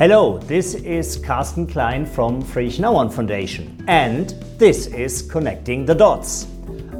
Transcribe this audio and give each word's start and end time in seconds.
Hello, 0.00 0.38
this 0.38 0.72
is 0.76 1.18
Carsten 1.18 1.66
Klein 1.66 2.06
from 2.06 2.40
Friedrich 2.40 2.80
Naumann 2.80 3.12
Foundation, 3.12 3.84
and 3.86 4.30
this 4.56 4.86
is 4.86 5.20
Connecting 5.20 5.84
the 5.84 5.94
Dots, 5.94 6.44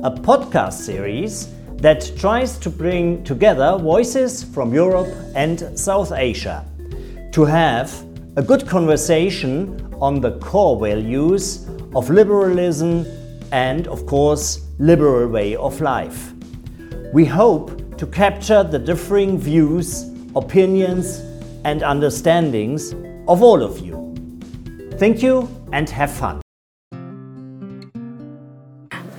a 0.04 0.10
podcast 0.10 0.74
series 0.74 1.48
that 1.76 2.12
tries 2.18 2.58
to 2.58 2.68
bring 2.68 3.24
together 3.24 3.78
voices 3.78 4.44
from 4.44 4.74
Europe 4.74 5.08
and 5.34 5.78
South 5.78 6.12
Asia 6.12 6.62
to 7.32 7.46
have 7.46 7.90
a 8.36 8.42
good 8.42 8.68
conversation 8.68 9.80
on 9.98 10.20
the 10.20 10.38
core 10.38 10.78
values 10.78 11.66
of 11.96 12.10
liberalism 12.10 13.06
and, 13.50 13.88
of 13.88 14.04
course, 14.04 14.66
liberal 14.78 15.26
way 15.26 15.56
of 15.56 15.80
life. 15.80 16.34
We 17.14 17.24
hope 17.24 17.96
to 17.96 18.06
capture 18.06 18.62
the 18.62 18.78
differing 18.78 19.38
views, 19.38 20.10
opinions, 20.36 21.29
and 21.64 21.82
understandings 21.82 22.92
of 23.28 23.42
all 23.42 23.62
of 23.62 23.78
you. 23.78 23.96
Thank 24.98 25.22
you 25.22 25.48
and 25.72 25.88
have 25.90 26.10
fun. 26.10 26.40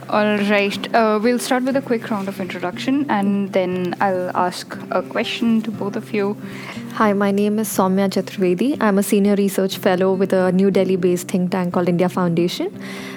All 0.09 0.37
right, 0.37 0.93
uh, 0.93 1.19
we'll 1.23 1.39
start 1.39 1.63
with 1.63 1.77
a 1.77 1.81
quick 1.81 2.11
round 2.11 2.27
of 2.27 2.41
introduction 2.41 3.09
and 3.09 3.53
then 3.53 3.95
I'll 4.01 4.35
ask 4.35 4.77
a 4.91 5.01
question 5.01 5.61
to 5.61 5.71
both 5.71 5.95
of 5.95 6.13
you. 6.13 6.35
Hi, 6.95 7.13
my 7.13 7.31
name 7.31 7.57
is 7.57 7.69
Soumya 7.69 8.09
Chaturvedi. 8.09 8.77
I'm 8.81 8.97
a 8.97 9.03
senior 9.03 9.35
research 9.35 9.77
fellow 9.77 10.13
with 10.13 10.33
a 10.33 10.51
New 10.51 10.69
Delhi 10.69 10.97
based 10.97 11.29
think 11.29 11.49
tank 11.49 11.73
called 11.73 11.87
India 11.87 12.09
Foundation. 12.09 12.67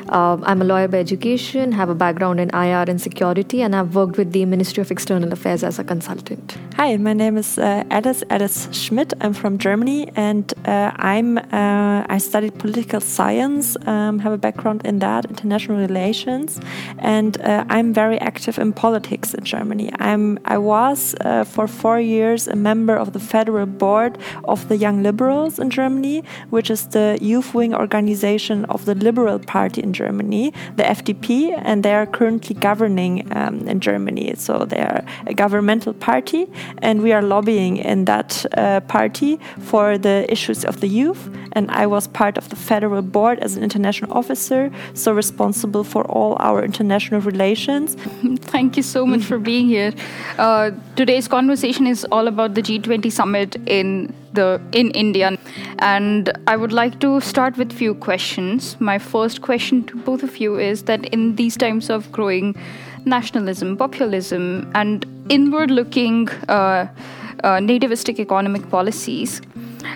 Uh, 0.09 0.39
I'm 0.45 0.63
a 0.63 0.65
lawyer 0.65 0.87
by 0.87 0.99
education, 0.99 1.73
have 1.73 1.89
a 1.89 1.95
background 1.95 2.39
in 2.39 2.51
IR 2.51 2.85
and 2.89 3.01
security, 3.01 3.63
and 3.63 3.75
I've 3.75 3.95
worked 3.95 4.17
with 4.17 4.33
the 4.33 4.45
Ministry 4.45 4.81
of 4.81 4.91
External 4.91 5.33
Affairs 5.33 5.65
as 5.65 5.79
a 5.79 5.85
consultant. 5.85 6.57
Hi, 6.77 6.97
my 6.99 7.15
name 7.15 7.37
is 7.37 7.59
uh, 7.59 7.85
Alice 7.91 8.23
Alice 8.31 8.69
Schmidt. 8.71 9.13
I'm 9.21 9.33
from 9.33 9.59
Germany, 9.59 10.09
and 10.15 10.53
uh, 10.67 10.93
I'm 10.97 11.39
uh, 11.39 12.05
I 12.09 12.19
studied 12.19 12.59
political 12.59 13.01
science, 13.01 13.77
um, 13.87 14.19
have 14.21 14.33
a 14.33 14.39
background 14.39 14.83
in 14.85 15.01
that, 15.01 15.25
international 15.25 15.79
relations, 15.79 16.61
and 16.99 17.41
uh, 17.41 17.65
I'm 17.69 17.93
very 17.93 18.21
active 18.21 18.59
in 18.59 18.73
politics 18.73 19.35
in 19.35 19.45
Germany. 19.45 19.91
I'm 19.99 20.39
I 20.45 20.59
was 20.59 21.15
uh, 21.23 21.45
for 21.45 21.67
four 21.67 21.99
years 21.99 22.47
a 22.47 22.57
member 22.57 22.95
of 22.95 23.15
the 23.15 23.21
federal 23.21 23.64
board 23.67 24.19
of 24.45 24.69
the 24.69 24.77
Young 24.77 25.03
Liberals 25.03 25.59
in 25.59 25.71
Germany, 25.71 26.23
which 26.51 26.71
is 26.71 26.89
the 26.89 27.19
youth 27.21 27.55
wing 27.55 27.75
organization 27.75 28.65
of 28.67 28.85
the 28.85 28.95
Liberal 28.95 29.39
Party 29.39 29.83
in 29.83 29.93
Germany, 29.93 30.53
the 30.77 30.83
FDP, 30.83 31.59
and 31.65 31.83
they 31.83 31.95
are 31.95 32.07
currently 32.07 32.55
governing 32.55 33.27
um, 33.37 33.67
in 33.69 33.81
Germany. 33.81 34.35
So 34.37 34.65
they 34.65 34.81
are 34.81 35.05
a 35.27 35.35
governmental 35.35 35.93
party, 35.93 36.47
and 36.79 37.03
we 37.03 37.13
are 37.13 37.23
lobbying 37.23 37.77
in 37.79 38.05
that 38.07 38.47
uh, 38.57 38.81
party 38.81 39.39
for 39.61 39.99
the 39.99 40.27
issues 40.29 40.65
of 40.65 40.81
the 40.81 40.89
youth. 40.89 41.29
And 41.53 41.71
I 41.71 41.87
was 41.87 42.07
part 42.09 42.39
of 42.39 42.49
the 42.49 42.57
federal 42.57 43.03
board 43.03 43.39
as 43.41 43.57
an 43.57 43.63
international 43.63 44.13
officer, 44.13 44.71
so 44.95 45.13
responsible 45.13 45.85
for 45.85 46.05
all 46.05 46.37
our 46.41 46.65
international 46.65 47.21
relations. 47.21 47.95
Thank 48.55 48.77
you 48.77 48.83
so 48.83 49.07
much 49.07 49.23
for 49.23 49.39
being 49.39 49.67
here. 49.67 49.93
Uh, 50.39 50.71
today's 50.97 51.29
conversation 51.29 51.87
is 51.87 52.05
all 52.11 52.29
about 52.29 52.55
the 52.55 52.63
G20 52.63 53.11
summit 53.11 53.54
in 53.67 54.15
the 54.33 54.61
in 54.73 54.91
India, 54.91 55.37
and 55.79 56.33
I 56.47 56.57
would 56.57 56.73
like 56.73 57.01
to 57.01 57.21
start 57.21 57.57
with 57.57 57.73
few 57.73 57.95
questions. 57.95 58.77
My 58.81 58.99
first 58.99 59.43
question 59.43 59.85
to 59.85 59.97
both 59.97 60.23
of 60.23 60.39
you 60.39 60.59
is 60.59 60.85
that 60.85 61.05
in 61.07 61.37
these 61.37 61.57
times 61.57 61.91
of 61.91 62.11
growing 62.13 62.57
nationalism, 63.05 63.77
populism, 63.77 64.71
and 64.75 65.07
inward-looking 65.29 66.29
uh, 66.49 66.87
uh, 67.45 67.59
nativistic 67.59 68.19
economic 68.19 68.69
policies, 68.71 69.41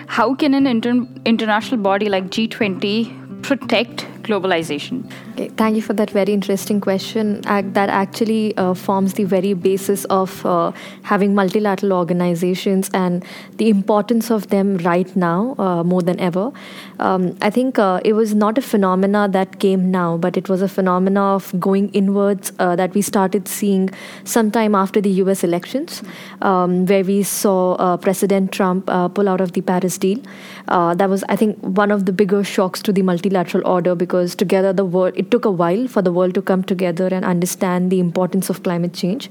how 0.07 0.33
can 0.35 0.53
an 0.53 0.67
inter- 0.67 1.07
international 1.25 1.81
body 1.81 2.09
like 2.09 2.25
G20 2.25 3.41
protect 3.41 4.05
globalization? 4.29 5.11
Okay, 5.33 5.49
thank 5.49 5.75
you 5.75 5.81
for 5.81 5.93
that 5.93 6.09
very 6.11 6.33
interesting 6.33 6.79
question. 6.79 7.41
that 7.41 7.89
actually 7.89 8.55
uh, 8.57 8.73
forms 8.73 9.13
the 9.13 9.23
very 9.23 9.53
basis 9.53 10.05
of 10.05 10.45
uh, 10.45 10.71
having 11.03 11.35
multilateral 11.35 11.93
organizations 11.93 12.89
and 12.93 13.25
the 13.57 13.69
importance 13.69 14.29
of 14.31 14.47
them 14.49 14.77
right 14.89 15.15
now 15.15 15.55
uh, 15.57 15.83
more 15.83 16.01
than 16.01 16.19
ever. 16.19 16.51
Um, 16.99 17.37
I 17.41 17.49
think 17.49 17.79
uh, 17.79 18.01
it 18.03 18.13
was 18.13 18.35
not 18.35 18.57
a 18.57 18.61
phenomena 18.61 19.27
that 19.37 19.59
came 19.59 19.89
now, 19.91 20.17
but 20.17 20.37
it 20.37 20.49
was 20.49 20.61
a 20.61 20.67
phenomena 20.67 21.23
of 21.35 21.53
going 21.59 21.89
inwards 22.01 22.51
uh, 22.59 22.75
that 22.75 22.93
we 22.93 23.01
started 23.01 23.47
seeing 23.47 23.89
sometime 24.23 24.75
after 24.75 25.01
the 25.01 25.13
US 25.23 25.43
elections, 25.43 26.03
um, 26.41 26.85
where 26.85 27.03
we 27.03 27.23
saw 27.23 27.73
uh, 27.73 27.97
President 27.97 28.51
Trump 28.51 28.85
pull 29.15 29.29
out 29.29 29.41
of 29.41 29.53
the 29.53 29.61
Paris 29.61 29.97
deal. 29.97 30.19
that 30.67 31.09
was, 31.09 31.23
I 31.29 31.35
think, 31.35 31.57
one 31.81 31.91
of 31.91 32.05
the 32.05 32.11
bigger 32.11 32.43
shocks 32.43 32.81
to 32.83 32.91
the 32.91 33.01
multilateral 33.01 33.65
order 33.75 33.95
because 33.95 34.18
together 34.27 34.73
the 34.73 34.85
world, 34.85 35.13
it 35.15 35.31
took 35.31 35.45
a 35.45 35.51
while 35.51 35.87
for 35.87 36.01
the 36.01 36.11
world 36.11 36.33
to 36.33 36.41
come 36.41 36.63
together 36.63 37.07
and 37.07 37.25
understand 37.25 37.91
the 37.91 37.99
importance 37.99 38.49
of 38.49 38.63
climate 38.63 38.93
change. 38.93 39.29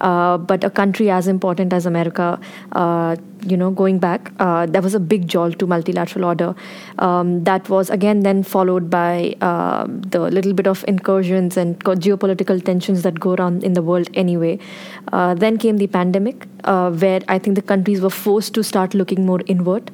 Uh, 0.00 0.38
but 0.38 0.62
a 0.62 0.70
country 0.70 1.10
as 1.10 1.26
important 1.26 1.72
as 1.72 1.84
America, 1.84 2.38
uh, 2.72 3.16
you 3.46 3.56
know, 3.56 3.70
going 3.70 3.98
back, 3.98 4.32
uh, 4.38 4.66
there 4.66 4.82
was 4.82 4.94
a 4.94 5.00
big 5.00 5.28
jolt 5.28 5.58
to 5.58 5.66
multilateral 5.66 6.24
order. 6.24 6.54
Um, 6.98 7.44
that 7.44 7.68
was 7.68 7.90
again 7.90 8.20
then 8.20 8.42
followed 8.42 8.90
by 8.90 9.36
uh, 9.40 9.86
the 9.88 10.20
little 10.20 10.52
bit 10.52 10.66
of 10.66 10.84
incursions 10.88 11.56
and 11.56 11.78
geopolitical 11.84 12.62
tensions 12.64 13.02
that 13.02 13.20
go 13.20 13.34
around 13.34 13.64
in 13.64 13.74
the 13.74 13.82
world 13.82 14.08
anyway. 14.14 14.58
Uh, 15.12 15.34
then 15.34 15.56
came 15.58 15.78
the 15.78 15.86
pandemic, 15.86 16.46
uh, 16.64 16.90
where 16.90 17.20
I 17.28 17.38
think 17.38 17.56
the 17.56 17.62
countries 17.62 18.00
were 18.00 18.10
forced 18.10 18.54
to 18.54 18.64
start 18.64 18.94
looking 18.94 19.24
more 19.24 19.40
inward. 19.46 19.90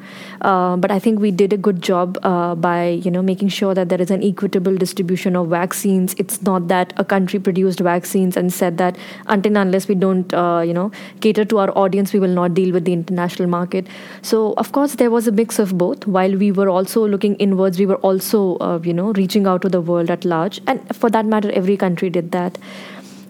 but 0.84 0.91
I 0.91 0.99
think 0.99 1.21
we 1.21 1.31
did 1.31 1.53
a 1.53 1.56
good 1.56 1.82
job 1.82 2.21
by 2.61 2.88
you 3.05 3.11
know 3.11 3.22
making 3.22 3.49
sure 3.49 3.75
that 3.75 3.88
there 3.88 4.00
is 4.00 4.11
an 4.11 4.22
equitable 4.22 4.76
distribution 4.76 5.37
of 5.37 5.49
vaccines. 5.49 6.15
It's 6.19 6.43
not 6.43 6.69
that 6.69 6.93
a 6.97 7.05
country 7.05 7.38
produced 7.38 7.81
vaccines 7.81 8.37
and 8.37 8.53
said 8.53 8.78
that 8.78 8.97
until 9.26 9.56
unless 9.56 9.88
we 9.88 9.94
don't 9.94 10.32
you 10.71 10.75
know 10.75 10.91
cater 11.21 11.44
to 11.44 11.59
our 11.59 11.71
audience, 11.84 12.12
we 12.12 12.21
will 12.21 12.37
not 12.41 12.55
deal 12.55 12.72
with 12.72 12.84
the 12.84 12.93
international 12.93 13.34
international 13.34 13.49
market. 13.49 13.87
So, 14.22 14.55
of 14.56 14.72
course, 14.72 14.97
there 14.97 15.11
was 15.11 15.27
a 15.27 15.33
mix 15.33 15.59
of 15.59 15.77
both. 15.77 16.06
While 16.06 16.37
we 16.37 16.53
were 16.53 16.69
also 16.69 17.06
looking 17.06 17.37
inwards, 17.37 17.78
we 17.78 17.87
were 17.87 17.97
also, 17.97 18.56
uh, 18.59 18.81
you 18.83 18.95
know, 18.95 19.12
reaching 19.12 19.47
out 19.47 19.62
to 19.62 19.69
the 19.69 19.81
world 19.81 20.11
at 20.11 20.25
large. 20.25 20.61
And 20.67 20.81
for 20.97 21.11
that 21.11 21.27
matter, 21.27 21.50
every 21.53 21.77
country 21.77 22.11
did 22.11 22.31
that. 22.33 22.59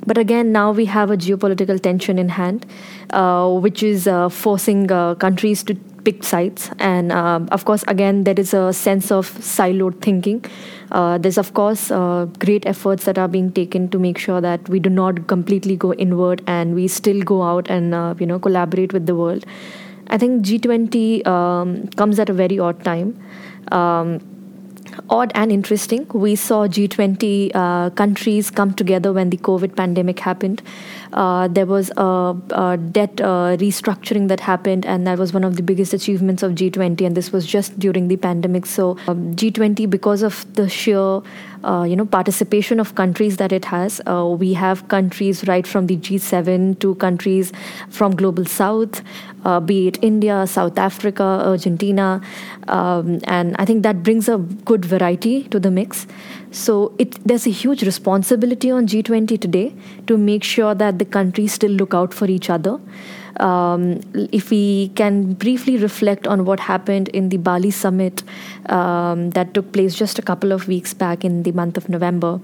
But 0.07 0.19
again, 0.19 0.53
now 0.53 0.73
we 0.73 0.85
have 0.85 1.11
a 1.11 1.17
geopolitical 1.17 1.81
tension 1.81 2.19
in 2.19 2.29
hand, 2.29 2.67
uh, 3.11 3.51
which 3.51 3.83
is 3.83 4.07
uh, 4.07 4.29
forcing 4.29 4.93
uh, 4.93 5.15
countries 5.15 5.63
to 5.65 5.75
pick 6.05 6.23
sides. 6.23 6.71
And 6.79 7.11
uh, 7.11 7.41
of 7.51 7.65
course, 7.65 7.85
again, 7.89 8.25
there 8.25 8.39
is 8.39 8.53
a 8.53 8.75
sense 8.75 9.11
of 9.11 9.31
siloed 9.39 10.03
thinking. 10.03 10.45
Uh, 10.93 11.17
there's, 11.17 11.39
of 11.39 11.55
course, 11.55 11.91
uh, 11.91 12.27
great 12.39 12.67
efforts 12.67 13.07
that 13.07 13.17
are 13.17 13.29
being 13.29 13.51
taken 13.51 13.89
to 13.89 13.99
make 13.99 14.19
sure 14.19 14.43
that 14.43 14.69
we 14.69 14.79
do 14.79 14.91
not 14.91 15.27
completely 15.27 15.77
go 15.77 15.95
inward 15.95 16.43
and 16.47 16.75
we 16.75 16.87
still 16.87 17.23
go 17.23 17.43
out 17.43 17.71
and, 17.71 18.21
you 18.21 18.27
know, 18.27 18.39
collaborate 18.39 18.93
with 18.93 19.07
the 19.07 19.15
world. 19.15 19.47
I 20.15 20.19
think 20.19 20.45
G20 20.47 21.27
um, 21.27 21.89
comes 21.97 22.21
at 22.21 22.31
a 22.31 22.33
very 22.33 22.57
odd 22.61 22.85
time. 22.85 23.21
Um, 23.73 24.21
odd 25.11 25.33
and 25.35 25.51
interesting. 25.51 26.07
We 26.15 26.37
saw 26.37 26.69
G20 26.69 27.51
uh, 27.53 27.91
countries 27.91 28.49
come 28.49 28.75
together 28.75 29.13
when 29.13 29.31
the 29.31 29.39
COVID 29.39 29.75
pandemic 29.75 30.21
happened. 30.21 30.63
Uh, 31.13 31.49
there 31.49 31.67
was 31.67 31.91
a, 31.97 32.37
a 32.51 32.77
debt 32.77 33.21
uh, 33.21 33.57
restructuring 33.57 34.29
that 34.29 34.39
happened, 34.39 34.87
and 34.87 35.05
that 35.09 35.19
was 35.19 35.33
one 35.33 35.43
of 35.43 35.57
the 35.57 35.65
biggest 35.65 35.93
achievements 35.93 36.45
of 36.45 36.53
G20. 36.53 37.05
And 37.07 37.17
this 37.17 37.33
was 37.33 37.45
just 37.45 37.77
during 37.81 38.07
the 38.07 38.17
pandemic. 38.17 38.67
So 38.67 38.97
um, 39.09 39.35
G20, 39.35 39.91
because 39.91 40.23
of 40.23 40.47
the 40.55 40.69
sheer 40.69 41.23
uh, 41.65 41.85
you 41.85 41.97
know 41.97 42.05
participation 42.05 42.81
of 42.81 42.95
countries 42.95 43.37
that 43.39 43.53
it 43.53 43.65
has. 43.65 44.01
Uh, 44.07 44.27
we 44.39 44.53
have 44.55 44.87
countries 44.89 45.47
right 45.49 45.67
from 45.67 45.87
the 45.87 45.97
G7 45.97 46.79
to 46.81 46.95
countries 46.97 47.53
from 47.89 48.15
global 48.15 48.45
south, 48.45 49.03
uh, 49.45 49.61
be 49.61 49.89
it 49.89 49.99
India, 50.03 50.47
South 50.47 50.79
Africa, 50.79 51.23
Argentina, 51.23 52.21
um, 52.69 53.21
and 53.25 53.57
I 53.59 53.65
think 53.65 53.83
that 53.83 54.03
brings 54.03 54.29
a 54.29 54.39
good 54.39 54.85
variety 54.85 55.45
to 55.45 55.61
the 55.61 55.71
mix. 55.71 56.07
So 56.51 56.95
it, 56.99 57.19
there's 57.27 57.47
a 57.47 57.51
huge 57.51 57.83
responsibility 57.83 58.71
on 58.71 58.87
G20 58.87 59.41
today 59.41 59.75
to 60.07 60.17
make 60.17 60.45
sure 60.45 60.75
that 60.75 60.99
the 60.99 61.05
countries 61.05 61.53
still 61.53 61.73
look 61.73 61.95
out 61.95 62.15
for 62.15 62.27
each 62.27 62.49
other. 62.49 62.79
Um, 63.41 64.01
if 64.33 64.51
we 64.51 64.89
can 64.95 65.33
briefly 65.35 65.77
reflect 65.77 66.27
on 66.27 66.45
what 66.45 66.61
happened 66.61 67.09
in 67.09 67.31
the 67.31 67.37
Bali 67.37 67.71
summit 67.71 68.23
um, 68.67 69.31
that 69.31 69.55
took 69.55 69.73
place 69.73 69.95
just 69.95 70.19
a 70.19 70.23
couple 70.23 70.53
of 70.53 70.69
weeks 70.69 70.95
back 70.95 71.25
in 71.25 71.43
the 71.43 71.53
month 71.53 71.77
of 71.77 71.89
November. 71.89 72.41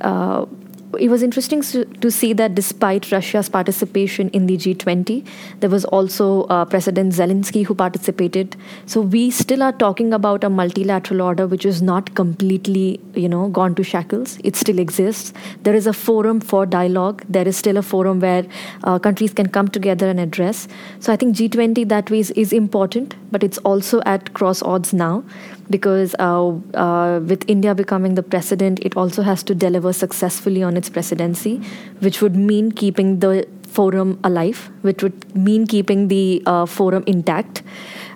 Uh, 0.00 0.46
it 0.94 1.08
was 1.08 1.22
interesting 1.22 1.62
to 1.62 2.10
see 2.10 2.32
that 2.32 2.54
despite 2.54 3.10
Russia's 3.10 3.48
participation 3.48 4.28
in 4.30 4.46
the 4.46 4.56
G20, 4.56 5.26
there 5.60 5.70
was 5.70 5.84
also 5.84 6.44
uh, 6.44 6.64
President 6.64 7.12
Zelensky 7.12 7.64
who 7.64 7.74
participated. 7.74 8.56
So 8.86 9.00
we 9.00 9.30
still 9.30 9.62
are 9.62 9.72
talking 9.72 10.12
about 10.12 10.44
a 10.44 10.50
multilateral 10.50 11.22
order 11.22 11.46
which 11.46 11.64
is 11.64 11.80
not 11.82 12.14
completely, 12.14 13.00
you 13.14 13.28
know, 13.28 13.48
gone 13.48 13.74
to 13.76 13.82
shackles. 13.82 14.38
It 14.44 14.56
still 14.56 14.78
exists. 14.78 15.32
There 15.62 15.74
is 15.74 15.86
a 15.86 15.92
forum 15.92 16.40
for 16.40 16.66
dialogue. 16.66 17.24
There 17.28 17.46
is 17.46 17.56
still 17.56 17.76
a 17.76 17.82
forum 17.82 18.20
where 18.20 18.44
uh, 18.84 18.98
countries 18.98 19.32
can 19.32 19.48
come 19.48 19.68
together 19.68 20.08
and 20.08 20.20
address. 20.20 20.68
So 21.00 21.12
I 21.12 21.16
think 21.16 21.36
G20 21.36 21.88
that 21.88 22.10
way 22.10 22.20
is, 22.20 22.30
is 22.32 22.52
important, 22.52 23.14
but 23.30 23.42
it's 23.42 23.58
also 23.58 24.02
at 24.06 24.34
cross 24.34 24.62
odds 24.62 24.92
now 24.92 25.24
because 25.70 26.14
uh, 26.18 26.48
uh, 26.74 27.20
with 27.20 27.44
India 27.48 27.74
becoming 27.74 28.14
the 28.14 28.22
president, 28.22 28.80
it 28.80 28.96
also 28.96 29.22
has 29.22 29.42
to 29.44 29.54
deliver 29.54 29.92
successfully 29.92 30.62
on 30.62 30.76
its 30.76 30.88
presidency, 30.88 31.56
which 32.00 32.20
would 32.20 32.36
mean 32.36 32.72
keeping 32.72 33.20
the 33.20 33.46
forum 33.62 34.18
alive, 34.22 34.70
which 34.82 35.02
would 35.02 35.36
mean 35.36 35.66
keeping 35.66 36.08
the 36.08 36.42
uh, 36.46 36.66
forum 36.66 37.02
intact. 37.06 37.62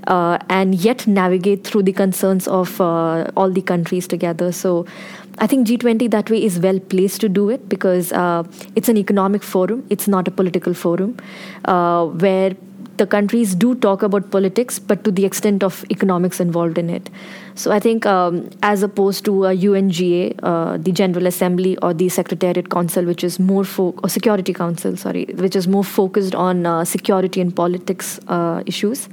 Uh, 0.07 0.39
and 0.49 0.75
yet 0.77 1.07
navigate 1.07 1.65
through 1.65 1.83
the 1.83 1.93
concerns 1.93 2.49
of 2.49 2.81
uh, 2.81 3.31
all 3.37 3.51
the 3.51 3.61
countries 3.61 4.09
together. 4.09 4.51
So, 4.53 4.87
I 5.37 5.47
think 5.47 5.67
G20 5.69 6.11
that 6.13 6.31
way 6.31 6.43
is 6.43 6.59
well 6.59 6.81
placed 6.81 7.21
to 7.21 7.29
do 7.29 7.51
it 7.51 7.69
because 7.69 8.11
uh, 8.13 8.45
it's 8.75 8.89
an 8.89 8.97
economic 8.97 9.43
forum, 9.43 9.85
it's 9.91 10.09
not 10.09 10.27
a 10.27 10.31
political 10.31 10.73
forum 10.73 11.19
where 11.65 12.57
the 12.99 13.07
countries 13.07 13.55
do 13.55 13.75
talk 13.75 14.03
about 14.03 14.31
politics, 14.31 14.79
but 14.79 15.05
to 15.05 15.11
the 15.11 15.25
extent 15.25 15.63
of 15.63 15.85
economics 15.91 16.41
involved 16.41 16.79
in 16.79 16.91
it. 16.91 17.11
So 17.55 17.73
I 17.73 17.81
think, 17.81 18.07
um, 18.07 18.51
as 18.63 18.83
opposed 18.83 19.25
to 19.25 19.47
a 19.47 19.53
UNGA, 19.53 20.35
uh, 20.43 20.77
the 20.77 20.93
General 20.93 21.27
Assembly 21.27 21.77
or 21.79 21.93
the 21.95 22.09
Secretariat 22.09 22.71
Council, 22.71 23.05
which 23.05 23.25
is 23.25 23.39
more 23.41 23.65
fo- 23.65 23.95
or 24.03 24.09
Security 24.09 24.53
Council, 24.53 24.97
sorry, 24.97 25.25
which 25.35 25.57
is 25.57 25.67
more 25.67 25.83
focused 25.83 26.35
on 26.35 26.67
uh, 26.67 26.85
security 26.85 27.41
and 27.41 27.55
politics 27.55 28.21
uh, 28.29 28.63
issues, 28.67 29.09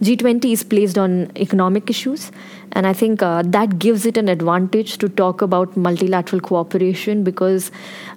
G20 0.00 0.52
is 0.52 0.62
placed 0.62 0.98
on 0.98 1.30
economic 1.36 1.88
issues, 1.88 2.30
and 2.72 2.86
I 2.86 2.92
think 2.92 3.22
uh, 3.22 3.42
that 3.46 3.78
gives 3.78 4.04
it 4.04 4.16
an 4.16 4.28
advantage 4.28 4.98
to 4.98 5.08
talk 5.08 5.40
about 5.40 5.76
multilateral 5.76 6.40
cooperation 6.40 7.24
because 7.24 7.70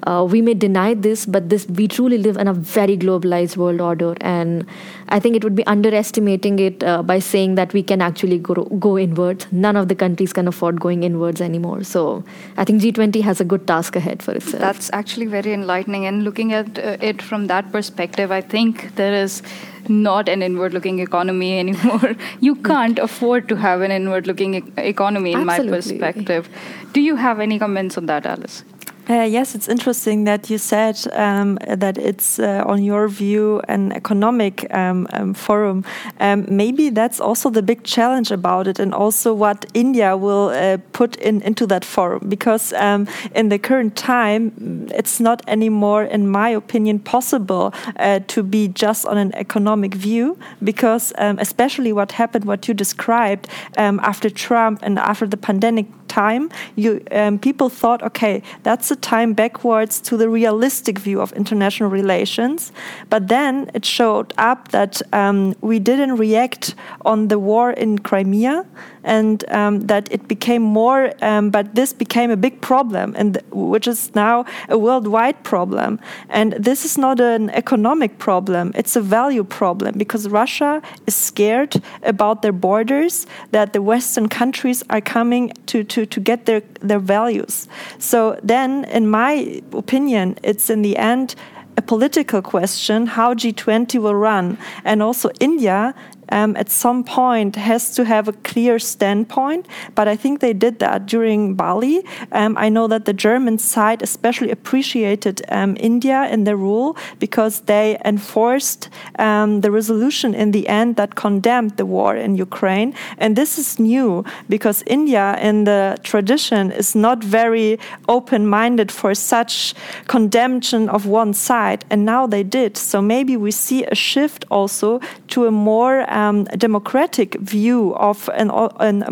uh, 0.03 0.27
we 0.29 0.41
may 0.41 0.53
deny 0.53 0.93
this, 0.93 1.25
but 1.25 1.49
this 1.49 1.67
we 1.69 1.87
truly 1.87 2.17
live 2.17 2.35
in 2.37 2.47
a 2.47 2.53
very 2.53 2.97
globalized 2.97 3.55
world 3.57 3.79
order, 3.79 4.15
and 4.19 4.65
I 5.07 5.19
think 5.19 5.35
it 5.35 5.43
would 5.43 5.55
be 5.55 5.65
underestimating 5.67 6.59
it 6.59 6.83
uh, 6.83 7.01
by 7.01 7.19
saying 7.19 7.55
that 7.55 7.73
we 7.73 7.83
can 7.83 8.01
actually 8.01 8.39
go, 8.39 8.65
go 8.87 8.97
inwards. 8.97 9.47
None 9.51 9.75
of 9.75 9.87
the 9.87 9.95
countries 9.95 10.33
can 10.33 10.47
afford 10.47 10.81
going 10.81 11.03
inwards 11.03 11.39
anymore. 11.39 11.83
So 11.83 12.23
I 12.57 12.65
think 12.65 12.81
G20 12.81 13.21
has 13.21 13.39
a 13.39 13.45
good 13.45 13.65
task 13.67 13.95
ahead 13.95 14.21
for 14.21 14.33
itself. 14.33 14.61
That's 14.61 14.89
actually 14.91 15.27
very 15.27 15.53
enlightening, 15.53 16.05
and 16.05 16.23
looking 16.23 16.51
at 16.53 16.77
uh, 16.77 16.97
it 16.99 17.21
from 17.21 17.47
that 17.47 17.71
perspective, 17.71 18.31
I 18.31 18.41
think 18.41 18.95
there 18.95 19.13
is 19.13 19.41
not 19.89 20.29
an 20.29 20.41
inward 20.41 20.73
looking 20.73 20.99
economy 20.99 21.59
anymore. 21.59 22.15
you 22.39 22.55
can't 22.55 22.99
afford 22.99 23.49
to 23.49 23.55
have 23.55 23.81
an 23.81 23.91
inward 23.91 24.27
looking 24.27 24.55
e- 24.55 24.63
economy, 24.77 25.33
in 25.33 25.49
Absolutely. 25.49 25.71
my 25.71 25.77
perspective. 25.77 26.49
Do 26.93 27.01
you 27.01 27.15
have 27.15 27.39
any 27.39 27.59
comments 27.59 27.97
on 27.97 28.05
that, 28.05 28.25
Alice? 28.25 28.63
Uh, 29.09 29.23
yes, 29.23 29.55
it's 29.55 29.67
interesting 29.67 30.25
that 30.25 30.51
you 30.51 30.57
said 30.59 30.95
um, 31.13 31.57
that 31.65 31.97
it's, 31.97 32.37
uh, 32.37 32.63
on 32.67 32.83
your 32.83 33.07
view, 33.07 33.59
an 33.67 33.91
economic 33.93 34.71
um, 34.71 35.07
um, 35.13 35.33
forum. 35.33 35.83
Um, 36.19 36.45
maybe 36.47 36.91
that's 36.91 37.19
also 37.19 37.49
the 37.49 37.63
big 37.63 37.83
challenge 37.83 38.29
about 38.29 38.67
it, 38.67 38.77
and 38.77 38.93
also 38.93 39.33
what 39.33 39.65
India 39.73 40.15
will 40.15 40.49
uh, 40.49 40.77
put 40.93 41.15
in 41.15 41.41
into 41.41 41.65
that 41.65 41.83
forum. 41.83 42.29
Because 42.29 42.71
um, 42.73 43.07
in 43.33 43.49
the 43.49 43.57
current 43.57 43.95
time, 43.95 44.87
it's 44.93 45.19
not 45.19 45.41
anymore, 45.47 46.03
in 46.03 46.29
my 46.29 46.49
opinion, 46.49 46.99
possible 46.99 47.73
uh, 47.95 48.19
to 48.27 48.43
be 48.43 48.67
just 48.67 49.07
on 49.07 49.17
an 49.17 49.33
economic 49.33 49.95
view. 49.95 50.37
Because 50.63 51.13
um, 51.17 51.39
especially 51.39 51.91
what 51.93 52.11
happened, 52.11 52.45
what 52.45 52.67
you 52.67 52.75
described 52.75 53.47
after 53.75 54.29
Trump 54.29 54.79
and 54.83 54.99
after 54.99 55.25
the 55.25 55.37
pandemic 55.37 55.87
time, 56.09 56.49
you 56.75 57.01
um, 57.11 57.39
people 57.39 57.69
thought, 57.69 58.03
okay, 58.03 58.41
that's 58.63 58.91
a 58.91 58.95
time 58.95 59.33
backwards 59.33 60.01
to 60.01 60.17
the 60.17 60.27
realistic 60.27 60.99
view 60.99 61.21
of 61.21 61.31
international 61.33 61.89
relations. 61.89 62.71
But 63.09 63.27
then 63.27 63.71
it 63.73 63.85
showed 63.85 64.33
up 64.37 64.69
that 64.69 65.01
um, 65.13 65.55
we 65.61 65.79
didn't 65.79 66.17
react 66.17 66.75
on 67.05 67.27
the 67.29 67.39
war 67.39 67.71
in 67.71 67.99
Crimea, 67.99 68.65
and 69.03 69.43
um, 69.51 69.81
that 69.87 70.11
it 70.11 70.27
became 70.27 70.61
more. 70.61 71.11
Um, 71.21 71.49
but 71.49 71.75
this 71.75 71.93
became 71.93 72.31
a 72.31 72.37
big 72.37 72.61
problem, 72.61 73.15
and 73.17 73.41
which 73.51 73.87
is 73.87 74.13
now 74.15 74.45
a 74.69 74.77
worldwide 74.77 75.43
problem. 75.43 75.99
And 76.29 76.53
this 76.53 76.85
is 76.85 76.97
not 76.97 77.19
an 77.19 77.49
economic 77.51 78.17
problem; 78.17 78.71
it's 78.75 78.95
a 78.95 79.01
value 79.01 79.43
problem 79.43 79.97
because 79.97 80.27
Russia 80.27 80.81
is 81.07 81.15
scared 81.15 81.81
about 82.03 82.41
their 82.41 82.53
borders 82.53 83.25
that 83.51 83.73
the 83.73 83.81
Western 83.81 84.29
countries 84.29 84.83
are 84.89 85.01
coming 85.01 85.51
to 85.67 85.83
to 85.83 86.05
to, 86.05 86.19
get 86.19 86.45
their, 86.45 86.61
their 86.81 86.99
values. 86.99 87.67
So 87.97 88.39
then, 88.43 88.85
in 88.85 89.07
my 89.07 89.61
opinion, 89.73 90.37
it's 90.43 90.69
in 90.69 90.81
the 90.81 90.97
end 90.97 91.35
a 91.79 91.81
political 91.81 92.41
question 92.41 93.07
how 93.07 93.33
G20 93.33 94.01
will 94.01 94.15
run. 94.15 94.57
And 94.83 95.01
also, 95.01 95.29
India 95.39 95.95
um, 96.31 96.55
at 96.55 96.69
some 96.69 97.03
point 97.03 97.55
has 97.55 97.93
to 97.95 98.05
have 98.05 98.27
a 98.27 98.33
clear 98.33 98.79
standpoint. 98.79 99.67
But 99.95 100.07
I 100.07 100.15
think 100.15 100.39
they 100.39 100.53
did 100.53 100.79
that 100.79 101.05
during 101.05 101.55
Bali. 101.55 102.03
Um, 102.31 102.57
I 102.57 102.69
know 102.69 102.87
that 102.87 103.05
the 103.05 103.13
German 103.13 103.57
side 103.57 104.01
especially 104.01 104.51
appreciated 104.51 105.41
um, 105.49 105.75
India 105.79 106.27
in 106.31 106.43
their 106.43 106.57
rule 106.57 106.97
because 107.19 107.61
they 107.61 107.97
enforced 108.05 108.89
um, 109.17 109.61
the 109.61 109.71
resolution 109.71 110.33
in 110.33 110.51
the 110.51 110.67
end 110.67 110.95
that 110.95 111.15
condemned 111.15 111.77
the 111.77 111.85
war 111.85 112.15
in 112.15 112.35
Ukraine. 112.35 112.93
And 113.17 113.35
this 113.35 113.57
is 113.57 113.79
new 113.79 114.23
because 114.47 114.83
India, 114.87 115.37
in 115.41 115.63
the 115.63 115.97
tradition, 116.03 116.71
is 116.71 116.95
not 116.95 117.23
very 117.23 117.79
open 118.07 118.47
minded 118.47 118.91
for 118.91 119.13
such 119.15 119.73
condemnation 120.07 120.89
of 120.89 121.05
one 121.05 121.33
side. 121.33 121.85
And 121.89 122.05
now 122.05 122.27
they 122.27 122.43
did. 122.43 122.77
So 122.77 123.01
maybe 123.01 123.37
we 123.37 123.51
see 123.51 123.83
a 123.85 123.95
shift 123.95 124.45
also 124.49 124.99
to 125.29 125.45
a 125.45 125.51
more 125.51 126.05
um, 126.19 126.43
democratic 126.67 127.29
view 127.35 127.95
of 127.95 128.29
an, 128.33 128.49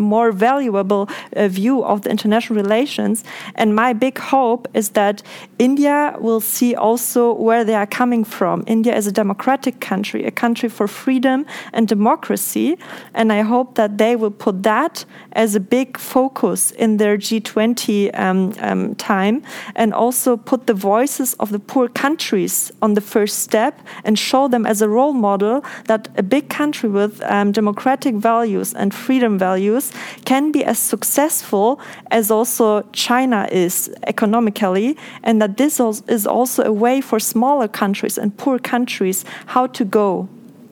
more 0.00 0.30
valuable 0.32 1.08
uh, 1.36 1.48
view 1.48 1.84
of 1.84 2.02
the 2.02 2.10
international 2.10 2.56
relations. 2.64 3.24
And 3.54 3.74
my 3.74 3.92
big 3.92 4.18
hope 4.18 4.68
is 4.74 4.90
that 4.90 5.22
India 5.58 6.16
will 6.20 6.40
see 6.40 6.74
also 6.74 7.32
where 7.32 7.64
they 7.64 7.74
are 7.74 7.86
coming 7.86 8.24
from. 8.24 8.64
India 8.66 8.94
is 8.96 9.06
a 9.06 9.12
democratic 9.12 9.80
country, 9.80 10.24
a 10.24 10.30
country 10.30 10.68
for 10.68 10.86
freedom 10.88 11.46
and 11.72 11.88
democracy. 11.88 12.68
And 13.14 13.32
I 13.32 13.42
hope 13.42 13.74
that 13.74 13.98
they 13.98 14.16
will 14.16 14.36
put 14.46 14.62
that 14.62 15.04
as 15.32 15.54
a 15.54 15.60
big 15.60 15.98
focus 15.98 16.72
in 16.72 16.96
their 16.96 17.16
G20 17.16 18.18
um, 18.18 18.52
um, 18.60 18.94
time 18.96 19.42
and 19.74 19.94
also 19.94 20.36
put 20.36 20.66
the 20.66 20.74
voices 20.74 21.34
of 21.34 21.50
the 21.50 21.58
poor 21.58 21.88
countries 21.88 22.72
on 22.82 22.94
the 22.94 23.00
first 23.00 23.38
step 23.38 23.74
and 24.04 24.18
show 24.18 24.48
them 24.48 24.66
as 24.66 24.82
a 24.82 24.88
role 24.88 25.12
model 25.12 25.64
that 25.84 26.08
a 26.16 26.22
big 26.22 26.48
country 26.48 26.88
with 26.98 27.22
um, 27.22 27.52
democratic 27.52 28.14
values 28.14 28.74
and 28.74 28.92
freedom 28.92 29.38
values 29.38 29.92
can 30.24 30.52
be 30.52 30.64
as 30.64 30.78
successful 30.78 31.80
as 32.10 32.30
also 32.30 32.82
China 32.92 33.40
is 33.52 33.90
economically, 34.06 34.96
and 35.22 35.40
that 35.40 35.56
this 35.56 35.80
is 36.16 36.26
also 36.26 36.60
a 36.64 36.72
way 36.84 37.00
for 37.00 37.18
smaller 37.20 37.68
countries 37.68 38.18
and 38.18 38.36
poor 38.36 38.58
countries 38.58 39.24
how 39.54 39.66
to 39.78 39.84
go. 39.84 40.28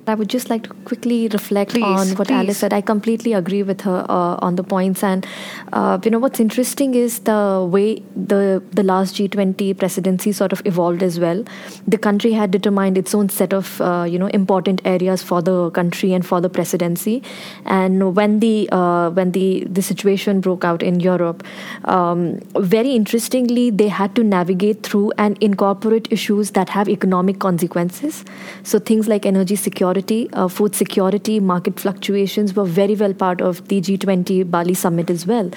I 0.09 0.15
would 0.15 0.29
just 0.29 0.49
like 0.51 0.63
to 0.65 0.75
quickly 0.85 1.27
reflect 1.29 1.73
please, 1.73 1.83
on 1.83 2.09
what 2.11 2.29
please. 2.29 2.35
Alice 2.35 2.59
said. 2.59 2.73
I 2.73 2.81
completely 2.81 3.33
agree 3.33 3.63
with 3.65 3.81
her 3.81 4.07
uh, 4.09 4.37
on 4.39 4.55
the 4.55 4.63
points, 4.63 5.03
and 5.03 5.27
uh, 5.73 5.99
you 6.05 6.11
know 6.13 6.21
what's 6.21 6.39
interesting 6.39 6.95
is 6.95 7.19
the 7.21 7.67
way 7.69 8.03
the 8.15 8.63
the 8.71 8.85
last 8.85 9.17
G20 9.17 9.77
presidency 9.77 10.31
sort 10.33 10.53
of 10.53 10.63
evolved 10.65 11.03
as 11.03 11.19
well. 11.19 11.43
The 11.89 11.99
country 11.99 12.33
had 12.33 12.53
determined 12.53 12.97
its 12.97 13.15
own 13.15 13.29
set 13.31 13.53
of 13.53 13.81
uh, 13.81 14.07
you 14.09 14.19
know 14.19 14.29
important 14.29 14.81
areas 14.85 15.25
for 15.25 15.43
the 15.43 15.71
country 15.71 16.13
and 16.13 16.25
for 16.25 16.41
the 16.41 16.49
presidency, 16.49 17.23
and 17.65 18.15
when 18.15 18.39
the 18.39 18.69
uh, 18.71 19.11
when 19.11 19.33
the 19.33 19.65
the 19.65 19.83
situation 19.83 20.41
broke 20.41 20.65
out 20.65 20.85
in 20.85 21.01
Europe, 21.01 21.43
um, 21.85 22.39
very 22.77 22.95
interestingly, 22.95 23.71
they 23.71 23.89
had 23.89 24.15
to 24.15 24.23
navigate 24.23 24.85
through 24.85 25.13
and 25.19 25.37
incorporate 25.43 26.07
issues 26.13 26.53
that 26.53 26.69
have 26.69 26.89
economic 26.89 27.41
consequences. 27.41 28.25
So 28.63 28.79
things 28.79 29.09
like 29.09 29.27
energy 29.27 29.57
security 29.57 29.96
security, 29.97 30.29
uh, 30.33 30.49
food 30.49 30.75
security, 30.75 31.41
market 31.41 31.81
fluctuations 31.81 32.55
were 32.55 32.65
very 32.65 32.95
well 32.95 33.15
part 33.15 33.41
of 33.41 33.67
the 33.69 33.81
G20 33.81 34.51
Bali 34.51 34.75
summit 34.75 35.11
as 35.11 35.27
well. 35.27 35.51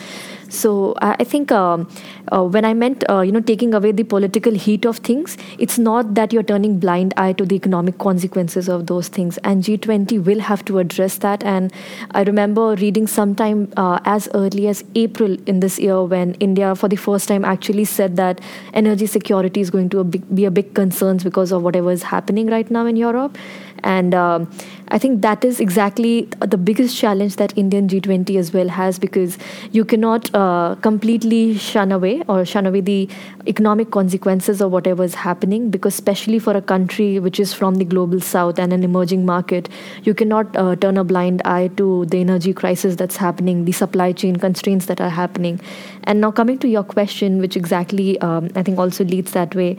So 0.49 0.95
I, 0.99 1.23
think 1.23 1.51
um, 1.51 1.87
uh, 2.31 2.43
when 2.43 2.65
I 2.65 2.73
meant 2.73 3.03
uh, 3.07 3.21
you 3.21 3.31
know 3.31 3.39
taking 3.39 3.73
away 3.73 3.91
the 3.91 4.03
political 4.03 4.53
heat 4.53 4.85
of 4.85 4.97
things, 4.97 5.37
it's 5.59 5.77
not 5.77 6.15
that 6.15 6.33
you're 6.33 6.43
turning 6.43 6.79
blind 6.79 7.13
eye 7.17 7.33
to 7.33 7.45
the 7.45 7.55
economic 7.55 7.99
consequences 7.99 8.67
of 8.67 8.87
those 8.87 9.09
things. 9.09 9.37
And 9.43 9.63
G20 9.63 10.23
will 10.23 10.39
have 10.39 10.65
to 10.65 10.79
address 10.79 11.19
that. 11.19 11.43
And 11.43 11.71
I 12.11 12.23
remember 12.23 12.75
reading 12.75 13.05
sometime 13.05 13.71
uh, 13.77 13.99
as 14.05 14.27
early 14.33 14.67
as 14.67 14.83
April 14.95 15.37
in 15.45 15.59
this 15.59 15.77
year 15.77 16.01
when 16.03 16.33
India, 16.35 16.75
for 16.75 16.87
the 16.87 16.95
first 16.95 17.27
time, 17.27 17.45
actually 17.45 17.85
said 17.85 18.15
that 18.15 18.41
energy 18.73 19.05
security 19.05 19.61
is 19.61 19.69
going 19.69 19.89
to 19.89 20.03
be 20.03 20.45
a 20.45 20.51
big 20.51 20.73
concern 20.73 21.17
because 21.17 21.51
of 21.51 21.61
whatever 21.61 21.91
is 21.91 22.03
happening 22.03 22.47
right 22.47 22.71
now 22.71 22.85
in 22.87 22.95
Europe. 22.95 23.37
And 23.83 24.13
um, 24.13 24.49
I 24.89 24.97
think 24.97 25.21
that 25.21 25.45
is 25.45 25.59
exactly 25.59 26.27
the 26.39 26.57
biggest 26.57 26.97
challenge 26.97 27.35
that 27.37 27.57
Indian 27.57 27.87
G20 27.87 28.37
as 28.37 28.53
well 28.53 28.67
has 28.67 28.99
because 28.99 29.37
you 29.71 29.85
cannot 29.85 30.33
uh, 30.33 30.75
completely 30.81 31.57
shun 31.57 31.91
away 31.91 32.23
or 32.27 32.45
shun 32.45 32.65
away 32.65 32.81
the 32.81 33.09
economic 33.47 33.91
consequences 33.91 34.61
of 34.61 34.71
whatever 34.71 35.03
is 35.03 35.15
happening 35.15 35.69
because 35.69 35.93
especially 35.93 36.39
for 36.39 36.55
a 36.55 36.61
country 36.61 37.19
which 37.19 37.39
is 37.39 37.53
from 37.53 37.75
the 37.75 37.85
global 37.85 38.19
south 38.19 38.59
and 38.59 38.73
an 38.73 38.83
emerging 38.83 39.25
market, 39.25 39.69
you 40.03 40.13
cannot 40.13 40.55
uh, 40.55 40.75
turn 40.75 40.97
a 40.97 41.03
blind 41.03 41.41
eye 41.45 41.69
to 41.77 42.05
the 42.07 42.17
energy 42.17 42.53
crisis 42.53 42.95
that's 42.95 43.17
happening, 43.17 43.65
the 43.65 43.71
supply 43.71 44.11
chain 44.11 44.35
constraints 44.35 44.87
that 44.87 44.99
are 44.99 45.09
happening. 45.09 45.59
And 46.03 46.21
now 46.21 46.31
coming 46.31 46.57
to 46.59 46.67
your 46.67 46.83
question, 46.83 47.39
which 47.39 47.55
exactly 47.55 48.19
um, 48.21 48.49
I 48.55 48.63
think 48.63 48.79
also 48.79 49.03
leads 49.03 49.31
that 49.31 49.53
way. 49.55 49.77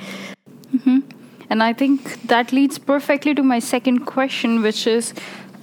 Mm-hmm. 0.75 1.10
And 1.51 1.63
I 1.65 1.73
think 1.73 2.23
that 2.29 2.53
leads 2.53 2.79
perfectly 2.79 3.35
to 3.35 3.43
my 3.43 3.59
second 3.59 4.07
question, 4.07 4.63
which 4.63 4.87
is 4.87 5.13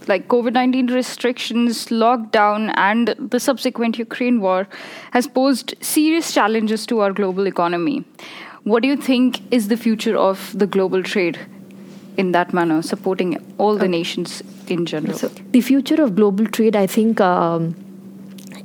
like 0.07 0.27
COVID 0.27 0.53
19 0.53 0.87
restrictions, 0.87 1.87
lockdown, 1.87 2.73
and 2.75 3.15
the 3.17 3.39
subsequent 3.39 3.97
Ukraine 3.97 4.41
war 4.41 4.67
has 5.11 5.27
posed 5.27 5.75
serious 5.81 6.33
challenges 6.33 6.85
to 6.87 6.99
our 6.99 7.11
global 7.11 7.47
economy. 7.47 8.03
What 8.63 8.83
do 8.83 8.89
you 8.89 8.97
think 8.97 9.41
is 9.51 9.69
the 9.69 9.77
future 9.77 10.17
of 10.17 10.57
the 10.57 10.67
global 10.67 11.03
trade 11.03 11.39
in 12.17 12.31
that 12.33 12.53
manner, 12.53 12.81
supporting 12.81 13.37
all 13.57 13.77
the 13.77 13.87
nations 13.87 14.43
in 14.67 14.85
general? 14.85 15.17
So, 15.17 15.29
the 15.29 15.61
future 15.61 16.01
of 16.01 16.15
global 16.15 16.45
trade, 16.47 16.75
I 16.75 16.87
think. 16.87 17.21
Um, 17.21 17.75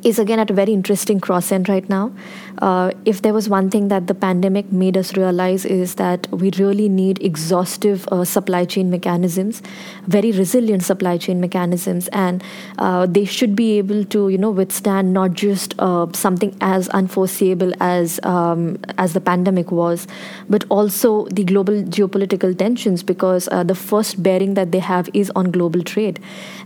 is 0.02 0.18
again 0.18 0.40
at 0.40 0.50
a 0.50 0.52
very 0.52 0.72
interesting 0.72 1.20
cross 1.20 1.52
end 1.52 1.68
right 1.68 1.88
now. 1.88 2.12
Uh, 2.59 2.92
if 3.04 3.23
there 3.23 3.32
was 3.32 3.49
one 3.49 3.71
thing 3.71 3.88
that 3.88 4.06
the 4.06 4.14
pandemic 4.14 4.71
made 4.71 4.97
us 4.97 5.16
realize 5.16 5.64
is 5.64 5.94
that 5.97 6.30
we 6.30 6.50
really 6.59 6.88
need 6.88 7.23
exhaustive 7.23 8.06
uh, 8.12 8.25
supply 8.25 8.64
chain 8.64 8.90
mechanisms, 8.90 9.62
very 10.06 10.32
resilient 10.32 10.82
supply 10.82 11.16
chain 11.16 11.40
mechanisms, 11.40 12.09
and 12.09 12.42
uh, 12.78 13.06
they 13.06 13.25
should 13.25 13.56
be 13.56 13.78
able 13.78 14.04
to 14.04 14.28
you 14.28 14.38
know 14.38 14.50
withstand 14.50 15.12
not 15.12 15.32
just 15.32 15.75
uh, 15.78 16.06
something 16.12 16.56
as 16.61 16.88
unforeseeable 16.90 17.73
as 17.80 18.21
um, 18.23 18.78
as 18.99 19.12
the 19.12 19.21
pandemic 19.21 19.73
was, 19.73 20.06
but 20.49 20.64
also 20.68 21.26
the 21.26 21.44
global 21.44 21.82
geopolitical 21.82 22.56
tensions 22.56 23.02
because 23.02 23.49
uh, 23.49 23.62
the 23.62 23.75
first 23.75 24.23
bearing 24.23 24.54
that 24.54 24.73
they 24.73 24.78
have 24.78 25.09
is 25.14 25.32
on 25.35 25.50
global 25.50 25.82
trade, 25.82 26.21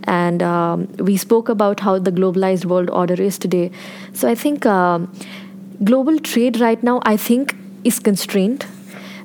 and 0.05 0.43
um, 0.43 0.89
we 0.99 1.17
spoke 1.17 1.49
about 1.49 1.81
how 1.81 1.99
the 1.99 2.13
globalized 2.13 2.65
world 2.65 2.91
order 2.91 3.15
is 3.15 3.39
today. 3.39 3.71
So 4.13 4.29
I 4.29 4.35
think 4.35 4.67
um, 4.67 5.13
global 5.85 6.19
trade 6.19 6.61
right 6.61 6.83
now, 6.83 7.01
I 7.05 7.17
think, 7.17 7.55
is 7.85 7.99
constrained. 7.99 8.67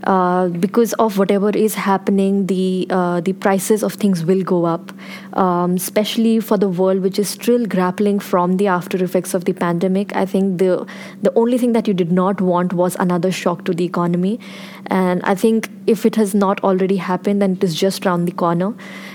Uh, 0.03 0.47
because 0.47 0.93
of 0.93 1.19
whatever 1.19 1.51
is 1.51 1.75
happening, 1.75 2.47
the 2.47 2.87
uh, 2.89 3.21
the 3.21 3.33
prices 3.33 3.83
of 3.83 3.93
things 3.93 4.25
will 4.25 4.41
go 4.41 4.65
up, 4.65 4.91
um, 5.33 5.75
especially 5.75 6.39
for 6.39 6.57
the 6.57 6.69
world 6.69 7.01
which 7.01 7.19
is 7.19 7.29
still 7.29 7.65
grappling 7.65 8.19
from 8.19 8.57
the 8.57 8.67
after 8.67 9.03
effects 9.03 9.33
of 9.33 9.45
the 9.45 9.53
pandemic. 9.53 10.15
I 10.15 10.25
think 10.25 10.59
the 10.59 10.85
the 11.21 11.33
only 11.35 11.57
thing 11.57 11.73
that 11.73 11.87
you 11.87 11.93
did 11.93 12.11
not 12.11 12.41
want 12.41 12.73
was 12.73 12.95
another 12.99 13.31
shock 13.31 13.65
to 13.65 13.73
the 13.73 13.85
economy, 13.85 14.39
and 14.87 15.21
I 15.23 15.35
think 15.35 15.69
if 15.87 16.05
it 16.05 16.15
has 16.15 16.33
not 16.33 16.63
already 16.63 16.97
happened, 16.97 17.41
then 17.41 17.53
it 17.53 17.63
is 17.63 17.75
just 17.75 18.05
around 18.05 18.25
the 18.25 18.31
corner. 18.31 18.73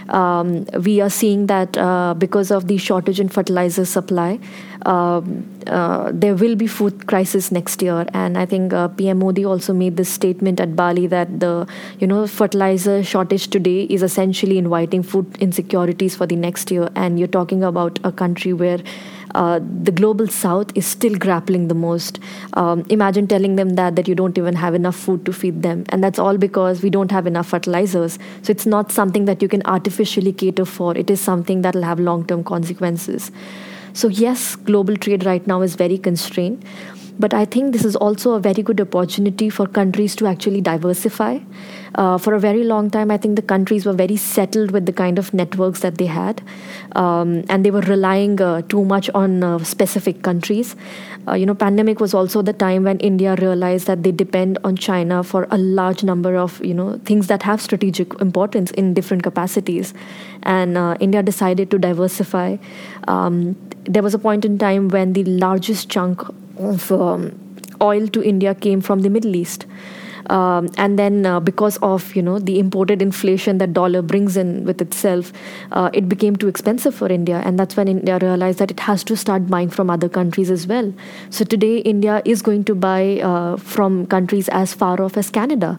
Um, 0.08 0.66
we 0.84 1.00
are 1.00 1.10
seeing 1.10 1.46
that 1.46 1.76
uh, 1.76 2.14
because 2.14 2.50
of 2.50 2.68
the 2.68 2.78
shortage 2.78 3.18
in 3.18 3.28
fertilizer 3.28 3.84
supply, 3.84 4.38
uh, 4.84 5.20
uh, 5.66 6.10
there 6.12 6.34
will 6.34 6.54
be 6.54 6.66
food 6.66 7.06
crisis 7.06 7.50
next 7.50 7.82
year. 7.82 8.06
And 8.12 8.38
I 8.38 8.46
think 8.46 8.72
uh, 8.72 8.88
PM 8.88 9.18
Modi 9.18 9.44
also 9.44 9.72
made 9.72 9.96
this 9.96 10.08
statement 10.08 10.60
at 10.60 10.76
Bali 10.76 11.06
that 11.08 11.40
the 11.40 11.66
you 11.98 12.06
know 12.06 12.26
fertilizer 12.26 13.02
shortage 13.02 13.48
today 13.48 13.82
is 13.84 14.02
essentially 14.02 14.58
inviting 14.58 15.02
food 15.02 15.36
insecurities 16.06 16.16
for 16.16 16.26
the 16.26 16.36
next 16.36 16.70
year. 16.70 16.88
And 16.94 17.18
you're 17.18 17.28
talking 17.28 17.62
about 17.62 17.98
a 18.04 18.12
country 18.12 18.52
where 18.52 18.80
uh, 19.34 19.60
the 19.84 19.92
global 19.92 20.28
south 20.28 20.72
is 20.74 20.86
still 20.86 21.16
grappling 21.18 21.68
the 21.68 21.74
most. 21.74 22.20
Um, 22.54 22.84
imagine 22.88 23.26
telling 23.26 23.56
them 23.56 23.74
that 23.76 23.96
that 23.96 24.08
you 24.08 24.14
don't 24.14 24.38
even 24.38 24.54
have 24.54 24.74
enough 24.74 24.96
food 24.96 25.24
to 25.26 25.32
feed 25.32 25.62
them, 25.62 25.84
and 25.90 26.02
that's 26.02 26.18
all 26.18 26.38
because 26.38 26.82
we 26.82 26.90
don't 26.90 27.10
have 27.10 27.26
enough 27.26 27.48
fertilizers. 27.48 28.18
So 28.42 28.50
it's 28.50 28.66
not 28.66 28.92
something 28.92 29.26
that 29.26 29.42
you 29.42 29.48
can 29.48 29.62
artificially 29.76 30.32
cater 30.32 30.64
for. 30.64 30.96
It 30.96 31.10
is 31.10 31.20
something 31.20 31.62
that 31.62 31.74
will 31.74 31.88
have 31.92 32.00
long-term 32.00 32.44
consequences. 32.44 33.30
So 33.92 34.08
yes, 34.08 34.56
global 34.56 34.96
trade 34.96 35.26
right 35.26 35.46
now 35.46 35.62
is 35.62 35.74
very 35.74 35.98
constrained. 35.98 36.64
But 37.18 37.32
I 37.32 37.46
think 37.46 37.72
this 37.72 37.84
is 37.88 37.96
also 37.96 38.32
a 38.32 38.40
very 38.46 38.62
good 38.62 38.80
opportunity 38.80 39.48
for 39.58 39.66
countries 39.66 40.14
to 40.16 40.26
actually 40.30 40.60
diversify. 40.60 41.38
Uh, 41.96 42.18
for 42.18 42.34
a 42.34 42.38
very 42.38 42.62
long 42.62 42.90
time, 42.90 43.10
I 43.10 43.16
think 43.16 43.36
the 43.36 43.42
countries 43.42 43.86
were 43.86 43.94
very 43.94 44.16
settled 44.16 44.70
with 44.70 44.84
the 44.84 44.92
kind 44.92 45.18
of 45.18 45.32
networks 45.32 45.80
that 45.80 45.96
they 45.96 46.04
had, 46.04 46.42
um, 46.92 47.42
and 47.48 47.64
they 47.64 47.70
were 47.70 47.80
relying 47.80 48.38
uh, 48.38 48.60
too 48.62 48.84
much 48.84 49.08
on 49.14 49.42
uh, 49.42 49.58
specific 49.64 50.20
countries. 50.22 50.76
Uh, 51.26 51.32
you 51.32 51.46
know, 51.46 51.54
pandemic 51.54 51.98
was 51.98 52.12
also 52.12 52.42
the 52.42 52.52
time 52.52 52.84
when 52.84 52.98
India 52.98 53.34
realized 53.36 53.86
that 53.86 54.02
they 54.02 54.12
depend 54.12 54.58
on 54.62 54.76
China 54.76 55.22
for 55.24 55.48
a 55.50 55.56
large 55.56 56.04
number 56.04 56.36
of 56.36 56.62
you 56.62 56.74
know 56.74 57.00
things 57.06 57.28
that 57.28 57.42
have 57.42 57.62
strategic 57.62 58.12
importance 58.20 58.70
in 58.72 58.92
different 58.92 59.22
capacities, 59.22 59.94
and 60.42 60.76
uh, 60.76 60.98
India 61.00 61.22
decided 61.22 61.70
to 61.70 61.78
diversify. 61.78 62.58
Um, 63.08 63.56
there 63.84 64.02
was 64.02 64.12
a 64.12 64.18
point 64.18 64.44
in 64.44 64.58
time 64.58 64.88
when 64.88 65.14
the 65.14 65.24
largest 65.24 65.88
chunk 65.88 66.22
of 66.58 66.92
um, 66.92 67.38
oil 67.80 68.06
to 68.08 68.22
India 68.22 68.54
came 68.54 68.82
from 68.82 69.00
the 69.00 69.08
Middle 69.08 69.34
East. 69.34 69.64
Um, 70.30 70.68
and 70.76 70.98
then 70.98 71.26
uh, 71.26 71.40
because 71.40 71.76
of 71.78 72.14
you 72.16 72.22
know 72.22 72.38
the 72.38 72.58
imported 72.58 73.02
inflation 73.02 73.58
that 73.58 73.72
dollar 73.72 74.02
brings 74.02 74.36
in 74.36 74.64
with 74.64 74.80
itself, 74.80 75.32
uh, 75.72 75.90
it 75.92 76.08
became 76.08 76.36
too 76.36 76.48
expensive 76.48 76.94
for 76.94 77.08
India, 77.08 77.42
and 77.44 77.58
that's 77.58 77.76
when 77.76 77.88
India 77.88 78.18
realized 78.18 78.58
that 78.58 78.70
it 78.70 78.80
has 78.80 79.04
to 79.04 79.16
start 79.16 79.46
buying 79.48 79.70
from 79.70 79.90
other 79.90 80.08
countries 80.08 80.50
as 80.50 80.66
well. 80.66 80.92
So 81.30 81.44
today, 81.44 81.78
India 81.78 82.22
is 82.24 82.42
going 82.42 82.64
to 82.64 82.74
buy 82.74 83.20
uh, 83.20 83.56
from 83.56 84.06
countries 84.06 84.48
as 84.48 84.74
far 84.74 85.00
off 85.00 85.16
as 85.16 85.30
Canada. 85.30 85.78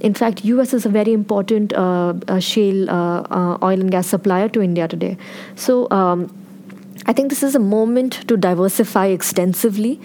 In 0.00 0.14
fact, 0.14 0.44
U.S. 0.44 0.74
is 0.74 0.84
a 0.86 0.90
very 0.90 1.12
important 1.12 1.72
uh, 1.72 2.14
uh, 2.28 2.38
shale 2.38 2.90
uh, 2.90 3.58
oil 3.62 3.80
and 3.80 3.90
gas 3.90 4.06
supplier 4.06 4.48
to 4.50 4.62
India 4.62 4.88
today. 4.88 5.16
So. 5.54 5.88
Um, 5.90 6.30
I 7.08 7.12
think 7.12 7.30
this 7.30 7.44
is 7.44 7.54
a 7.54 7.60
moment 7.60 8.14
to 8.26 8.36
diversify 8.36 9.06
extensively, 9.06 10.00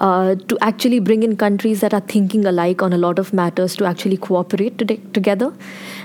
uh, 0.00 0.36
to 0.48 0.56
actually 0.62 1.00
bring 1.00 1.22
in 1.22 1.36
countries 1.36 1.80
that 1.80 1.92
are 1.92 2.00
thinking 2.00 2.46
alike 2.46 2.80
on 2.80 2.94
a 2.94 2.98
lot 2.98 3.18
of 3.18 3.34
matters 3.34 3.76
to 3.76 3.84
actually 3.84 4.16
cooperate 4.16 4.78
to 4.78 4.96
together. 5.12 5.52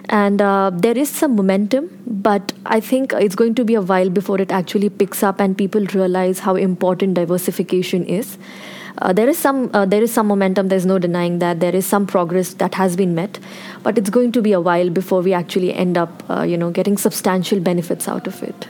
And 0.09 0.41
uh, 0.41 0.71
there 0.73 0.97
is 0.97 1.09
some 1.09 1.37
momentum, 1.37 1.89
but 2.05 2.51
I 2.65 2.81
think 2.81 3.13
it's 3.13 3.35
going 3.35 3.55
to 3.55 3.63
be 3.63 3.75
a 3.75 3.81
while 3.81 4.09
before 4.09 4.41
it 4.41 4.51
actually 4.51 4.89
picks 4.89 5.23
up 5.23 5.39
and 5.39 5.57
people 5.57 5.85
realize 5.93 6.39
how 6.39 6.55
important 6.55 7.13
diversification 7.13 8.03
is. 8.03 8.37
Uh, 8.97 9.13
there 9.13 9.29
is 9.29 9.37
some 9.37 9.71
uh, 9.73 9.85
there 9.85 10.03
is 10.03 10.11
some 10.11 10.27
momentum. 10.27 10.67
There's 10.67 10.85
no 10.85 10.99
denying 10.99 11.39
that 11.39 11.61
there 11.61 11.73
is 11.73 11.85
some 11.85 12.05
progress 12.05 12.53
that 12.55 12.75
has 12.75 12.97
been 12.97 13.15
met, 13.15 13.39
but 13.83 13.97
it's 13.97 14.09
going 14.09 14.33
to 14.33 14.41
be 14.41 14.51
a 14.51 14.59
while 14.59 14.89
before 14.89 15.21
we 15.21 15.31
actually 15.31 15.73
end 15.73 15.97
up, 15.97 16.29
uh, 16.29 16.41
you 16.41 16.57
know, 16.57 16.71
getting 16.71 16.97
substantial 16.97 17.61
benefits 17.61 18.09
out 18.09 18.27
of 18.27 18.43
it. 18.43 18.67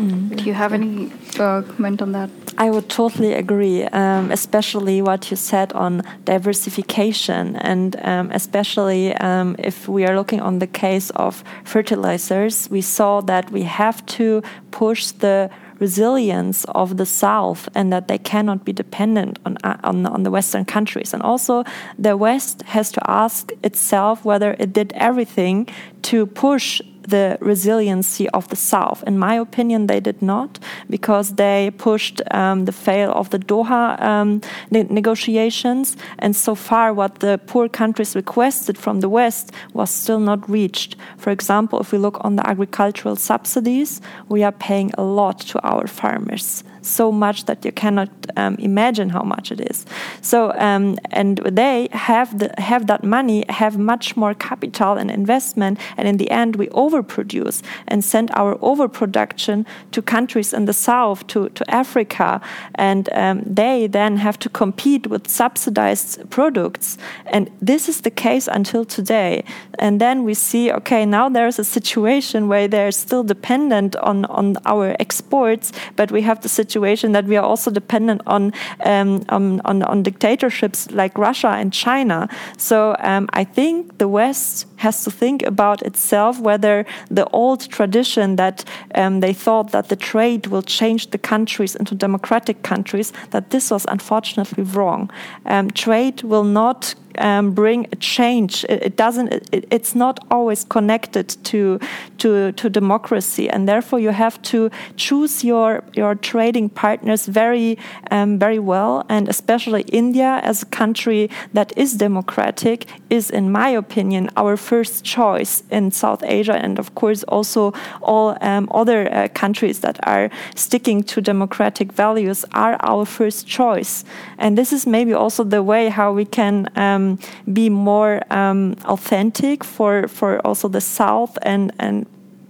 Mm. 0.00 0.34
Do 0.36 0.44
you 0.44 0.54
have 0.54 0.72
any 0.72 1.12
uh, 1.38 1.60
comment 1.60 2.00
on 2.00 2.12
that? 2.12 2.30
I 2.56 2.70
would 2.70 2.88
totally 2.88 3.34
agree, 3.34 3.84
um, 3.84 4.30
especially 4.30 5.02
what 5.02 5.30
you 5.30 5.36
said 5.36 5.72
on 5.74 6.02
diversification, 6.24 7.56
and 7.56 7.96
um, 8.02 8.30
especially 8.32 9.14
um, 9.16 9.56
if 9.58 9.88
we 9.88 10.06
are 10.06 10.16
looking 10.16 10.40
on 10.40 10.58
the 10.58 10.66
case 10.66 11.10
of 11.10 11.44
fertilizers, 11.64 12.68
we 12.70 12.80
saw 12.80 13.20
that 13.22 13.50
we 13.50 13.62
have 13.62 14.04
to 14.18 14.42
push 14.70 15.10
the 15.10 15.50
resilience 15.80 16.64
of 16.74 16.96
the 16.96 17.06
South 17.06 17.68
and 17.74 17.92
that 17.92 18.08
they 18.08 18.18
cannot 18.18 18.64
be 18.64 18.72
dependent 18.72 19.38
on, 19.44 19.56
uh, 19.64 19.76
on, 19.84 20.06
on 20.06 20.22
the 20.22 20.30
Western 20.30 20.64
countries. 20.64 21.12
And 21.12 21.22
also, 21.22 21.64
the 21.98 22.16
West 22.16 22.62
has 22.62 22.90
to 22.92 23.10
ask 23.10 23.50
itself 23.64 24.24
whether 24.24 24.56
it 24.58 24.72
did 24.72 24.92
everything 24.94 25.68
to 26.02 26.26
push 26.26 26.80
the 27.10 27.38
resiliency 27.40 28.28
of 28.30 28.48
the 28.48 28.56
South. 28.56 29.02
In 29.06 29.18
my 29.18 29.34
opinion, 29.34 29.86
they 29.86 30.00
did 30.00 30.22
not 30.22 30.58
because 30.88 31.34
they 31.34 31.70
pushed 31.78 32.22
um, 32.30 32.64
the 32.64 32.72
fail 32.72 33.12
of 33.12 33.30
the 33.30 33.38
Doha 33.38 34.00
um, 34.00 34.40
ne 34.70 34.84
negotiations. 34.84 35.96
And 36.18 36.34
so 36.34 36.54
far, 36.54 36.94
what 36.94 37.20
the 37.20 37.38
poor 37.46 37.68
countries 37.68 38.16
requested 38.16 38.78
from 38.78 39.00
the 39.00 39.08
West 39.08 39.52
was 39.74 39.90
still 39.90 40.20
not 40.20 40.48
reached. 40.48 40.96
For 41.18 41.30
example, 41.30 41.80
if 41.80 41.92
we 41.92 41.98
look 41.98 42.18
on 42.24 42.36
the 42.36 42.46
agricultural 42.48 43.16
subsidies, 43.16 44.00
we 44.28 44.42
are 44.42 44.52
paying 44.52 44.90
a 44.96 45.02
lot 45.02 45.40
to 45.40 45.60
our 45.62 45.86
farmers 45.86 46.64
so 46.82 47.12
much 47.12 47.44
that 47.44 47.64
you 47.64 47.72
cannot 47.72 48.08
um, 48.36 48.56
imagine 48.56 49.10
how 49.10 49.22
much 49.22 49.52
it 49.52 49.60
is. 49.70 49.86
So 50.22 50.52
um, 50.58 50.98
and 51.10 51.38
they 51.38 51.88
have 51.92 52.38
the, 52.38 52.52
have 52.58 52.86
that 52.86 53.04
money, 53.04 53.44
have 53.48 53.78
much 53.78 54.16
more 54.16 54.34
capital 54.34 54.96
and 54.96 55.10
investment, 55.10 55.78
and 55.96 56.08
in 56.08 56.16
the 56.16 56.30
end 56.30 56.56
we 56.56 56.68
overproduce 56.68 57.62
and 57.88 58.04
send 58.04 58.30
our 58.34 58.56
overproduction 58.60 59.66
to 59.92 60.02
countries 60.02 60.52
in 60.52 60.64
the 60.64 60.72
south, 60.72 61.26
to 61.28 61.48
to 61.50 61.64
Africa, 61.70 62.40
and 62.74 63.08
um, 63.12 63.42
they 63.54 63.88
then 63.88 64.16
have 64.16 64.38
to 64.38 64.48
compete 64.48 65.06
with 65.06 65.28
subsidized 65.28 66.30
products, 66.30 66.98
and 67.26 67.50
this 67.60 67.88
is 67.88 68.00
the 68.00 68.10
case 68.10 68.48
until 68.48 68.84
today. 68.84 69.44
And 69.78 70.00
then 70.00 70.24
we 70.24 70.34
see, 70.34 70.72
okay, 70.72 71.06
now 71.06 71.28
there's 71.28 71.58
a 71.58 71.64
situation 71.64 72.48
where 72.48 72.68
they're 72.68 72.92
still 72.92 73.24
dependent 73.24 73.96
on 73.96 74.24
on 74.26 74.56
our 74.64 74.96
exports, 74.98 75.72
but 75.96 76.10
we 76.10 76.22
have 76.22 76.40
the 76.40 76.48
situation 76.48 76.69
that 76.70 77.24
we 77.24 77.36
are 77.36 77.44
also 77.44 77.70
dependent 77.70 78.22
on 78.26 78.52
um, 78.84 79.24
on, 79.28 79.60
on, 79.64 79.82
on, 79.82 80.02
dictatorships 80.02 80.90
like 80.90 81.16
Russia 81.18 81.48
and 81.48 81.72
China. 81.72 82.28
So 82.56 82.96
um, 83.00 83.28
I 83.32 83.44
think 83.44 83.98
the 83.98 84.08
West 84.08 84.66
has 84.76 85.04
to 85.04 85.10
think 85.10 85.42
about 85.42 85.82
itself 85.82 86.40
whether 86.40 86.86
the 87.10 87.26
old 87.30 87.68
tradition 87.70 88.36
that 88.36 88.64
um, 88.94 89.20
they 89.20 89.34
thought 89.34 89.72
that 89.72 89.88
the 89.88 89.96
trade 89.96 90.46
will 90.46 90.62
change 90.62 91.10
the 91.10 91.18
countries 91.18 91.76
into 91.76 91.94
democratic 91.94 92.62
countries, 92.62 93.12
that 93.30 93.50
this 93.50 93.70
was 93.70 93.84
unfortunately 93.88 94.64
wrong. 94.64 95.10
Um, 95.46 95.70
trade 95.70 96.22
will 96.22 96.44
not 96.44 96.94
um, 97.18 97.52
bring 97.52 97.86
a 97.92 97.96
change. 97.96 98.64
It, 98.68 98.82
it 98.82 98.96
doesn't. 98.96 99.32
It, 99.52 99.66
it's 99.70 99.94
not 99.94 100.18
always 100.30 100.64
connected 100.64 101.28
to 101.44 101.78
to 102.18 102.52
to 102.52 102.70
democracy, 102.70 103.48
and 103.48 103.68
therefore 103.68 104.00
you 104.00 104.10
have 104.10 104.40
to 104.42 104.70
choose 104.96 105.44
your 105.44 105.82
your 105.94 106.14
trading 106.14 106.68
partners 106.68 107.26
very 107.26 107.78
um, 108.10 108.38
very 108.38 108.58
well. 108.58 109.04
And 109.08 109.28
especially 109.28 109.82
India, 109.92 110.40
as 110.42 110.62
a 110.62 110.66
country 110.66 111.30
that 111.52 111.72
is 111.76 111.94
democratic, 111.94 112.86
is, 113.08 113.30
in 113.30 113.50
my 113.52 113.68
opinion, 113.68 114.30
our 114.36 114.56
first 114.56 115.04
choice 115.04 115.62
in 115.70 115.90
South 115.90 116.22
Asia, 116.24 116.54
and 116.54 116.78
of 116.78 116.94
course 116.94 117.22
also 117.24 117.72
all 118.02 118.36
um, 118.40 118.68
other 118.72 119.12
uh, 119.12 119.28
countries 119.34 119.80
that 119.80 119.98
are 120.06 120.30
sticking 120.54 121.02
to 121.02 121.20
democratic 121.20 121.92
values 121.92 122.44
are 122.52 122.76
our 122.80 123.04
first 123.04 123.46
choice. 123.46 124.04
And 124.38 124.56
this 124.56 124.72
is 124.72 124.86
maybe 124.86 125.12
also 125.12 125.44
the 125.44 125.62
way 125.62 125.88
how 125.88 126.12
we 126.12 126.24
can 126.24 126.68
um, 127.00 127.18
be 127.52 127.68
more 127.70 128.20
um, 128.30 128.76
authentic 128.84 129.64
for 129.64 130.08
for 130.08 130.38
also 130.46 130.68
the 130.68 130.80
South 130.80 131.38
and 131.42 131.72
and 131.78 132.06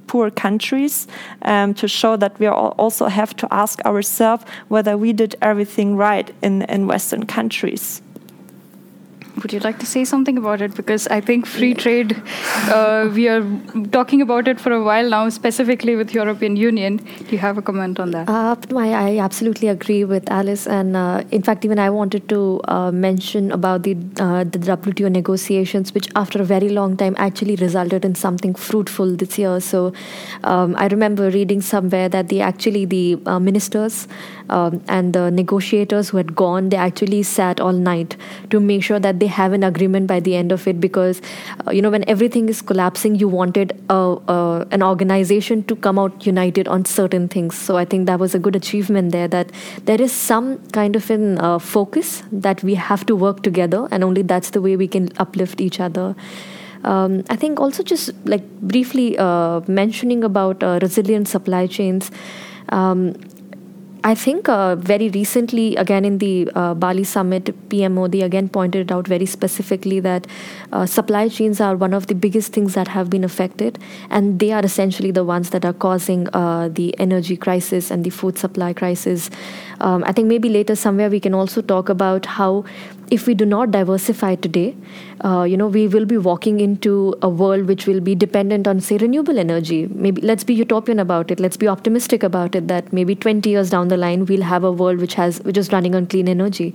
poor 0.07 0.30
countries 0.30 1.07
um, 1.42 1.73
to 1.75 1.87
show 1.87 2.16
that 2.16 2.33
we 2.40 2.49
also 2.49 3.07
have 3.07 3.33
to 3.37 3.47
ask 3.50 3.80
ourselves 3.85 4.45
whether 4.69 4.97
we 4.97 5.12
did 5.12 5.37
everything 5.40 5.97
right 5.97 6.35
in, 6.42 6.62
in 6.62 6.88
Western 6.88 7.25
countries. 7.26 8.02
Would 9.37 9.52
you 9.52 9.60
like 9.60 9.78
to 9.78 9.87
say 9.87 10.04
something 10.04 10.37
about 10.37 10.60
it? 10.60 10.75
Because 10.75 11.06
I 11.08 11.20
think 11.20 11.46
free 11.46 11.75
trade, 11.75 12.20
uh, 12.68 13.08
we 13.12 13.28
are 13.28 13.44
talking 13.90 14.22
about 14.22 14.49
it 14.49 14.60
for 14.60 14.72
a 14.72 14.82
while 14.82 15.08
now, 15.08 15.28
specifically 15.28 15.96
with 15.96 16.12
European 16.14 16.56
Union. 16.56 16.96
Do 16.96 17.26
you 17.30 17.38
have 17.38 17.56
a 17.56 17.62
comment 17.62 18.00
on 18.00 18.10
that? 18.10 18.28
Uh, 18.28 18.56
I, 18.76 18.88
I 18.92 19.18
absolutely 19.18 19.68
agree 19.68 20.04
with 20.04 20.30
Alice, 20.30 20.66
and 20.66 20.96
uh, 20.96 21.22
in 21.30 21.42
fact, 21.42 21.64
even 21.64 21.78
I 21.78 21.90
wanted 21.90 22.28
to 22.28 22.60
uh, 22.68 22.90
mention 22.90 23.50
about 23.52 23.82
the 23.84 23.96
uh, 24.18 24.44
the 24.44 24.58
WTO 24.58 25.10
negotiations, 25.10 25.94
which 25.94 26.08
after 26.16 26.42
a 26.42 26.44
very 26.44 26.68
long 26.68 26.96
time 26.96 27.14
actually 27.18 27.56
resulted 27.56 28.04
in 28.04 28.14
something 28.14 28.54
fruitful 28.54 29.16
this 29.16 29.38
year. 29.38 29.60
So 29.60 29.92
um, 30.44 30.75
I 30.76 30.87
remember 30.88 31.30
reading 31.30 31.60
somewhere 31.60 32.08
that 32.08 32.28
the 32.28 32.40
actually 32.40 32.84
the 32.84 33.18
uh, 33.26 33.38
ministers 33.38 34.08
um, 34.50 34.83
and 34.88 35.12
the 35.14 35.30
negotiators 35.30 36.11
who 36.11 36.16
had 36.16 36.35
gone, 36.35 36.69
they 36.69 36.76
actually 36.76 37.23
sat 37.23 37.61
all 37.61 37.73
night 37.73 38.16
to 38.50 38.61
make 38.61 38.83
sure 38.83 38.99
that 38.99 39.21
they 39.21 39.26
have 39.26 39.52
an 39.52 39.64
agreement 39.64 40.07
by 40.07 40.21
the 40.21 40.35
end 40.37 40.52
of 40.52 40.66
it. 40.66 40.80
Because, 40.80 41.23
uh, 41.66 41.71
you 41.71 41.80
know, 41.80 41.90
when 41.90 42.09
everything 42.09 42.49
is 42.49 42.61
collapsing, 42.61 43.14
you 43.14 43.28
wanted 43.28 43.73
uh, 43.88 44.14
uh, 44.14 44.64
an 44.71 44.83
organization 44.83 45.62
to 45.64 45.76
come 45.76 45.99
out 45.99 46.26
united 46.26 46.69
on 46.69 46.85
certain 46.85 47.28
things. 47.28 47.57
So 47.57 47.76
I 47.76 47.85
think 47.85 48.07
that 48.07 48.19
was 48.19 48.35
a 48.35 48.38
good 48.38 48.57
achievement 48.57 49.12
there. 49.12 49.28
That 49.28 49.50
there 49.85 50.00
is 50.00 50.12
some 50.12 50.59
kind 50.69 50.97
of 50.97 51.11
an 51.11 51.38
uh, 51.38 51.59
focus 51.59 52.23
that 52.33 52.62
we 52.62 52.75
have 52.75 53.07
to 53.07 53.16
work 53.16 53.42
together, 53.42 53.88
and 53.90 54.04
only 54.04 54.23
that's 54.23 54.50
the 54.50 54.61
way 54.61 54.76
we 54.76 54.88
can 54.88 55.11
uplift 55.19 55.61
each 55.61 55.80
other. 55.80 56.14
Um, 56.83 57.25
I 57.28 57.37
think 57.37 57.61
also 57.61 57.83
just 57.83 58.11
like 58.25 58.45
briefly 58.61 59.19
uh, 59.19 59.61
mentioning 59.66 60.25
about 60.25 60.62
uh, 60.62 60.78
resilient 60.80 61.28
supply 61.28 61.66
chains. 61.66 62.11
Um, 62.71 63.14
I 64.02 64.14
think 64.14 64.49
uh, 64.49 64.76
very 64.76 65.11
recently, 65.11 65.76
again 65.76 66.07
in 66.07 66.19
the 66.19 66.50
uh, 66.54 66.73
Bali 66.73 67.04
summit, 67.04 67.54
PM 67.69 67.95
Modi 67.95 68.23
again 68.23 68.49
pointed 68.49 68.90
out 68.90 69.07
very 69.07 69.26
specifically 69.26 70.00
that 70.00 70.26
uh, 70.73 70.87
supply 70.87 71.28
chains 71.28 71.61
are 71.61 71.76
one 71.76 71.92
of 71.92 72.07
the 72.07 72.14
biggest 72.14 72.54
things 72.54 72.73
that 72.75 72.88
have 72.88 73.11
been 73.11 73.25
affected, 73.25 73.78
and 74.09 74.38
they 74.38 74.52
are 74.52 74.64
essentially 74.64 75.11
the 75.11 75.23
ones 75.23 75.50
that 75.50 75.66
are 75.66 75.75
causing 75.75 76.26
uh, 76.33 76.71
the 76.73 76.99
energy 76.99 77.37
crisis 77.37 77.90
and 77.90 78.02
the 78.04 78.11
food 78.11 78.38
supply 78.38 78.73
crisis. 78.73 79.28
Um, 79.80 80.02
I 80.06 80.13
think 80.13 80.28
maybe 80.28 80.49
later 80.49 80.76
somewhere 80.76 81.10
we 81.10 81.21
can 81.21 81.34
also 81.34 81.60
talk 81.60 81.91
about 81.91 82.25
how 82.25 82.65
if 83.10 83.26
we 83.26 83.34
do 83.34 83.44
not 83.44 83.70
diversify 83.73 84.34
today, 84.36 84.75
uh, 85.25 85.42
you 85.42 85.56
know, 85.56 85.66
we 85.66 85.88
will 85.88 86.04
be 86.04 86.16
walking 86.16 86.60
into 86.60 87.14
a 87.23 87.28
world 87.28 87.66
which 87.66 87.86
will 87.86 88.00
be 88.00 88.14
dependent 88.14 88.68
on, 88.68 88.80
say, 88.80 88.96
renewable 88.99 89.38
energy. 89.38 89.88
Maybe 89.88 90.23
let's 90.23 90.44
be 90.44 90.54
utopian 90.54 91.00
about 91.00 91.30
it. 91.30 91.40
Let's 91.40 91.56
be 91.56 91.68
optimistic 91.68 92.23
about 92.23 92.54
it. 92.54 92.68
That 92.68 92.92
maybe 92.92 93.14
20 93.14 93.50
years 93.50 93.70
down 93.70 93.88
the 93.88 93.96
line, 93.96 94.26
we'll 94.26 94.42
have 94.42 94.64
a 94.64 94.73
world 94.73 94.99
which 94.99 95.14
has 95.14 95.40
which 95.40 95.58
is 95.58 95.73
running 95.73 95.94
on 95.94 96.06
clean 96.06 96.28
energy. 96.28 96.75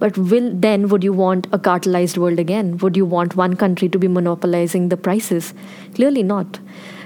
But 0.00 0.16
will 0.16 0.52
then 0.54 0.88
would 0.88 1.02
you 1.04 1.12
want 1.12 1.46
a 1.52 1.58
cartelized 1.58 2.18
world 2.18 2.38
again? 2.38 2.78
Would 2.78 2.96
you 2.96 3.04
want 3.04 3.36
one 3.36 3.56
country 3.56 3.88
to 3.88 3.98
be 3.98 4.08
monopolizing 4.08 4.88
the 4.90 4.96
prices? 4.96 5.54
Clearly 5.94 6.22
not 6.22 6.60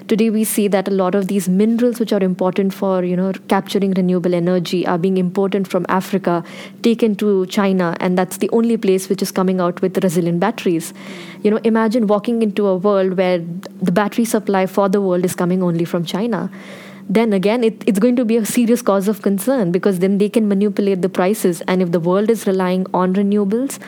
today 0.08 0.30
we 0.30 0.44
see 0.44 0.68
that 0.68 0.88
a 0.88 0.90
lot 0.90 1.14
of 1.14 1.28
these 1.28 1.48
minerals 1.48 2.00
which 2.00 2.12
are 2.12 2.22
important 2.22 2.74
for 2.74 3.04
you 3.04 3.16
know 3.16 3.32
capturing 3.48 3.92
renewable 3.92 4.34
energy 4.34 4.86
are 4.86 4.98
being 4.98 5.16
imported 5.16 5.68
from 5.68 5.86
africa 5.88 6.42
taken 6.82 7.14
to 7.14 7.46
china 7.46 7.96
and 8.00 8.18
that's 8.18 8.38
the 8.38 8.50
only 8.50 8.76
place 8.76 9.08
which 9.08 9.22
is 9.22 9.30
coming 9.30 9.60
out 9.60 9.80
with 9.80 10.02
resilient 10.02 10.40
batteries. 10.40 10.92
You 11.42 11.50
know 11.50 11.60
imagine 11.64 12.06
walking 12.06 12.42
into 12.42 12.66
a 12.66 12.76
world 12.76 13.16
where 13.16 13.38
the 13.90 13.92
battery 13.92 14.24
supply 14.24 14.66
for 14.66 14.88
the 14.88 15.00
world 15.00 15.24
is 15.24 15.34
coming 15.34 15.62
only 15.62 15.84
from 15.84 16.04
china. 16.04 16.50
Then 17.08 17.32
again 17.32 17.64
it, 17.64 17.82
it's 17.86 17.98
going 17.98 18.16
to 18.16 18.24
be 18.24 18.36
a 18.36 18.46
serious 18.46 18.82
cause 18.82 19.08
of 19.08 19.22
concern 19.22 19.72
because 19.72 19.98
then 19.98 20.18
they 20.18 20.28
can 20.28 20.48
manipulate 20.48 21.02
the 21.02 21.08
prices. 21.08 21.60
And 21.62 21.82
if 21.82 21.92
the 21.92 22.00
world 22.00 22.30
is 22.30 22.46
relying 22.46 22.86
on 22.94 23.14
renewables 23.14 23.78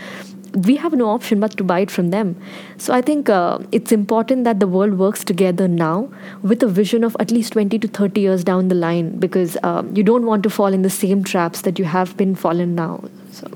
we 0.54 0.76
have 0.76 0.92
no 0.92 1.08
option 1.08 1.40
but 1.40 1.56
to 1.56 1.64
buy 1.64 1.80
it 1.80 1.90
from 1.90 2.10
them. 2.10 2.40
So 2.78 2.94
I 2.94 3.00
think 3.00 3.28
uh, 3.28 3.58
it's 3.72 3.92
important 3.92 4.44
that 4.44 4.60
the 4.60 4.66
world 4.66 4.98
works 4.98 5.24
together 5.24 5.66
now 5.68 6.10
with 6.42 6.62
a 6.62 6.68
vision 6.68 7.04
of 7.04 7.16
at 7.18 7.30
least 7.30 7.54
20 7.54 7.78
to 7.78 7.88
30 7.88 8.20
years 8.20 8.44
down 8.44 8.68
the 8.68 8.74
line 8.74 9.18
because 9.18 9.56
uh, 9.62 9.82
you 9.92 10.02
don't 10.02 10.26
want 10.26 10.42
to 10.44 10.50
fall 10.50 10.72
in 10.72 10.82
the 10.82 10.90
same 10.90 11.24
traps 11.24 11.62
that 11.62 11.78
you 11.78 11.84
have 11.84 12.16
been 12.16 12.34
fallen 12.34 12.74
now. 12.74 13.02
So. 13.32 13.50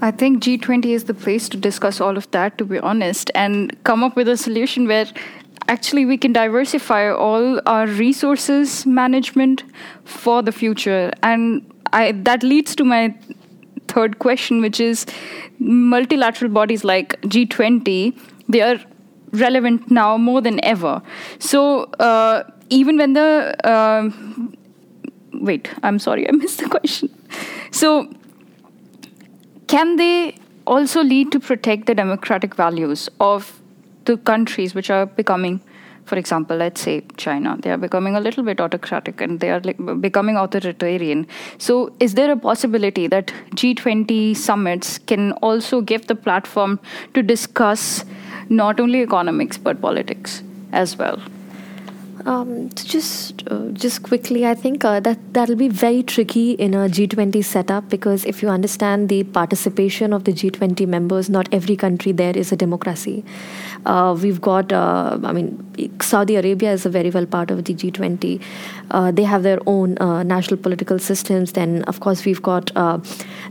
I 0.00 0.10
think 0.10 0.42
G20 0.42 0.86
is 0.86 1.04
the 1.04 1.14
place 1.14 1.48
to 1.48 1.56
discuss 1.56 2.00
all 2.00 2.16
of 2.16 2.30
that, 2.32 2.58
to 2.58 2.64
be 2.64 2.78
honest, 2.78 3.30
and 3.34 3.74
come 3.84 4.04
up 4.04 4.16
with 4.16 4.28
a 4.28 4.36
solution 4.36 4.86
where 4.86 5.06
actually 5.68 6.04
we 6.04 6.18
can 6.18 6.32
diversify 6.32 7.10
all 7.10 7.60
our 7.66 7.86
resources 7.86 8.84
management 8.84 9.62
for 10.04 10.42
the 10.42 10.52
future. 10.52 11.10
And 11.22 11.64
I, 11.92 12.12
that 12.12 12.42
leads 12.42 12.76
to 12.76 12.84
my 12.84 13.14
third 13.94 14.18
question, 14.18 14.60
which 14.60 14.80
is 14.80 15.06
multilateral 15.58 16.50
bodies 16.50 16.84
like 16.84 17.20
G20, 17.22 18.18
they 18.48 18.60
are 18.60 18.78
relevant 19.32 19.90
now 19.90 20.16
more 20.16 20.40
than 20.40 20.64
ever. 20.64 21.02
So 21.38 21.84
uh, 22.08 22.44
even 22.70 22.96
when 22.98 23.12
the 23.14 23.54
uh, 23.64 24.10
wait, 25.32 25.70
I'm 25.82 25.98
sorry, 25.98 26.28
I 26.28 26.32
missed 26.32 26.60
the 26.60 26.68
question. 26.68 27.10
So 27.70 28.08
can 29.66 29.96
they 29.96 30.36
also 30.66 31.02
lead 31.02 31.32
to 31.32 31.40
protect 31.40 31.86
the 31.86 31.94
democratic 31.94 32.54
values 32.54 33.08
of 33.20 33.60
the 34.04 34.16
countries 34.16 34.74
which 34.74 34.90
are 34.90 35.06
becoming 35.06 35.60
for 36.04 36.16
example, 36.16 36.56
let's 36.56 36.80
say 36.80 37.02
China, 37.16 37.56
they 37.60 37.70
are 37.70 37.78
becoming 37.78 38.16
a 38.16 38.20
little 38.20 38.44
bit 38.44 38.60
autocratic 38.60 39.20
and 39.20 39.40
they 39.40 39.50
are 39.50 39.60
like 39.60 39.78
becoming 40.00 40.36
authoritarian. 40.36 41.26
So, 41.58 41.94
is 42.00 42.14
there 42.14 42.30
a 42.30 42.36
possibility 42.36 43.06
that 43.08 43.32
G20 43.54 44.36
summits 44.36 44.98
can 44.98 45.32
also 45.32 45.80
give 45.80 46.06
the 46.06 46.14
platform 46.14 46.78
to 47.14 47.22
discuss 47.22 48.04
not 48.48 48.80
only 48.80 49.02
economics 49.02 49.56
but 49.56 49.80
politics 49.80 50.42
as 50.72 50.96
well? 50.96 51.20
Um, 52.26 52.70
just 52.70 53.42
uh, 53.50 53.68
just 53.72 54.02
quickly, 54.02 54.46
I 54.46 54.54
think 54.54 54.82
uh, 54.82 54.98
that 55.00 55.18
that'll 55.34 55.56
be 55.56 55.68
very 55.68 56.02
tricky 56.02 56.52
in 56.52 56.72
a 56.72 56.88
G20 56.88 57.44
setup 57.44 57.90
because 57.90 58.24
if 58.24 58.42
you 58.42 58.48
understand 58.48 59.10
the 59.10 59.24
participation 59.24 60.14
of 60.14 60.24
the 60.24 60.32
G20 60.32 60.86
members, 60.88 61.28
not 61.28 61.48
every 61.52 61.76
country 61.76 62.12
there 62.12 62.34
is 62.34 62.50
a 62.50 62.56
democracy. 62.56 63.24
Uh, 63.84 64.16
we've 64.20 64.40
got, 64.40 64.72
uh, 64.72 65.18
I 65.22 65.32
mean, 65.32 65.60
Saudi 66.00 66.36
Arabia 66.36 66.72
is 66.72 66.86
a 66.86 66.90
very 66.90 67.10
well 67.10 67.26
part 67.26 67.50
of 67.50 67.64
the 67.64 67.74
G20. 67.74 68.40
Uh, 68.90 69.10
they 69.10 69.24
have 69.24 69.42
their 69.42 69.58
own 69.66 69.98
uh, 69.98 70.22
national 70.22 70.58
political 70.58 70.98
systems. 70.98 71.52
Then, 71.52 71.82
of 71.84 72.00
course, 72.00 72.24
we've 72.24 72.42
got 72.42 72.70
uh, 72.76 72.98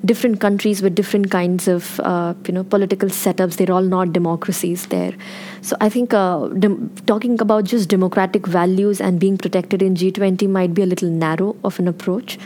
different 0.05 0.39
countries 0.39 0.81
with 0.81 0.95
different 0.95 1.31
kinds 1.31 1.67
of, 1.67 1.99
uh, 1.99 2.33
you 2.47 2.53
know, 2.53 2.63
political 2.63 3.09
setups. 3.09 3.57
They're 3.57 3.71
all 3.71 3.81
not 3.81 4.13
democracies 4.13 4.87
there. 4.87 5.13
So 5.61 5.77
I 5.79 5.89
think 5.89 6.11
talking 6.11 7.39
about 7.39 7.65
just 7.65 7.89
democratic 7.89 8.47
values 8.47 8.99
and 9.01 9.19
being 9.19 9.37
protected 9.37 9.81
in 9.81 9.95
G20 9.95 10.49
might 10.49 10.73
be 10.73 10.81
a 10.81 10.85
little 10.85 11.09
narrow 11.09 11.55
of 11.63 11.79
an 11.79 11.87
approach 11.87 12.37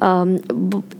um, 0.00 0.38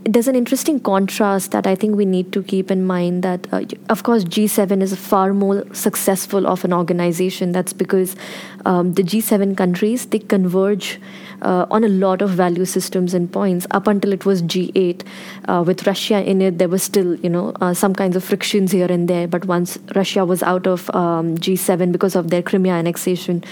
there's 0.04 0.28
an 0.28 0.34
interesting 0.34 0.80
contrast 0.80 1.52
that 1.52 1.66
I 1.66 1.74
think 1.74 1.96
we 1.96 2.04
need 2.04 2.32
to 2.32 2.42
keep 2.42 2.70
in 2.70 2.84
mind 2.84 3.22
that, 3.22 3.46
uh, 3.52 3.62
of 3.88 4.02
course, 4.02 4.24
G7 4.24 4.82
is 4.82 4.94
far 4.94 5.32
more 5.32 5.64
successful 5.72 6.46
of 6.46 6.64
an 6.64 6.72
organization. 6.72 7.52
That's 7.52 7.72
because 7.72 8.16
um, 8.64 8.94
the 8.94 9.02
G7 9.02 9.56
countries, 9.56 10.06
they 10.06 10.18
converge 10.18 11.00
uh, 11.42 11.66
on 11.70 11.84
a 11.84 11.88
lot 11.88 12.22
of 12.22 12.30
value 12.30 12.64
systems 12.64 13.14
and 13.14 13.30
points. 13.30 13.66
Up 13.70 13.86
until 13.86 14.12
it 14.12 14.24
was 14.24 14.42
G8, 14.42 15.02
uh, 15.46 15.62
with 15.66 15.86
Russia 15.86 16.22
in 16.22 16.42
it, 16.42 16.58
there 16.58 16.68
was 16.68 16.82
still, 16.82 17.14
you 17.16 17.30
know, 17.30 17.52
uh, 17.60 17.74
some 17.74 17.94
kinds 17.94 18.16
of 18.16 18.24
frictions 18.24 18.72
here 18.72 18.90
and 18.90 19.08
there. 19.08 19.28
But 19.28 19.44
once 19.44 19.78
Russia 19.94 20.24
was 20.24 20.42
out 20.42 20.66
of 20.66 20.90
um, 20.94 21.36
G7 21.38 21.92
because 21.92 22.16
of 22.16 22.30
their 22.30 22.42
Crimea 22.42 22.72
annexation, 22.72 23.44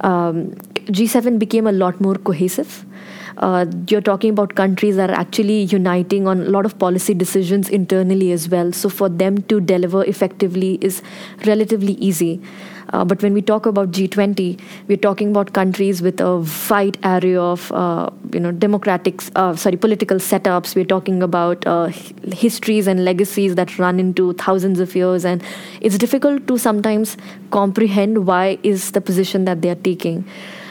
um, 0.00 0.52
G7 0.86 1.38
became 1.38 1.66
a 1.66 1.72
lot 1.72 2.00
more 2.00 2.14
cohesive 2.14 2.86
uh, 3.36 3.66
you're 3.88 4.00
talking 4.00 4.30
about 4.30 4.54
countries 4.54 4.96
that 4.96 5.10
are 5.10 5.20
actually 5.20 5.62
uniting 5.62 6.26
on 6.26 6.40
a 6.40 6.44
lot 6.44 6.64
of 6.64 6.78
policy 6.78 7.14
decisions 7.14 7.68
internally 7.68 8.32
as 8.32 8.48
well. 8.48 8.72
So 8.72 8.88
for 8.88 9.08
them 9.08 9.42
to 9.42 9.60
deliver 9.60 10.04
effectively 10.04 10.78
is 10.80 11.02
relatively 11.46 11.92
easy. 11.94 12.40
Uh, 12.92 13.04
but 13.04 13.22
when 13.22 13.34
we 13.34 13.42
talk 13.42 13.66
about 13.66 13.90
G20, 13.90 14.58
we're 14.86 14.96
talking 14.96 15.30
about 15.30 15.52
countries 15.52 16.00
with 16.00 16.20
a 16.20 16.38
wide 16.70 16.96
array 17.04 17.36
of, 17.36 17.70
uh, 17.72 18.08
you 18.32 18.40
know, 18.40 18.50
democratic, 18.50 19.22
uh, 19.36 19.54
sorry, 19.56 19.76
political 19.76 20.16
setups. 20.16 20.74
We're 20.74 20.86
talking 20.86 21.22
about 21.22 21.66
uh, 21.66 21.88
histories 22.32 22.86
and 22.86 23.04
legacies 23.04 23.56
that 23.56 23.78
run 23.78 24.00
into 24.00 24.32
thousands 24.34 24.80
of 24.80 24.96
years, 24.96 25.26
and 25.26 25.42
it's 25.82 25.98
difficult 25.98 26.46
to 26.48 26.56
sometimes 26.56 27.16
comprehend 27.50 28.26
why 28.26 28.58
is 28.62 28.92
the 28.92 29.00
position 29.02 29.44
that 29.44 29.60
they 29.60 29.68
are 29.68 29.74
taking. 29.90 30.24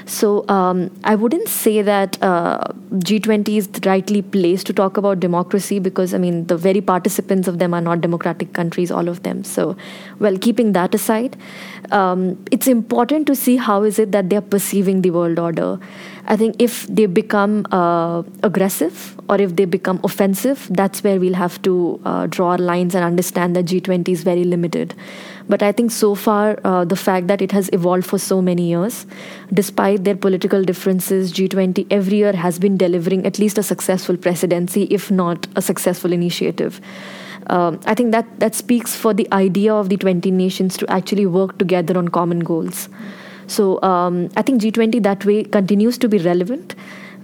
So 0.08 0.48
um, 0.48 0.90
I 1.04 1.16
wouldn't 1.16 1.50
say 1.50 1.82
that 1.82 2.22
uh, 2.24 2.60
G20 2.94 3.58
is 3.58 3.70
rightly 3.86 4.22
placed 4.22 4.66
to 4.68 4.74
talk 4.74 4.96
about 4.96 5.20
democracy 5.20 5.80
because, 5.80 6.14
I 6.14 6.18
mean, 6.18 6.48
the 6.48 6.56
very 6.56 6.80
participants 6.80 7.48
of 7.48 7.60
them 7.60 7.74
are 7.74 7.82
not 7.82 8.00
democratic 8.02 8.54
countries, 8.54 8.90
all 8.90 9.10
of 9.10 9.24
them. 9.24 9.44
So, 9.44 9.76
well, 10.20 10.38
keeping 10.38 10.72
that 10.74 10.96
aside, 10.96 11.36
um, 11.92 12.44
it's 12.52 12.68
important 12.68 13.28
to 13.28 13.36
see 13.36 13.58
how 13.58 13.84
is 13.84 14.00
it 14.00 14.14
that 14.14 14.30
they're 14.30 14.42
perceiving 14.42 15.02
the 15.02 15.12
world 15.12 15.40
order. 15.40 15.78
I 16.26 16.36
think 16.36 16.56
if 16.60 16.88
they 16.88 17.06
become 17.06 17.66
uh, 17.72 18.24
aggressive 18.44 19.20
or 19.30 19.40
if 19.40 19.56
they 19.56 19.66
become 19.66 20.00
offensive, 20.04 20.68
that's 20.72 21.04
where 21.04 21.20
we'll 21.20 21.34
have 21.34 21.62
to 21.64 22.00
uh, 22.06 22.28
draw 22.28 22.56
lines 22.56 22.96
and 22.96 23.04
understand 23.04 23.56
that 23.56 23.66
G20 23.66 24.10
is 24.10 24.24
very 24.24 24.44
limited. 24.44 24.94
But 25.50 25.64
I 25.64 25.72
think 25.72 25.92
so 25.92 26.14
far, 26.14 26.60
uh, 26.64 26.84
the 26.84 26.96
fact 26.96 27.28
that 27.28 27.42
it 27.42 27.52
has 27.54 27.70
evolved 27.72 28.06
for 28.06 28.18
so 28.18 28.42
many 28.42 28.70
years, 28.70 29.06
despite 29.54 30.04
their 30.04 30.16
political 30.16 30.64
differences, 30.64 31.32
G20 31.32 31.88
every 31.90 32.18
year 32.18 32.34
has 32.34 32.60
been 32.60 32.78
delivering 32.78 33.26
at 33.26 33.40
least 33.40 33.58
a 33.58 33.64
successful 33.64 34.18
presidency, 34.18 34.84
if 34.84 35.10
not 35.10 35.48
a 35.56 35.62
successful 35.62 36.12
initiative. 36.12 36.82
Um, 37.48 37.80
I 37.86 37.94
think 37.94 38.12
that 38.12 38.40
that 38.40 38.56
speaks 38.56 38.96
for 38.96 39.14
the 39.14 39.28
idea 39.32 39.74
of 39.74 39.88
the 39.88 39.96
20 39.96 40.32
nations 40.32 40.76
to 40.78 40.92
actually 40.92 41.26
work 41.26 41.58
together 41.58 41.98
on 41.98 42.10
common 42.10 42.40
goals. 42.40 42.90
So 43.48 43.82
um, 43.82 44.30
I 44.36 44.42
think 44.42 44.62
G20 44.62 45.02
that 45.04 45.24
way 45.24 45.44
continues 45.46 45.98
to 46.00 46.10
be 46.10 46.18
relevant 46.18 46.76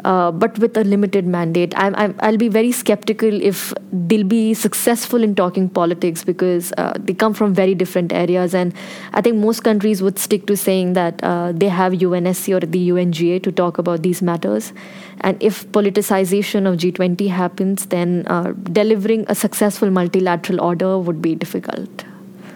uh, 0.03 0.31
but 0.31 0.57
with 0.59 0.75
a 0.77 0.83
limited 0.83 1.25
mandate. 1.25 1.73
I'm, 1.77 1.95
I'm, 1.95 2.15
I'll 2.19 2.37
be 2.37 2.49
very 2.49 2.71
skeptical 2.71 3.41
if 3.41 3.73
they'll 3.91 4.25
be 4.25 4.53
successful 4.53 5.23
in 5.23 5.35
talking 5.35 5.69
politics 5.69 6.23
because 6.23 6.73
uh, 6.77 6.93
they 6.97 7.13
come 7.13 7.33
from 7.33 7.53
very 7.53 7.75
different 7.75 8.11
areas. 8.11 8.53
And 8.53 8.73
I 9.13 9.21
think 9.21 9.37
most 9.37 9.61
countries 9.63 10.01
would 10.01 10.19
stick 10.19 10.45
to 10.47 10.57
saying 10.57 10.93
that 10.93 11.23
uh, 11.23 11.51
they 11.53 11.69
have 11.69 11.93
UNSC 11.93 12.55
or 12.55 12.65
the 12.65 12.89
UNGA 12.89 13.41
to 13.43 13.51
talk 13.51 13.77
about 13.77 14.03
these 14.03 14.21
matters. 14.21 14.73
And 15.21 15.41
if 15.41 15.65
politicization 15.71 16.67
of 16.67 16.77
G20 16.77 17.29
happens, 17.29 17.85
then 17.87 18.25
uh, 18.27 18.53
delivering 18.63 19.25
a 19.27 19.35
successful 19.35 19.89
multilateral 19.89 20.59
order 20.59 20.97
would 20.97 21.21
be 21.21 21.35
difficult. 21.35 22.01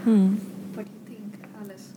Hmm. 0.04 0.36
What 0.74 0.86
do 1.06 1.14
you 1.14 1.20
think, 1.20 1.46
Alice? 1.62 1.94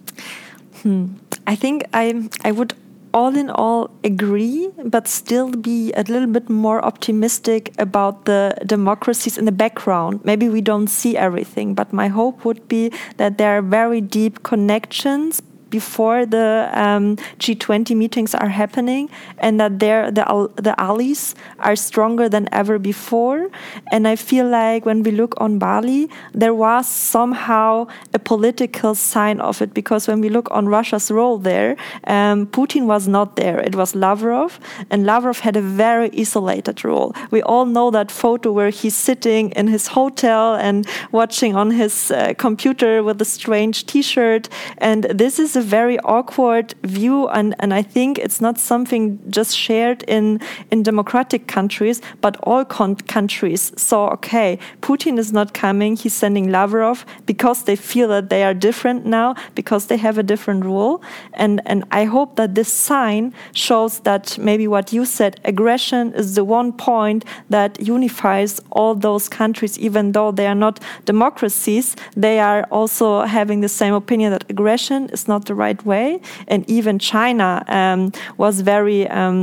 Hmm. 0.83 1.07
I 1.47 1.57
think 1.57 1.85
I 1.93 2.29
I 2.45 2.53
would 2.53 2.75
all 3.13 3.37
in 3.37 3.51
all 3.51 3.91
agree, 4.05 4.71
but 4.85 5.09
still 5.09 5.51
be 5.51 5.93
a 5.93 6.03
little 6.05 6.29
bit 6.29 6.49
more 6.49 6.85
optimistic 6.85 7.73
about 7.79 8.25
the 8.25 8.55
democracies 8.67 9.37
in 9.39 9.45
the 9.45 9.53
background. 9.53 10.21
Maybe 10.25 10.49
we 10.49 10.61
don't 10.61 10.89
see 10.89 11.17
everything, 11.17 11.75
but 11.75 11.93
my 11.93 12.09
hope 12.09 12.45
would 12.45 12.69
be 12.69 12.93
that 13.17 13.39
there 13.39 13.57
are 13.57 13.63
very 13.63 14.01
deep 14.01 14.43
connections 14.43 15.43
before 15.71 16.27
the 16.27 16.71
um, 16.73 17.17
G20 17.39 17.97
meetings 17.97 18.35
are 18.35 18.49
happening, 18.49 19.09
and 19.39 19.59
that 19.61 19.79
there 19.79 20.11
the 20.11 20.25
the 20.57 20.75
allies 20.79 21.35
are 21.59 21.77
stronger 21.77 22.29
than 22.29 22.49
ever 22.53 22.79
before. 22.79 23.51
And 23.93 24.07
I 24.07 24.17
feel 24.17 24.47
like 24.47 24.85
when 24.85 25.03
we 25.03 25.11
look 25.11 25.35
on 25.39 25.59
Bali, 25.59 26.09
there 26.33 26.55
was 26.55 26.89
somehow 26.89 27.87
a 28.13 28.19
political 28.19 28.95
sign 28.95 29.41
of 29.41 29.63
it 29.63 29.75
because 29.75 30.09
when 30.09 30.21
we 30.21 30.29
look 30.29 30.49
on 30.51 30.67
Russia's 30.67 31.11
role 31.11 31.39
there, 31.39 31.77
um, 32.05 32.47
Putin 32.47 32.87
was 32.87 33.09
not 33.09 33.37
there. 33.37 33.59
It 33.61 33.75
was 33.75 33.95
Lavrov, 33.95 34.59
and 34.91 35.07
Lavrov 35.07 35.41
had 35.41 35.57
a 35.57 35.63
very 35.63 36.11
isolated 36.17 36.85
role. 36.85 37.15
We 37.31 37.43
all 37.43 37.67
know 37.67 37.91
that 37.91 38.11
photo 38.11 38.53
where 38.53 38.71
he's 38.71 38.97
sitting 38.97 39.51
in 39.51 39.69
his 39.69 39.89
hotel 39.89 40.55
and 40.55 40.87
watching 41.13 41.57
on 41.57 41.71
his 41.71 42.11
uh, 42.11 42.35
computer 42.39 43.03
with 43.03 43.21
a 43.21 43.25
strange 43.25 43.87
T-shirt, 43.87 44.49
and 44.79 45.05
this 45.05 45.39
is 45.39 45.57
a 45.61 45.63
very 45.63 45.99
awkward 46.01 46.75
view, 46.83 47.29
and, 47.29 47.55
and 47.63 47.73
I 47.73 47.83
think 47.83 48.19
it's 48.19 48.41
not 48.41 48.59
something 48.59 49.19
just 49.31 49.57
shared 49.57 50.03
in, 50.05 50.41
in 50.71 50.83
democratic 50.83 51.47
countries, 51.47 52.01
but 52.21 52.37
all 52.43 52.65
countries 52.65 53.73
saw 53.77 54.11
okay, 54.17 54.59
Putin 54.81 55.19
is 55.19 55.33
not 55.33 55.55
coming, 55.55 55.97
he's 55.97 56.15
sending 56.15 56.51
Lavrov 56.51 57.05
because 57.27 57.65
they 57.65 57.77
feel 57.77 58.09
that 58.09 58.31
they 58.31 58.43
are 58.43 58.55
different 58.55 59.07
now, 59.07 59.35
because 59.55 59.87
they 59.87 59.97
have 59.97 60.17
a 60.19 60.23
different 60.23 60.65
rule. 60.65 61.03
And, 61.35 61.61
and 61.67 61.85
I 61.91 62.05
hope 62.05 62.37
that 62.37 62.55
this 62.55 62.73
sign 62.73 63.35
shows 63.53 64.01
that 64.01 64.39
maybe 64.39 64.67
what 64.67 64.93
you 64.93 65.05
said, 65.05 65.41
aggression 65.45 66.15
is 66.15 66.35
the 66.35 66.45
one 66.45 66.73
point 66.73 67.25
that 67.51 67.81
unifies 67.81 68.61
all 68.71 68.95
those 68.95 69.29
countries, 69.29 69.79
even 69.79 70.13
though 70.13 70.33
they 70.33 70.47
are 70.47 70.55
not 70.55 70.81
democracies, 71.05 71.97
they 72.17 72.41
are 72.41 72.65
also 72.71 73.23
having 73.23 73.61
the 73.61 73.69
same 73.69 73.95
opinion 73.95 74.33
that 74.33 74.45
aggression 74.49 75.09
is 75.11 75.29
not 75.29 75.50
the 75.51 75.55
right 75.67 75.81
way. 75.85 76.07
And 76.53 76.61
even 76.77 76.99
China 76.99 77.49
um, 77.67 78.13
was 78.37 78.55
very 78.75 79.01
um, 79.21 79.37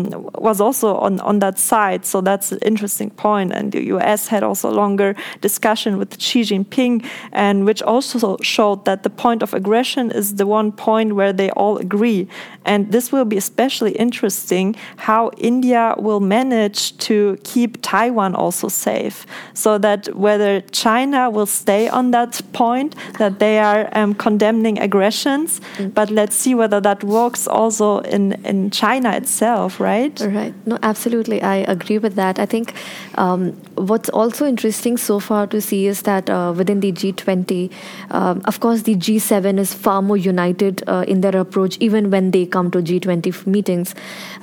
was 0.48 0.60
also 0.66 0.88
on 1.08 1.20
on 1.30 1.40
that 1.40 1.58
side. 1.60 2.02
So 2.06 2.22
that's 2.30 2.48
an 2.56 2.60
interesting 2.72 3.10
point. 3.26 3.50
And 3.58 3.72
the 3.72 3.84
U.S. 3.96 4.28
had 4.34 4.44
also 4.50 4.68
longer 4.84 5.10
discussion 5.42 5.92
with 6.00 6.10
Xi 6.26 6.42
Jinping, 6.50 6.96
and 7.32 7.66
which 7.68 7.82
also 7.84 8.38
showed 8.42 8.80
that 8.86 9.00
the 9.04 9.10
point 9.10 9.44
of 9.44 9.54
aggression 9.54 10.12
is 10.12 10.36
the 10.36 10.48
one 10.60 10.72
point 10.72 11.10
where 11.20 11.34
they 11.34 11.50
all 11.62 11.76
agree. 11.78 12.28
And 12.66 12.92
this 12.96 13.12
will 13.14 13.26
be 13.26 13.38
especially 13.38 13.94
interesting 14.06 14.76
how 15.10 15.32
India 15.38 15.84
will 15.98 16.24
manage 16.40 16.80
to 17.08 17.18
keep 17.44 17.72
Taiwan 17.82 18.36
also 18.36 18.68
safe, 18.70 19.26
so 19.54 19.78
that 19.80 20.02
whether 20.16 20.62
China 20.72 21.30
will 21.36 21.50
stay 21.62 21.84
on 21.90 22.12
that 22.12 22.42
point 22.54 22.96
that 23.20 23.34
they 23.40 23.56
are 23.60 23.90
um, 24.00 24.14
condemning 24.14 24.78
aggressions, 24.80 25.60
mm. 25.60 25.94
But 25.98 26.12
let's 26.12 26.36
see 26.36 26.54
whether 26.54 26.80
that 26.80 27.04
works 27.04 27.48
also 27.48 28.02
in, 28.02 28.34
in 28.46 28.70
China 28.70 29.14
itself, 29.14 29.80
right? 29.80 30.20
Right. 30.20 30.54
No, 30.68 30.78
absolutely. 30.84 31.42
I 31.42 31.56
agree 31.56 31.98
with 31.98 32.14
that. 32.14 32.38
I 32.38 32.46
think 32.46 32.76
um, 33.16 33.54
what's 33.74 34.08
also 34.10 34.46
interesting 34.46 34.98
so 34.98 35.20
far 35.20 35.48
to 35.48 35.60
see 35.60 35.88
is 35.88 36.04
that 36.04 36.30
uh, 36.30 36.54
within 36.56 36.82
the 36.82 36.92
G20, 36.92 37.72
um, 38.12 38.44
of 38.46 38.60
course, 38.60 38.84
the 38.84 38.96
G7 38.96 39.58
is 39.58 39.74
far 39.74 40.04
more 40.04 40.18
united 40.18 40.84
uh, 40.86 41.04
in 41.08 41.22
their 41.22 41.36
approach, 41.36 41.78
even 41.80 42.12
when 42.12 42.30
they 42.30 42.46
come 42.46 42.70
to 42.70 42.78
G20 42.78 43.48
meetings. 43.48 43.96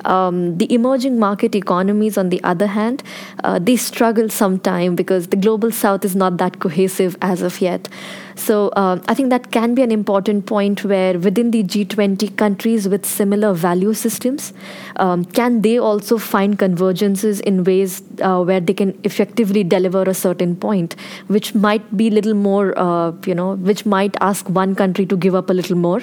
Um, 0.03 0.57
the 0.57 0.67
emerging 0.73 1.19
market 1.19 1.55
economies, 1.55 2.17
on 2.17 2.31
the 2.31 2.43
other 2.43 2.67
hand, 2.67 3.01
uh, 3.45 3.59
they 3.59 3.77
struggle 3.77 4.27
sometime 4.27 4.93
because 4.93 5.27
the 5.27 5.37
global 5.37 5.71
south 5.71 6.03
is 6.03 6.17
not 6.17 6.35
that 6.35 6.59
cohesive 6.59 7.15
as 7.21 7.41
of 7.41 7.61
yet. 7.61 7.87
So 8.35 8.69
uh, 8.69 8.99
I 9.07 9.13
think 9.13 9.29
that 9.29 9.51
can 9.51 9.75
be 9.75 9.81
an 9.81 9.91
important 9.91 10.45
point 10.45 10.83
where 10.83 11.17
within 11.17 11.51
the 11.51 11.63
G20 11.63 12.35
countries 12.35 12.87
with 12.87 13.05
similar 13.05 13.53
value 13.53 13.93
systems, 13.93 14.53
um, 14.97 15.23
can 15.25 15.61
they 15.61 15.77
also 15.77 16.17
find 16.17 16.59
convergences 16.59 17.39
in 17.41 17.63
ways 17.63 18.03
uh, 18.21 18.43
where 18.43 18.59
they 18.59 18.73
can 18.73 18.99
effectively 19.03 19.63
deliver 19.63 20.03
a 20.03 20.13
certain 20.13 20.55
point, 20.55 20.95
which 21.27 21.55
might 21.55 21.95
be 21.95 22.09
little 22.09 22.33
more, 22.33 22.77
uh, 22.77 23.13
you 23.25 23.33
know, 23.33 23.55
which 23.55 23.85
might 23.85 24.15
ask 24.19 24.49
one 24.49 24.75
country 24.75 25.05
to 25.05 25.15
give 25.15 25.33
up 25.33 25.49
a 25.49 25.53
little 25.53 25.77
more, 25.77 26.01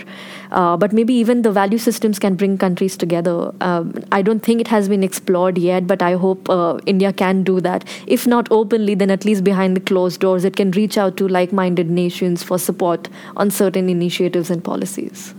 uh, 0.53 0.77
but 0.77 0.93
maybe 0.93 1.13
even 1.13 1.43
the 1.43 1.53
value 1.53 1.79
systems 1.79 2.19
can 2.19 2.35
bring 2.35 2.57
countries 2.57 2.97
together. 2.97 3.53
Um, 3.61 4.03
I 4.11 4.23
don't 4.23 4.41
think 4.41 4.61
it 4.61 4.69
has 4.69 4.89
been 4.89 5.03
explored 5.03 5.59
yet, 5.59 5.87
but 5.87 6.01
I 6.01 6.13
hope 6.15 6.49
uh, 6.49 6.79
India 6.87 7.13
can 7.13 7.43
do 7.43 7.61
that. 7.61 7.85
If 8.07 8.27
not 8.27 8.49
openly, 8.51 8.95
then 8.95 9.11
at 9.11 9.25
least 9.27 9.45
behind 9.45 9.77
the 9.77 9.81
closed 9.81 10.21
doors, 10.21 10.45
it 10.45 10.57
can 10.57 10.71
reach 10.71 10.97
out 10.97 11.17
to 11.19 11.29
like-minded 11.29 11.91
nations 11.91 12.22
nations 12.23 12.43
for 12.43 12.59
support 12.59 13.09
on 13.37 13.51
certain 13.51 13.89
initiatives 13.89 14.51
and 14.51 14.63
policies. 14.65 15.35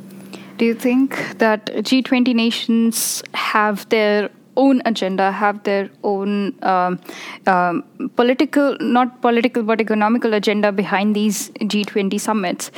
Do 0.58 0.66
you 0.66 0.76
think 0.76 1.18
that 1.40 1.66
G20 1.66 2.36
nations 2.36 3.24
have 3.34 3.88
their 3.90 4.30
own 4.56 4.82
agenda, 4.86 5.32
have 5.32 5.64
their 5.64 5.90
own 6.04 6.54
um, 6.62 7.00
um, 7.48 7.84
political, 8.16 8.78
not 8.80 9.20
political, 9.22 9.64
but 9.64 9.82
economical 9.82 10.34
agenda 10.36 10.72
behind 10.72 11.16
these 11.16 11.50
G20 11.62 12.20
summits? 12.20 12.70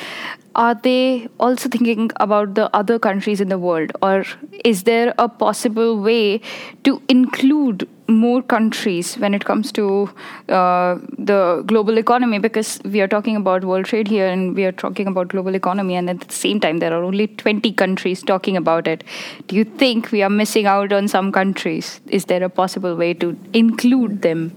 Are 0.55 0.73
they 0.73 1.27
also 1.37 1.67
thinking 1.67 2.11
about 2.15 2.55
the 2.55 2.73
other 2.73 2.97
countries 2.97 3.41
in 3.41 3.49
the 3.49 3.57
world, 3.57 3.91
or 4.01 4.23
is 4.63 4.83
there 4.83 5.13
a 5.17 5.27
possible 5.27 5.99
way 5.99 6.39
to 6.85 7.01
include 7.09 7.89
more 8.07 8.41
countries 8.41 9.15
when 9.15 9.33
it 9.33 9.45
comes 9.45 9.71
to 9.71 10.09
uh, 10.49 10.97
the 11.17 11.63
global 11.65 11.97
economy 11.97 12.39
because 12.39 12.79
we 12.85 13.01
are 13.01 13.07
talking 13.07 13.35
about 13.35 13.63
world 13.63 13.85
trade 13.85 14.07
here 14.07 14.27
and 14.27 14.55
we 14.55 14.65
are 14.65 14.71
talking 14.71 15.07
about 15.07 15.27
global 15.29 15.55
economy 15.55 15.95
and 15.95 16.09
at 16.09 16.19
the 16.19 16.33
same 16.33 16.59
time 16.59 16.77
there 16.77 16.93
are 16.93 17.03
only 17.03 17.27
20 17.27 17.71
countries 17.73 18.21
talking 18.23 18.55
about 18.57 18.87
it. 18.87 19.03
Do 19.47 19.55
you 19.55 19.63
think 19.63 20.11
we 20.11 20.21
are 20.21 20.29
missing 20.29 20.65
out 20.65 20.93
on 20.93 21.07
some 21.07 21.31
countries? 21.31 21.99
Is 22.07 22.25
there 22.25 22.43
a 22.43 22.49
possible 22.49 22.95
way 22.95 23.13
to 23.15 23.37
include 23.53 24.21
them. 24.21 24.51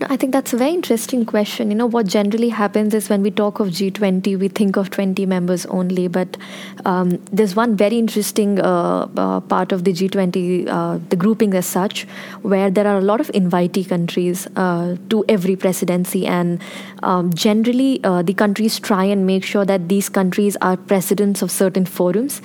No, 0.00 0.06
I 0.08 0.16
think 0.16 0.32
that's 0.32 0.52
a 0.52 0.56
very 0.56 0.72
interesting 0.72 1.26
question. 1.26 1.70
You 1.70 1.76
know, 1.76 1.86
what 1.86 2.06
generally 2.06 2.48
happens 2.48 2.94
is 2.94 3.08
when 3.08 3.22
we 3.22 3.30
talk 3.30 3.60
of 3.60 3.68
G20, 3.68 4.38
we 4.38 4.48
think 4.48 4.76
of 4.76 4.90
20 4.90 5.26
members 5.26 5.66
only. 5.66 6.08
But 6.08 6.36
um, 6.84 7.10
there's 7.32 7.54
one 7.54 7.76
very 7.76 7.98
interesting 7.98 8.60
uh, 8.60 9.08
uh, 9.16 9.40
part 9.40 9.72
of 9.72 9.84
the 9.84 9.92
G20, 9.92 10.68
uh, 10.68 10.98
the 11.08 11.16
grouping 11.16 11.54
as 11.54 11.66
such, 11.66 12.04
where 12.42 12.70
there 12.70 12.86
are 12.86 12.98
a 12.98 13.02
lot 13.02 13.20
of 13.20 13.28
invitee 13.28 13.88
countries 13.88 14.46
uh, 14.56 14.96
to 15.10 15.24
every 15.28 15.56
presidency. 15.56 16.26
And 16.26 16.60
um, 17.02 17.32
generally, 17.34 18.02
uh, 18.04 18.22
the 18.22 18.34
countries 18.34 18.78
try 18.78 19.04
and 19.04 19.26
make 19.26 19.44
sure 19.44 19.64
that 19.64 19.88
these 19.88 20.08
countries 20.08 20.56
are 20.62 20.76
presidents 20.76 21.42
of 21.42 21.50
certain 21.50 21.84
forums. 21.84 22.40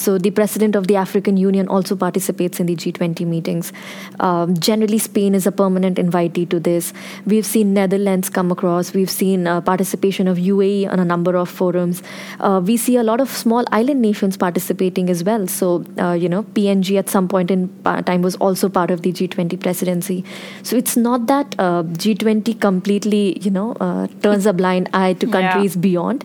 So 0.00 0.16
the 0.16 0.30
president 0.30 0.76
of 0.76 0.86
the 0.86 0.96
African 0.96 1.36
Union 1.36 1.68
also 1.68 1.94
participates 1.94 2.58
in 2.58 2.66
the 2.66 2.74
G20 2.74 3.26
meetings. 3.26 3.72
Um, 4.18 4.58
generally, 4.58 4.98
Spain 4.98 5.34
is 5.34 5.46
a 5.46 5.52
permanent 5.52 5.98
invitee 5.98 6.48
to 6.48 6.58
this. 6.58 6.92
We've 7.26 7.44
seen 7.44 7.74
Netherlands 7.74 8.30
come 8.30 8.50
across. 8.50 8.94
We've 8.94 9.10
seen 9.10 9.46
uh, 9.46 9.60
participation 9.60 10.26
of 10.26 10.38
UAE 10.38 10.90
on 10.90 10.98
a 10.98 11.04
number 11.04 11.36
of 11.36 11.50
forums. 11.50 12.02
Uh, 12.38 12.62
we 12.64 12.76
see 12.76 12.96
a 12.96 13.02
lot 13.02 13.20
of 13.20 13.28
small 13.28 13.64
island 13.72 14.00
nations 14.00 14.38
participating 14.38 15.10
as 15.10 15.22
well. 15.22 15.46
So, 15.46 15.84
uh, 15.98 16.12
you 16.12 16.28
know, 16.28 16.44
PNG 16.44 16.98
at 16.98 17.10
some 17.10 17.28
point 17.28 17.50
in 17.50 17.68
time 17.84 18.22
was 18.22 18.36
also 18.36 18.68
part 18.68 18.90
of 18.90 19.02
the 19.02 19.12
G20 19.12 19.60
presidency. 19.60 20.24
So 20.62 20.76
it's 20.76 20.96
not 20.96 21.26
that 21.26 21.54
uh, 21.58 21.82
G20 21.82 22.58
completely, 22.60 23.38
you 23.40 23.50
know, 23.50 23.72
uh, 23.80 24.06
turns 24.22 24.46
a 24.46 24.54
blind 24.54 24.88
eye 24.94 25.12
to 25.14 25.26
countries 25.26 25.76
yeah. 25.76 25.80
beyond. 25.80 26.24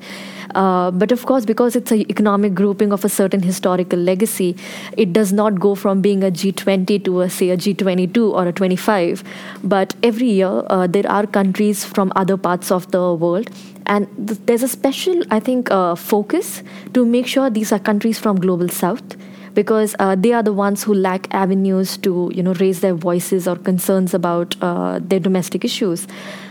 Uh, 0.54 0.92
but 0.92 1.12
of 1.12 1.26
course, 1.26 1.46
because 1.46 1.76
it's 1.76 1.92
an 1.92 2.02
economic 2.10 2.54
grouping 2.54 2.92
of 2.94 3.04
a 3.04 3.10
certain 3.10 3.42
historical 3.42 4.00
legacy, 4.00 4.56
it 4.98 5.14
does 5.14 5.34
not 5.34 5.60
go 5.60 5.76
from 5.76 6.02
being 6.02 6.24
a 6.24 6.32
G20 6.32 7.04
to 7.06 7.22
a 7.22 7.30
say 7.30 7.50
a 7.50 7.58
G22 7.58 8.32
or 8.32 8.48
a 8.48 8.52
25. 8.52 9.24
But 9.64 9.96
every 10.04 10.30
year, 10.30 10.64
uh, 10.68 10.88
there 10.88 11.10
are 11.10 11.26
countries 11.26 11.84
from 11.84 12.12
other 12.16 12.38
parts 12.38 12.72
of 12.72 12.92
the 12.92 13.14
world 13.14 13.50
and 13.86 14.08
th- 14.28 14.40
there's 14.46 14.64
a 14.64 14.68
special 14.68 15.22
i 15.32 15.40
think 15.40 15.70
uh, 15.72 15.96
focus 15.96 16.64
to 16.94 17.06
make 17.06 17.28
sure 17.28 17.50
these 17.50 17.72
are 17.72 17.80
countries 17.80 18.20
from 18.20 18.40
global 18.46 18.70
south 18.70 19.16
because 19.56 19.96
uh, 20.00 20.16
they 20.16 20.34
are 20.34 20.44
the 20.44 20.54
ones 20.54 20.84
who 20.84 20.94
lack 20.94 21.28
avenues 21.34 21.98
to 21.98 22.32
you 22.36 22.44
know 22.44 22.54
raise 22.54 22.82
their 22.82 22.94
voices 22.94 23.48
or 23.48 23.56
concerns 23.56 24.14
about 24.14 24.56
uh, 24.62 25.00
their 25.02 25.20
domestic 25.20 25.66
issues. 25.66 26.08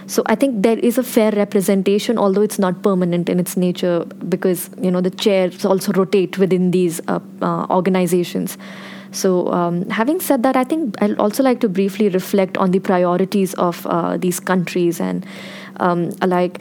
So 0.06 0.22
i 0.32 0.34
think 0.40 0.56
there 0.64 0.78
is 0.78 0.98
a 0.98 1.02
fair 1.02 1.30
representation 1.32 2.18
although 2.18 2.42
it's 2.46 2.58
not 2.64 2.82
permanent 2.86 3.30
in 3.34 3.40
its 3.44 3.56
nature 3.56 4.04
because 4.34 4.68
you 4.86 4.90
know 4.90 5.00
the 5.00 5.12
chairs 5.26 5.64
also 5.64 5.92
rotate 5.92 6.36
within 6.36 6.72
these 6.72 7.00
uh, 7.08 7.20
uh 7.40 7.66
organizations. 7.70 8.58
So, 9.14 9.52
um, 9.52 9.88
having 9.90 10.20
said 10.20 10.42
that, 10.42 10.56
I 10.56 10.64
think 10.64 11.00
I'd 11.00 11.18
also 11.18 11.44
like 11.44 11.60
to 11.60 11.68
briefly 11.68 12.08
reflect 12.08 12.58
on 12.58 12.72
the 12.72 12.80
priorities 12.80 13.54
of 13.54 13.86
uh, 13.86 14.16
these 14.16 14.40
countries 14.40 15.00
and 15.00 15.24
um, 15.76 16.10
like 16.26 16.60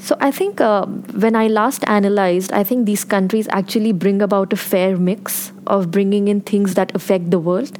so 0.00 0.16
I 0.20 0.30
think 0.30 0.60
uh, 0.60 0.86
when 0.86 1.34
I 1.34 1.48
last 1.48 1.84
analyzed, 1.88 2.52
I 2.52 2.62
think 2.62 2.86
these 2.86 3.04
countries 3.04 3.48
actually 3.50 3.92
bring 3.92 4.22
about 4.22 4.52
a 4.52 4.56
fair 4.56 4.96
mix 4.96 5.52
of 5.66 5.90
bringing 5.90 6.28
in 6.28 6.40
things 6.40 6.74
that 6.74 6.94
affect 6.94 7.30
the 7.30 7.38
world, 7.38 7.78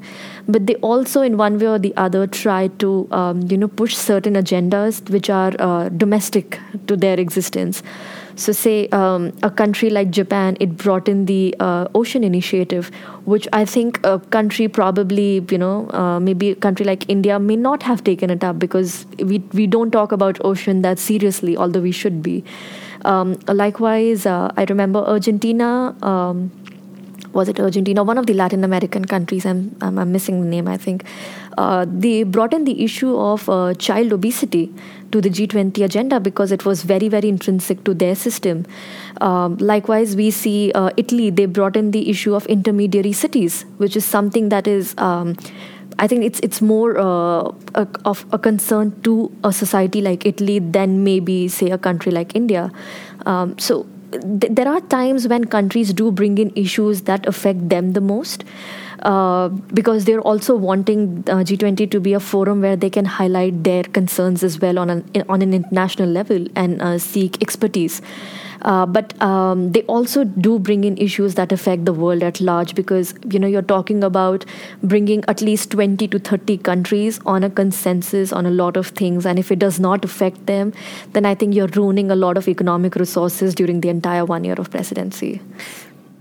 but 0.49 0.67
they 0.67 0.75
also, 0.77 1.23
in 1.23 1.37
one 1.37 1.59
way 1.59 1.69
or 1.69 1.79
the 1.79 1.95
other, 1.97 2.27
try 2.27 2.69
to 2.79 3.09
um, 3.13 3.43
you 3.49 3.57
know 3.57 3.69
push 3.69 3.95
certain 3.95 4.35
agendas 4.35 5.09
which 5.11 5.31
are 5.31 5.53
uh, 5.61 5.89
domestic 5.91 6.59
to 6.89 6.97
their 6.97 7.19
existence. 7.21 7.83
So, 8.39 8.53
say 8.53 8.87
um, 8.91 9.33
a 9.43 9.51
country 9.51 9.91
like 9.91 10.11
Japan, 10.11 10.57
it 10.61 10.77
brought 10.77 11.09
in 11.09 11.25
the 11.25 11.57
uh, 11.59 11.89
Ocean 11.93 12.23
Initiative, 12.23 12.93
which 13.25 13.49
I 13.53 13.65
think 13.65 13.99
a 14.05 14.21
country 14.21 14.69
probably, 14.69 15.45
you 15.51 15.59
know, 15.59 15.91
uh, 15.91 16.21
maybe 16.21 16.51
a 16.51 16.55
country 16.55 16.87
like 16.87 17.09
India 17.11 17.41
may 17.41 17.57
not 17.57 17.83
have 17.83 18.05
taken 18.05 18.31
it 18.31 18.45
up 18.45 18.61
because 18.61 19.07
we 19.19 19.41
we 19.53 19.67
don't 19.67 19.91
talk 19.91 20.13
about 20.13 20.39
ocean 20.45 20.83
that 20.83 21.01
seriously, 21.01 21.57
although 21.57 21.81
we 21.81 21.91
should 21.91 22.23
be. 22.23 22.45
Um, 23.05 23.37
likewise, 23.49 24.25
uh, 24.25 24.53
I 24.57 24.67
remember 24.69 25.01
Argentina. 25.01 25.97
Um, 26.03 26.53
was 27.33 27.49
it 27.49 27.59
Argentina? 27.59 28.05
One 28.05 28.19
of 28.19 28.27
the 28.27 28.35
Latin 28.35 28.63
American 28.63 29.05
countries. 29.05 29.45
I'm 29.47 29.77
I'm, 29.81 29.99
I'm 29.99 30.13
missing 30.13 30.41
the 30.43 30.47
name. 30.47 30.69
I 30.69 30.77
think 30.77 31.05
uh, 31.59 31.85
they 31.89 32.23
brought 32.23 32.55
in 32.55 32.65
the 32.65 32.85
issue 32.85 33.17
of 33.19 33.49
uh, 33.49 33.75
child 33.75 34.13
obesity 34.13 34.73
to 35.11 35.21
the 35.21 35.29
G20 35.29 35.85
agenda 35.85 36.21
because 36.21 36.53
it 36.53 36.65
was 36.65 36.83
very 36.83 37.09
very 37.09 37.29
intrinsic 37.29 37.83
to 37.85 37.95
their 37.95 38.15
system. 38.15 38.65
Um, 39.21 39.57
likewise, 39.57 40.15
we 40.15 40.31
see 40.31 40.71
uh, 40.73 40.91
Italy. 40.97 41.31
They 41.31 41.47
brought 41.47 41.77
in 41.77 41.91
the 41.91 42.09
issue 42.11 42.35
of 42.35 42.47
intermediary 42.47 43.13
cities, 43.13 43.65
which 43.79 43.97
is 43.97 44.05
something 44.05 44.51
that 44.51 44.69
is. 44.69 44.95
Um, 44.99 45.37
I 45.99 46.07
think 46.07 46.25
it's 46.25 46.39
it's 46.49 46.63
more 46.63 46.97
uh, 46.97 47.51
a, 47.75 47.87
of 48.05 48.25
a 48.31 48.39
concern 48.39 48.95
to 49.03 49.15
a 49.43 49.53
society 49.53 50.01
like 50.01 50.27
Italy 50.33 50.61
than 50.61 51.03
maybe 51.03 51.39
say 51.49 51.71
a 51.71 51.79
country 51.79 52.13
like 52.13 52.37
India. 52.37 52.71
Um, 53.27 53.59
so 53.59 53.85
th- 54.13 54.53
there 54.59 54.69
are 54.69 54.81
times 54.93 55.27
when 55.27 55.47
countries 55.47 55.93
do 55.93 56.13
bring 56.13 56.39
in 56.39 56.53
issues 56.55 57.03
that 57.13 57.27
affect 57.27 57.69
them 57.69 57.95
the 57.99 58.01
most. 58.01 58.45
Uh, 59.09 59.49
because 59.73 60.05
they're 60.05 60.21
also 60.21 60.55
wanting 60.55 61.25
uh, 61.29 61.37
G20 61.37 61.91
to 61.93 61.99
be 61.99 62.13
a 62.13 62.21
forum 62.21 62.61
where 62.61 62.77
they 62.77 62.91
can 62.91 63.07
highlight 63.07 63.65
their 63.65 63.83
concerns 63.83 64.43
as 64.43 64.61
well 64.61 64.79
on 64.79 64.91
an 64.91 65.25
on 65.31 65.41
an 65.41 65.55
international 65.55 66.11
level 66.11 66.45
and 66.55 66.83
uh, 66.83 66.99
seek 66.99 67.41
expertise. 67.41 68.03
Uh, 68.63 68.85
but 68.85 69.15
um, 69.23 69.73
they 69.73 69.83
also 69.85 70.25
do 70.25 70.59
bring 70.59 70.85
in 70.85 70.99
issues 70.99 71.37
that 71.37 71.53
affect 71.53 71.87
the 71.87 71.95
world 71.95 72.23
at 72.23 72.39
large 72.41 72.75
because 72.75 73.15
you 73.31 73.39
know 73.39 73.47
you're 73.47 73.63
talking 73.73 74.05
about 74.05 74.45
bringing 74.83 75.25
at 75.29 75.41
least 75.41 75.71
20 75.71 76.09
to 76.09 76.19
30 76.19 76.59
countries 76.59 77.19
on 77.25 77.45
a 77.45 77.49
consensus 77.49 78.33
on 78.33 78.45
a 78.45 78.51
lot 78.51 78.77
of 78.77 78.89
things 78.89 79.25
and 79.25 79.39
if 79.39 79.53
it 79.53 79.61
does 79.61 79.79
not 79.79 80.05
affect 80.05 80.45
them 80.47 80.73
then 81.13 81.25
i 81.25 81.37
think 81.37 81.55
you're 81.55 81.73
ruining 81.77 82.11
a 82.11 82.17
lot 82.17 82.37
of 82.37 82.49
economic 82.49 82.97
resources 82.97 83.55
during 83.55 83.81
the 83.81 83.89
entire 83.89 84.25
one 84.25 84.43
year 84.43 84.57
of 84.59 84.69
presidency 84.73 85.41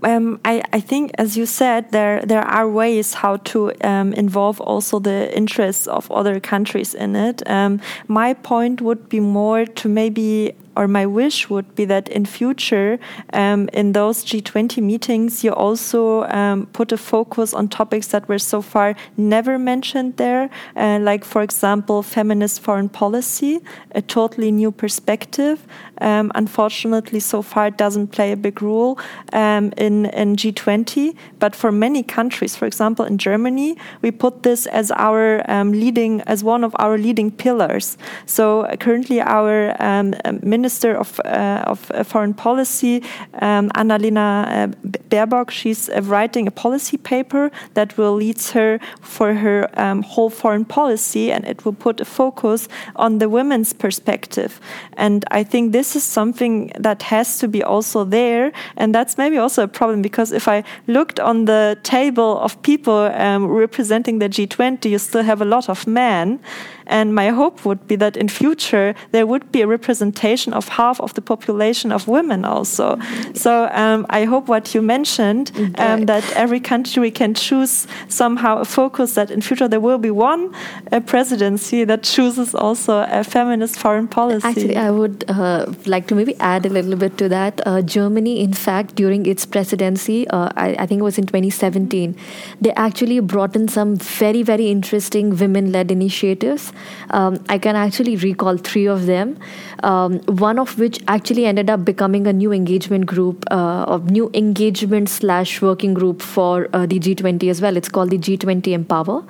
um, 0.02 0.40
I, 0.44 0.62
I, 0.72 0.80
think, 0.80 1.10
as 1.18 1.36
you 1.36 1.46
said, 1.46 1.90
there 1.90 2.20
there 2.22 2.42
are 2.42 2.68
ways 2.68 3.14
how 3.14 3.36
to 3.36 3.72
um, 3.86 4.12
involve 4.12 4.60
also 4.60 4.98
the 4.98 5.36
interests 5.36 5.86
of 5.86 6.10
other 6.10 6.40
countries 6.40 6.94
in 6.94 7.16
it. 7.16 7.48
Um, 7.50 7.80
my 8.06 8.34
point 8.34 8.80
would 8.80 9.08
be 9.08 9.20
more 9.20 9.64
to 9.64 9.88
maybe 9.88 10.54
or 10.78 10.86
my 10.86 11.04
wish 11.04 11.50
would 11.50 11.74
be 11.74 11.84
that 11.84 12.08
in 12.08 12.24
future 12.24 13.00
um, 13.32 13.68
in 13.72 13.92
those 13.92 14.24
G20 14.24 14.80
meetings 14.80 15.42
you 15.42 15.52
also 15.52 16.22
um, 16.40 16.66
put 16.66 16.92
a 16.92 16.96
focus 16.96 17.52
on 17.52 17.68
topics 17.68 18.06
that 18.08 18.28
were 18.28 18.38
so 18.38 18.62
far 18.62 18.94
never 19.16 19.58
mentioned 19.58 20.16
there, 20.18 20.48
uh, 20.76 20.98
like 21.02 21.24
for 21.24 21.42
example 21.42 22.02
feminist 22.04 22.60
foreign 22.60 22.88
policy, 22.88 23.60
a 23.90 24.02
totally 24.02 24.52
new 24.52 24.70
perspective. 24.70 25.66
Um, 26.00 26.30
unfortunately, 26.36 27.18
so 27.18 27.42
far 27.42 27.66
it 27.66 27.76
doesn't 27.76 28.08
play 28.08 28.30
a 28.30 28.36
big 28.36 28.62
role 28.62 29.00
um, 29.32 29.72
in 29.76 30.06
in 30.06 30.36
G20, 30.36 31.16
but 31.40 31.56
for 31.56 31.72
many 31.72 32.02
countries, 32.04 32.54
for 32.54 32.66
example 32.66 33.04
in 33.04 33.18
Germany, 33.18 33.76
we 34.02 34.10
put 34.12 34.42
this 34.44 34.66
as 34.66 34.92
our 34.92 35.42
um, 35.50 35.72
leading 35.72 36.20
as 36.32 36.44
one 36.44 36.62
of 36.62 36.72
our 36.78 36.96
leading 36.96 37.30
pillars. 37.32 37.98
So 38.26 38.44
uh, 38.62 38.76
currently 38.76 39.20
our 39.20 39.74
um, 39.82 40.14
minister 40.42 40.67
Minister 40.68 40.94
of, 40.94 41.18
uh, 41.24 41.62
of 41.66 41.90
uh, 41.94 42.04
Foreign 42.04 42.34
Policy, 42.34 43.02
um, 43.40 43.70
Annalena 43.70 44.28
uh, 44.46 44.66
Baerbock, 45.08 45.50
she's 45.50 45.88
writing 46.02 46.46
a 46.46 46.50
policy 46.50 46.98
paper 46.98 47.50
that 47.72 47.96
will 47.96 48.16
lead 48.16 48.38
her 48.52 48.78
for 49.00 49.32
her 49.32 49.70
um, 49.80 50.02
whole 50.02 50.28
foreign 50.28 50.66
policy, 50.66 51.32
and 51.32 51.46
it 51.46 51.64
will 51.64 51.72
put 51.72 52.02
a 52.02 52.04
focus 52.04 52.68
on 52.96 53.18
the 53.18 53.30
women's 53.30 53.72
perspective. 53.72 54.60
And 54.98 55.24
I 55.30 55.42
think 55.42 55.72
this 55.72 55.96
is 55.96 56.04
something 56.04 56.70
that 56.78 57.02
has 57.04 57.38
to 57.38 57.48
be 57.48 57.62
also 57.62 58.04
there, 58.04 58.52
and 58.76 58.94
that's 58.94 59.16
maybe 59.16 59.38
also 59.38 59.62
a 59.62 59.68
problem 59.68 60.02
because 60.02 60.32
if 60.32 60.48
I 60.48 60.64
looked 60.86 61.18
on 61.18 61.46
the 61.46 61.78
table 61.82 62.38
of 62.40 62.60
people 62.60 63.10
um, 63.14 63.46
representing 63.46 64.18
the 64.18 64.28
G20, 64.28 64.90
you 64.90 64.98
still 64.98 65.22
have 65.22 65.40
a 65.40 65.46
lot 65.46 65.70
of 65.70 65.86
men. 65.86 66.40
And 66.88 67.14
my 67.14 67.28
hope 67.30 67.64
would 67.64 67.86
be 67.86 67.96
that 67.96 68.16
in 68.16 68.28
future 68.28 68.94
there 69.12 69.26
would 69.26 69.52
be 69.52 69.62
a 69.62 69.66
representation 69.66 70.52
of 70.52 70.68
half 70.68 71.00
of 71.00 71.14
the 71.14 71.22
population 71.22 71.92
of 71.92 72.08
women 72.08 72.44
also. 72.44 72.98
So 73.34 73.68
um, 73.72 74.06
I 74.10 74.24
hope 74.24 74.48
what 74.48 74.74
you 74.74 74.82
mentioned 74.82 75.52
um, 75.78 76.06
that 76.06 76.24
every 76.34 76.60
country 76.60 77.10
can 77.10 77.34
choose 77.34 77.86
somehow 78.08 78.58
a 78.58 78.64
focus 78.64 79.14
that 79.14 79.30
in 79.30 79.40
future 79.40 79.68
there 79.68 79.80
will 79.80 79.98
be 79.98 80.10
one 80.10 80.54
uh, 80.92 81.00
presidency 81.00 81.84
that 81.84 82.02
chooses 82.02 82.54
also 82.54 83.06
a 83.10 83.22
feminist 83.22 83.76
foreign 83.78 84.08
policy. 84.08 84.46
Actually, 84.46 84.76
I 84.76 84.90
would 84.90 85.24
uh, 85.28 85.66
like 85.86 86.06
to 86.08 86.14
maybe 86.14 86.34
add 86.40 86.66
a 86.66 86.68
little 86.68 86.96
bit 86.96 87.18
to 87.18 87.28
that. 87.28 87.60
Uh, 87.66 87.82
Germany, 87.82 88.40
in 88.40 88.52
fact, 88.52 88.94
during 88.94 89.26
its 89.26 89.46
presidency, 89.46 90.26
uh, 90.28 90.48
I, 90.56 90.76
I, 90.78 90.86
think 90.86 91.00
it 91.00 91.04
was 91.04 91.18
in 91.18 91.26
2017, 91.26 92.16
they 92.60 92.72
actually 92.72 93.20
brought 93.20 93.54
in 93.56 93.68
some 93.68 93.96
very, 93.96 94.42
very 94.42 94.68
interesting 94.68 95.36
women 95.36 95.72
led 95.72 95.90
initiatives. 95.90 96.72
Um, 97.10 97.42
I 97.48 97.58
can 97.58 97.76
actually 97.76 98.16
recall 98.16 98.56
three 98.56 98.86
of 98.86 99.06
them, 99.06 99.38
um, 99.82 100.18
one 100.26 100.58
of 100.58 100.78
which 100.78 101.00
actually 101.08 101.46
ended 101.46 101.70
up 101.70 101.84
becoming 101.84 102.26
a 102.26 102.32
new 102.32 102.52
engagement 102.52 103.06
group, 103.06 103.44
uh, 103.50 103.84
of 103.96 104.10
new 104.10 104.30
engagement 104.34 105.08
slash 105.08 105.60
working 105.62 105.94
group 105.94 106.22
for 106.22 106.68
uh, 106.72 106.86
the 106.86 106.98
G20 106.98 107.50
as 107.50 107.62
well. 107.62 107.76
It's 107.76 107.88
called 107.88 108.10
the 108.10 108.18
G20 108.18 108.72
Empower, 108.72 109.24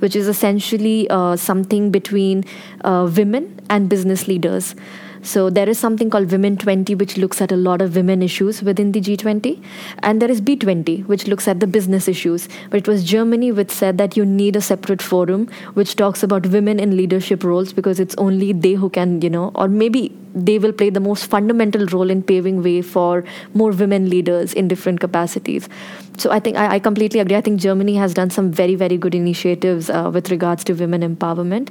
which 0.00 0.16
is 0.16 0.28
essentially 0.28 1.08
uh, 1.08 1.36
something 1.36 1.90
between 1.90 2.44
uh, 2.84 3.10
women 3.16 3.60
and 3.70 3.88
business 3.88 4.26
leaders. 4.28 4.74
So 5.22 5.50
there 5.50 5.68
is 5.68 5.78
something 5.78 6.08
called 6.08 6.30
Women 6.32 6.56
20, 6.56 6.94
which 6.94 7.18
looks 7.18 7.42
at 7.42 7.52
a 7.52 7.56
lot 7.56 7.82
of 7.82 7.94
women 7.94 8.22
issues 8.22 8.62
within 8.62 8.92
the 8.92 9.00
G20. 9.00 9.62
And 10.02 10.20
there 10.20 10.30
is 10.30 10.40
B20, 10.40 11.06
which 11.06 11.26
looks 11.26 11.46
at 11.46 11.60
the 11.60 11.66
business 11.66 12.08
issues. 12.08 12.48
But 12.70 12.78
it 12.78 12.88
was 12.88 13.04
Germany 13.04 13.52
which 13.52 13.70
said 13.70 13.98
that 13.98 14.16
you 14.16 14.24
need 14.24 14.56
a 14.56 14.62
separate 14.62 15.02
forum 15.02 15.48
which 15.74 15.96
talks 15.96 16.22
about 16.22 16.46
women 16.46 16.80
in 16.80 16.96
leadership 16.96 17.44
roles 17.44 17.72
because 17.72 18.00
it's 18.00 18.14
only 18.16 18.52
they 18.54 18.72
who 18.72 18.88
can, 18.88 19.20
you 19.20 19.28
know, 19.28 19.52
or 19.54 19.68
maybe 19.68 20.16
they 20.34 20.58
will 20.58 20.72
play 20.72 20.90
the 20.90 21.00
most 21.00 21.26
fundamental 21.26 21.86
role 21.86 22.10
in 22.10 22.22
paving 22.22 22.62
way 22.62 22.82
for 22.82 23.24
more 23.54 23.70
women 23.70 24.08
leaders 24.08 24.52
in 24.52 24.68
different 24.68 25.00
capacities. 25.00 25.68
So 26.16 26.30
I 26.30 26.40
think 26.40 26.56
I, 26.56 26.74
I 26.74 26.78
completely 26.78 27.20
agree. 27.20 27.36
I 27.36 27.40
think 27.40 27.60
Germany 27.60 27.94
has 27.96 28.14
done 28.14 28.30
some 28.30 28.50
very, 28.52 28.74
very 28.74 28.96
good 28.96 29.14
initiatives 29.14 29.90
uh, 29.90 30.10
with 30.12 30.30
regards 30.30 30.64
to 30.64 30.74
women 30.74 31.02
empowerment. 31.02 31.70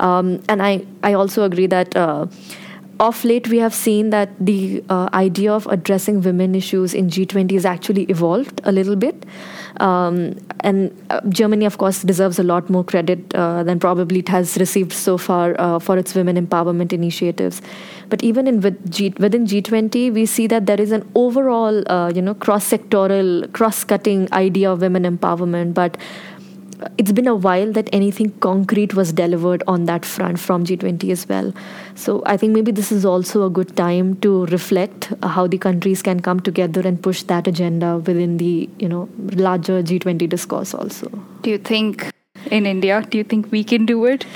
Um, 0.00 0.42
and 0.48 0.62
I, 0.62 0.84
I 1.02 1.14
also 1.14 1.44
agree 1.44 1.66
that. 1.68 1.96
Uh, 1.96 2.26
of 3.00 3.24
late, 3.24 3.48
we 3.48 3.58
have 3.58 3.74
seen 3.74 4.10
that 4.10 4.30
the 4.38 4.82
uh, 4.88 5.08
idea 5.12 5.52
of 5.52 5.66
addressing 5.66 6.20
women 6.22 6.54
issues 6.54 6.94
in 6.94 7.08
G20 7.10 7.50
has 7.52 7.64
actually 7.64 8.04
evolved 8.04 8.60
a 8.64 8.70
little 8.70 8.94
bit. 8.94 9.26
Um, 9.80 10.38
and 10.60 10.96
uh, 11.10 11.20
Germany, 11.28 11.64
of 11.64 11.78
course, 11.78 12.02
deserves 12.02 12.38
a 12.38 12.44
lot 12.44 12.70
more 12.70 12.84
credit 12.84 13.34
uh, 13.34 13.64
than 13.64 13.80
probably 13.80 14.20
it 14.20 14.28
has 14.28 14.56
received 14.58 14.92
so 14.92 15.18
far 15.18 15.56
uh, 15.60 15.78
for 15.80 15.98
its 15.98 16.14
women 16.14 16.36
empowerment 16.46 16.92
initiatives. 16.92 17.60
But 18.08 18.22
even 18.22 18.46
in 18.46 18.60
with 18.60 18.90
G, 18.90 19.14
within 19.18 19.46
G20, 19.46 20.12
we 20.12 20.26
see 20.26 20.46
that 20.48 20.66
there 20.66 20.80
is 20.80 20.92
an 20.92 21.10
overall, 21.14 21.82
uh, 21.90 22.12
you 22.14 22.22
know, 22.22 22.34
cross-sectoral, 22.34 23.52
cross-cutting 23.52 24.32
idea 24.32 24.70
of 24.70 24.80
women 24.80 25.04
empowerment. 25.04 25.74
But 25.74 25.96
it's 26.98 27.12
been 27.12 27.26
a 27.26 27.34
while 27.34 27.72
that 27.72 27.88
anything 27.92 28.30
concrete 28.40 28.94
was 28.94 29.12
delivered 29.12 29.62
on 29.66 29.84
that 29.86 30.04
front 30.04 30.38
from 30.38 30.64
G20 30.64 31.10
as 31.10 31.28
well. 31.28 31.52
So 31.94 32.22
I 32.26 32.36
think 32.36 32.52
maybe 32.52 32.72
this 32.72 32.92
is 32.92 33.04
also 33.04 33.46
a 33.46 33.50
good 33.50 33.76
time 33.76 34.16
to 34.20 34.46
reflect 34.46 35.12
how 35.22 35.46
the 35.46 35.58
countries 35.58 36.02
can 36.02 36.20
come 36.20 36.40
together 36.40 36.80
and 36.84 37.02
push 37.02 37.22
that 37.24 37.46
agenda 37.46 37.98
within 37.98 38.36
the 38.38 38.68
you 38.78 38.88
know 38.88 39.08
larger 39.32 39.82
G20 39.82 40.28
discourse 40.28 40.74
also. 40.74 41.10
Do 41.42 41.50
you 41.50 41.58
think 41.58 42.10
in 42.50 42.66
India? 42.66 43.02
Do 43.08 43.18
you 43.18 43.24
think 43.24 43.50
we 43.50 43.64
can 43.64 43.86
do 43.86 44.04
it? 44.04 44.26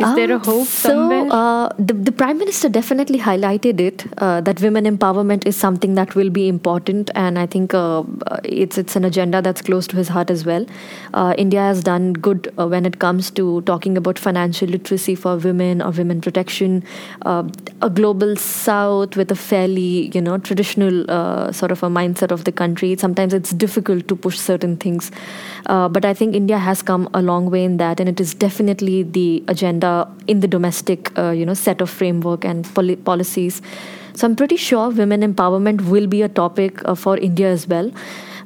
Is 0.00 0.14
there 0.14 0.30
a 0.30 0.34
um, 0.34 0.44
hope 0.44 0.66
so, 0.68 0.90
somewhere? 0.90 1.26
Uh, 1.28 1.70
the, 1.76 1.92
the 1.92 2.12
Prime 2.12 2.38
Minister 2.38 2.68
definitely 2.68 3.18
highlighted 3.18 3.80
it 3.80 4.04
uh, 4.18 4.40
that 4.42 4.60
women 4.60 4.84
empowerment 4.84 5.44
is 5.44 5.56
something 5.56 5.94
that 5.94 6.14
will 6.14 6.30
be 6.30 6.46
important, 6.46 7.10
and 7.16 7.36
I 7.36 7.46
think 7.46 7.74
uh, 7.74 8.04
it's 8.44 8.78
it's 8.78 8.94
an 8.94 9.04
agenda 9.04 9.42
that's 9.42 9.60
close 9.60 9.88
to 9.88 9.96
his 9.96 10.06
heart 10.06 10.30
as 10.30 10.44
well. 10.44 10.66
Uh, 11.14 11.34
India 11.36 11.60
has 11.60 11.82
done 11.82 12.12
good 12.12 12.52
uh, 12.58 12.68
when 12.68 12.86
it 12.86 13.00
comes 13.00 13.30
to 13.32 13.62
talking 13.62 13.96
about 13.96 14.20
financial 14.20 14.68
literacy 14.68 15.16
for 15.16 15.36
women 15.36 15.82
or 15.82 15.90
women 15.90 16.20
protection. 16.20 16.84
Uh, 17.22 17.48
a 17.82 17.90
global 17.90 18.36
South 18.36 19.16
with 19.16 19.32
a 19.32 19.36
fairly 19.36 20.12
you 20.14 20.20
know 20.20 20.38
traditional 20.38 21.04
sort 21.52 21.72
of 21.72 21.82
a 21.82 21.88
mindset 21.88 22.30
of 22.30 22.44
the 22.44 22.52
country. 22.52 22.94
Sometimes 22.96 23.34
it's 23.34 23.50
difficult 23.50 24.06
to 24.06 24.14
push 24.14 24.38
certain 24.38 24.76
things, 24.76 25.10
but 25.66 26.04
I 26.04 26.14
think 26.14 26.36
India 26.36 26.58
has 26.58 26.82
come 26.82 27.08
a 27.14 27.22
long 27.22 27.50
way 27.50 27.64
in 27.64 27.78
that, 27.78 27.98
and 27.98 28.08
it 28.08 28.20
is 28.20 28.32
definitely 28.32 29.02
the 29.02 29.42
agenda 29.48 29.87
uh, 29.88 30.04
in 30.26 30.40
the 30.46 30.50
domestic 30.56 31.12
uh, 31.18 31.30
you 31.42 31.46
know 31.50 31.58
set 31.66 31.80
of 31.88 31.90
framework 31.90 32.44
and 32.44 32.72
poli- 32.74 33.00
policies. 33.10 33.62
So 34.14 34.26
I'm 34.26 34.34
pretty 34.34 34.56
sure 34.56 34.90
women 34.90 35.20
empowerment 35.32 35.82
will 35.88 36.08
be 36.08 36.22
a 36.22 36.28
topic 36.28 36.80
uh, 36.84 36.94
for 36.96 37.16
India 37.18 37.50
as 37.58 37.68
well. 37.74 37.92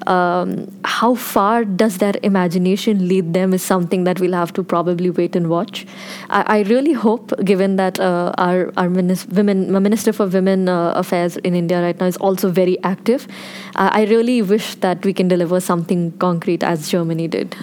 Um, 0.06 0.50
how 0.84 1.14
far 1.14 1.64
does 1.64 1.98
their 1.98 2.14
imagination 2.22 3.06
lead 3.08 3.32
them 3.34 3.54
is 3.54 3.62
something 3.62 4.04
that 4.04 4.20
we'll 4.20 4.32
have 4.38 4.52
to 4.54 4.64
probably 4.64 5.10
wait 5.10 5.36
and 5.36 5.48
watch. 5.48 5.86
I, 6.28 6.42
I 6.56 6.58
really 6.62 6.92
hope, 6.92 7.32
given 7.44 7.76
that 7.76 8.00
uh, 8.00 8.32
our 8.38 8.72
our 8.76 8.88
minis- 8.88 9.26
women, 9.38 9.62
Minister 9.72 10.12
for 10.12 10.26
Women 10.26 10.68
uh, 10.68 10.92
Affairs 11.02 11.36
in 11.50 11.54
India 11.54 11.80
right 11.82 11.98
now 12.00 12.06
is 12.06 12.16
also 12.16 12.50
very 12.50 12.76
active, 12.82 13.28
uh, 13.76 13.90
I 13.92 14.04
really 14.14 14.42
wish 14.42 14.74
that 14.86 15.04
we 15.10 15.12
can 15.12 15.28
deliver 15.28 15.60
something 15.60 16.10
concrete 16.26 16.64
as 16.72 16.90
Germany 16.90 17.28
did. 17.28 17.56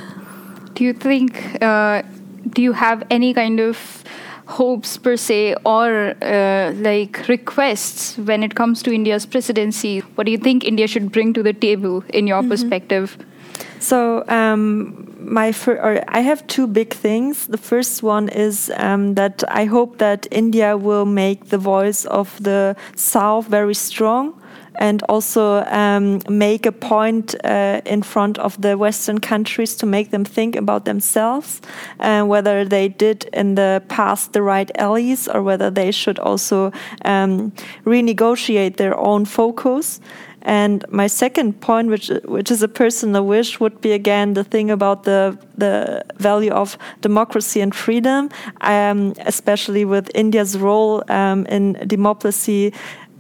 Do 0.76 0.86
you 0.86 0.94
think 0.94 1.62
do 2.52 2.62
you 2.62 2.74
have 2.74 3.04
any 3.10 3.34
kind 3.34 3.60
of 3.60 4.04
hopes 4.46 4.98
per 4.98 5.16
se 5.16 5.56
or 5.64 6.16
uh, 6.24 6.72
like 6.76 7.28
requests 7.28 8.18
when 8.18 8.42
it 8.42 8.56
comes 8.56 8.82
to 8.84 8.92
India's 8.92 9.26
presidency? 9.26 10.00
What 10.16 10.26
do 10.26 10.32
you 10.32 10.38
think 10.38 10.64
India 10.64 10.88
should 10.88 11.12
bring 11.12 11.34
to 11.34 11.44
the 11.44 11.54
table 11.54 12.04
in 12.10 12.28
your 12.28 12.42
mm-hmm. 12.42 12.50
perspective? 12.50 13.18
So 13.80 14.26
um, 14.28 15.16
my 15.20 15.52
fir- 15.52 16.04
I 16.08 16.22
have 16.22 16.46
two 16.48 16.68
big 16.68 16.94
things. 16.94 17.48
The 17.48 17.58
first 17.58 18.04
one 18.04 18.28
is 18.30 18.72
um, 18.76 19.16
that 19.16 19.44
I 19.48 19.66
hope 19.66 20.00
that 20.00 20.28
India 20.32 20.76
will 20.76 21.06
make 21.06 21.50
the 21.50 21.58
voice 21.58 22.06
of 22.06 22.42
the 22.44 22.76
South 22.96 23.48
very 23.48 23.76
strong 23.76 24.34
and 24.80 25.04
also 25.10 25.64
um, 25.66 26.22
make 26.30 26.66
a 26.66 26.72
point 26.72 27.36
uh, 27.44 27.82
in 27.86 28.02
front 28.02 28.38
of 28.40 28.60
the 28.62 28.78
Western 28.78 29.20
countries 29.20 29.76
to 29.76 29.86
make 29.86 30.10
them 30.10 30.26
think 30.26 30.56
about 30.56 30.86
themselves, 30.86 31.62
uh, 32.00 32.24
whether 32.24 32.66
they 32.66 32.88
did 32.88 33.30
in 33.34 33.56
the 33.56 33.84
past 33.90 34.34
the 34.34 34.42
right 34.42 34.72
allies 34.76 35.28
or 35.28 35.44
whether 35.44 35.70
they 35.70 35.92
should 35.92 36.18
also 36.18 36.72
um, 37.04 37.52
renegotiate 37.86 38.78
their 38.78 38.98
own 38.98 39.26
focus. 39.26 40.00
And 40.42 40.86
my 40.90 41.08
second 41.08 41.60
point, 41.60 41.90
which 41.90 42.10
which 42.24 42.50
is 42.50 42.64
a 42.64 42.68
personal 42.68 43.26
wish, 43.26 43.60
would 43.60 43.82
be 43.82 43.92
again 43.92 44.34
the 44.34 44.44
thing 44.44 44.72
about 44.72 45.04
the 45.04 45.38
the 45.58 46.04
value 46.16 46.52
of 46.52 46.78
democracy 47.02 47.62
and 47.62 47.76
freedom, 47.76 48.30
um, 48.62 49.14
especially 49.26 49.84
with 49.84 50.10
India's 50.16 50.58
role 50.58 51.04
um, 51.10 51.46
in 51.48 51.74
democracy 51.88 52.74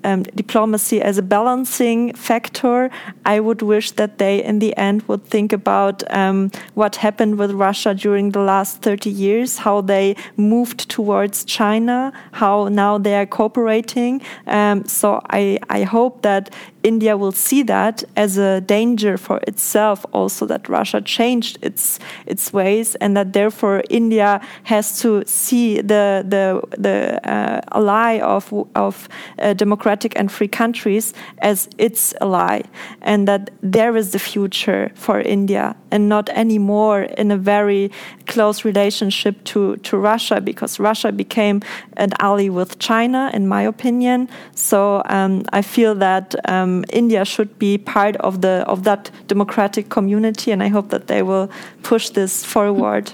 um, 0.04 0.24
diplomacy 0.24 1.02
as 1.02 1.18
a 1.18 1.22
balancing 1.22 2.14
factor, 2.14 2.90
I 3.26 3.40
would 3.40 3.62
wish 3.62 3.92
that 3.92 4.18
they, 4.18 4.44
in 4.44 4.60
the 4.60 4.76
end, 4.78 5.08
would 5.08 5.26
think 5.26 5.54
about 5.54 6.04
um, 6.16 6.52
what 6.74 6.98
happened 6.98 7.38
with 7.38 7.52
Russia 7.52 7.94
during 7.94 8.32
the 8.32 8.40
last 8.40 8.82
30 8.82 9.10
years, 9.10 9.60
how 9.60 9.82
they 9.82 10.16
moved 10.38 10.90
towards 10.90 11.46
China, 11.46 12.12
how 12.34 12.68
now 12.68 12.98
they 12.98 13.16
are 13.16 13.26
cooperating. 13.26 14.22
Um, 14.48 14.86
so 14.86 15.22
I, 15.30 15.60
I 15.70 15.84
hope 15.84 16.22
that 16.22 16.50
India 16.84 17.18
will 17.18 17.32
see 17.32 17.64
that 17.64 18.04
as 18.16 18.38
a 18.38 18.62
danger 18.62 19.18
for 19.18 19.40
itself, 19.48 20.06
also 20.14 20.46
that 20.46 20.70
Russia 20.70 21.02
changed 21.02 21.58
its 21.62 22.00
its 22.26 22.54
ways, 22.54 22.96
and 22.96 23.18
that 23.18 23.34
therefore 23.34 23.84
India 23.90 24.40
has 24.64 25.02
to 25.02 25.24
see 25.26 25.82
the 25.82 26.24
the 26.26 26.62
the 26.78 27.20
uh, 27.30 27.62
ally 27.74 28.20
of 28.20 28.54
of 28.76 29.10
uh, 29.40 29.54
democratic 29.90 30.20
and 30.20 30.30
free 30.32 30.48
countries 30.48 31.14
as 31.42 31.68
its 31.78 32.14
ally, 32.22 32.62
and 33.02 33.28
that 33.28 33.50
there 33.64 33.98
is 33.98 34.12
the 34.12 34.20
future 34.20 34.92
for 34.96 35.22
India, 35.22 35.76
and 35.92 36.08
not 36.08 36.30
anymore 36.30 37.08
in 37.18 37.32
a 37.32 37.38
very 37.38 37.90
close 38.28 38.66
relationship 38.66 39.36
to 39.44 39.76
to 39.78 39.98
Russia, 39.98 40.42
because 40.42 40.80
Russia 40.80 41.12
became 41.12 41.62
an 41.98 42.10
ally 42.20 42.50
with 42.50 42.78
China, 42.80 43.30
in 43.34 43.48
my 43.48 43.68
opinion. 43.68 44.28
So 44.56 45.02
um, 45.10 45.44
I 45.54 45.62
feel 45.62 45.96
that. 45.96 46.36
Um, 46.50 46.84
India 46.94 47.26
should 47.26 47.58
be 47.60 47.78
part 47.78 48.16
of 48.20 48.34
the 48.42 48.64
of 48.68 48.84
that 48.84 49.12
democratic 49.28 49.90
community, 49.90 50.52
and 50.54 50.62
I 50.64 50.70
hope 50.70 50.90
that 50.90 51.06
they 51.08 51.22
will 51.24 51.48
push 51.84 52.12
this 52.14 52.46
forward. 52.46 53.12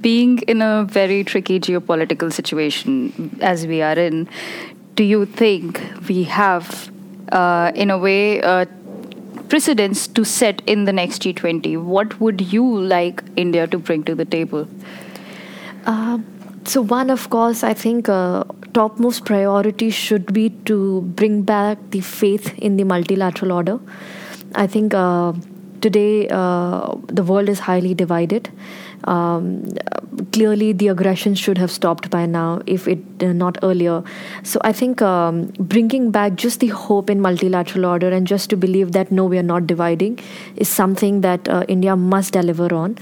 Being 0.00 0.42
in 0.48 0.62
a 0.62 0.84
very 0.84 1.24
tricky 1.24 1.60
geopolitical 1.60 2.32
situation 2.32 3.12
as 3.40 3.66
we 3.66 3.82
are 3.82 3.98
in, 3.98 4.28
do 4.94 5.04
you 5.04 5.26
think 5.26 5.80
we 6.08 6.24
have, 6.24 6.90
uh, 7.32 7.72
in 7.74 7.90
a 7.90 7.98
way, 7.98 8.40
uh, 8.42 8.66
precedents 9.48 10.06
to 10.08 10.24
set 10.24 10.62
in 10.66 10.84
the 10.84 10.92
next 10.92 11.22
G20? 11.22 11.82
What 11.82 12.20
would 12.20 12.40
you 12.52 12.64
like 12.64 13.22
India 13.36 13.66
to 13.66 13.78
bring 13.78 14.04
to 14.04 14.14
the 14.14 14.24
table? 14.24 14.68
Uh, 15.86 16.18
so, 16.64 16.80
one, 16.80 17.10
of 17.10 17.28
course, 17.30 17.62
I 17.62 17.74
think 17.74 18.08
uh, 18.08 18.44
topmost 18.72 19.24
priority 19.24 19.90
should 19.90 20.32
be 20.32 20.50
to 20.64 21.02
bring 21.02 21.42
back 21.42 21.78
the 21.90 22.00
faith 22.00 22.58
in 22.58 22.76
the 22.76 22.84
multilateral 22.84 23.52
order. 23.52 23.78
I 24.54 24.66
think 24.66 24.94
uh, 24.94 25.32
today 25.80 26.28
uh, 26.28 26.94
the 27.06 27.22
world 27.22 27.48
is 27.48 27.60
highly 27.60 27.94
divided. 27.94 28.50
Um, 29.04 29.68
clearly, 30.32 30.72
the 30.72 30.88
aggression 30.88 31.34
should 31.34 31.58
have 31.58 31.70
stopped 31.70 32.08
by 32.10 32.24
now, 32.26 32.62
if 32.66 32.88
it 32.88 32.98
uh, 33.20 33.32
not 33.32 33.58
earlier. 33.62 34.02
So, 34.42 34.60
I 34.64 34.72
think 34.72 35.02
um, 35.02 35.52
bringing 35.58 36.10
back 36.10 36.36
just 36.36 36.60
the 36.60 36.68
hope 36.68 37.10
in 37.10 37.20
multilateral 37.20 37.84
order 37.84 38.08
and 38.08 38.26
just 38.26 38.48
to 38.50 38.56
believe 38.56 38.92
that 38.92 39.12
no, 39.12 39.26
we 39.26 39.38
are 39.38 39.42
not 39.42 39.66
dividing 39.66 40.18
is 40.56 40.68
something 40.68 41.20
that 41.20 41.48
uh, 41.48 41.64
India 41.68 41.96
must 41.96 42.32
deliver 42.32 42.74
on. 42.74 42.96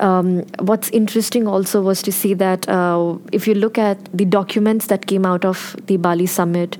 Um, 0.00 0.44
what's 0.60 0.90
interesting 0.90 1.48
also 1.48 1.80
was 1.80 2.02
to 2.02 2.12
see 2.12 2.34
that 2.34 2.68
uh, 2.68 3.16
if 3.32 3.48
you 3.48 3.54
look 3.54 3.78
at 3.78 3.98
the 4.16 4.24
documents 4.24 4.86
that 4.86 5.06
came 5.06 5.26
out 5.26 5.44
of 5.44 5.76
the 5.86 5.96
Bali 5.96 6.26
summit, 6.26 6.76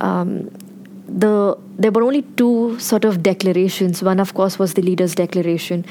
um, 0.00 0.50
the 1.12 1.56
there 1.78 1.90
were 1.90 2.02
only 2.02 2.22
two 2.22 2.78
sort 2.78 3.04
of 3.04 3.22
declarations. 3.22 4.02
One, 4.02 4.20
of 4.20 4.34
course, 4.34 4.58
was 4.58 4.74
the 4.74 4.82
leaders' 4.82 5.14
declaration. 5.14 5.84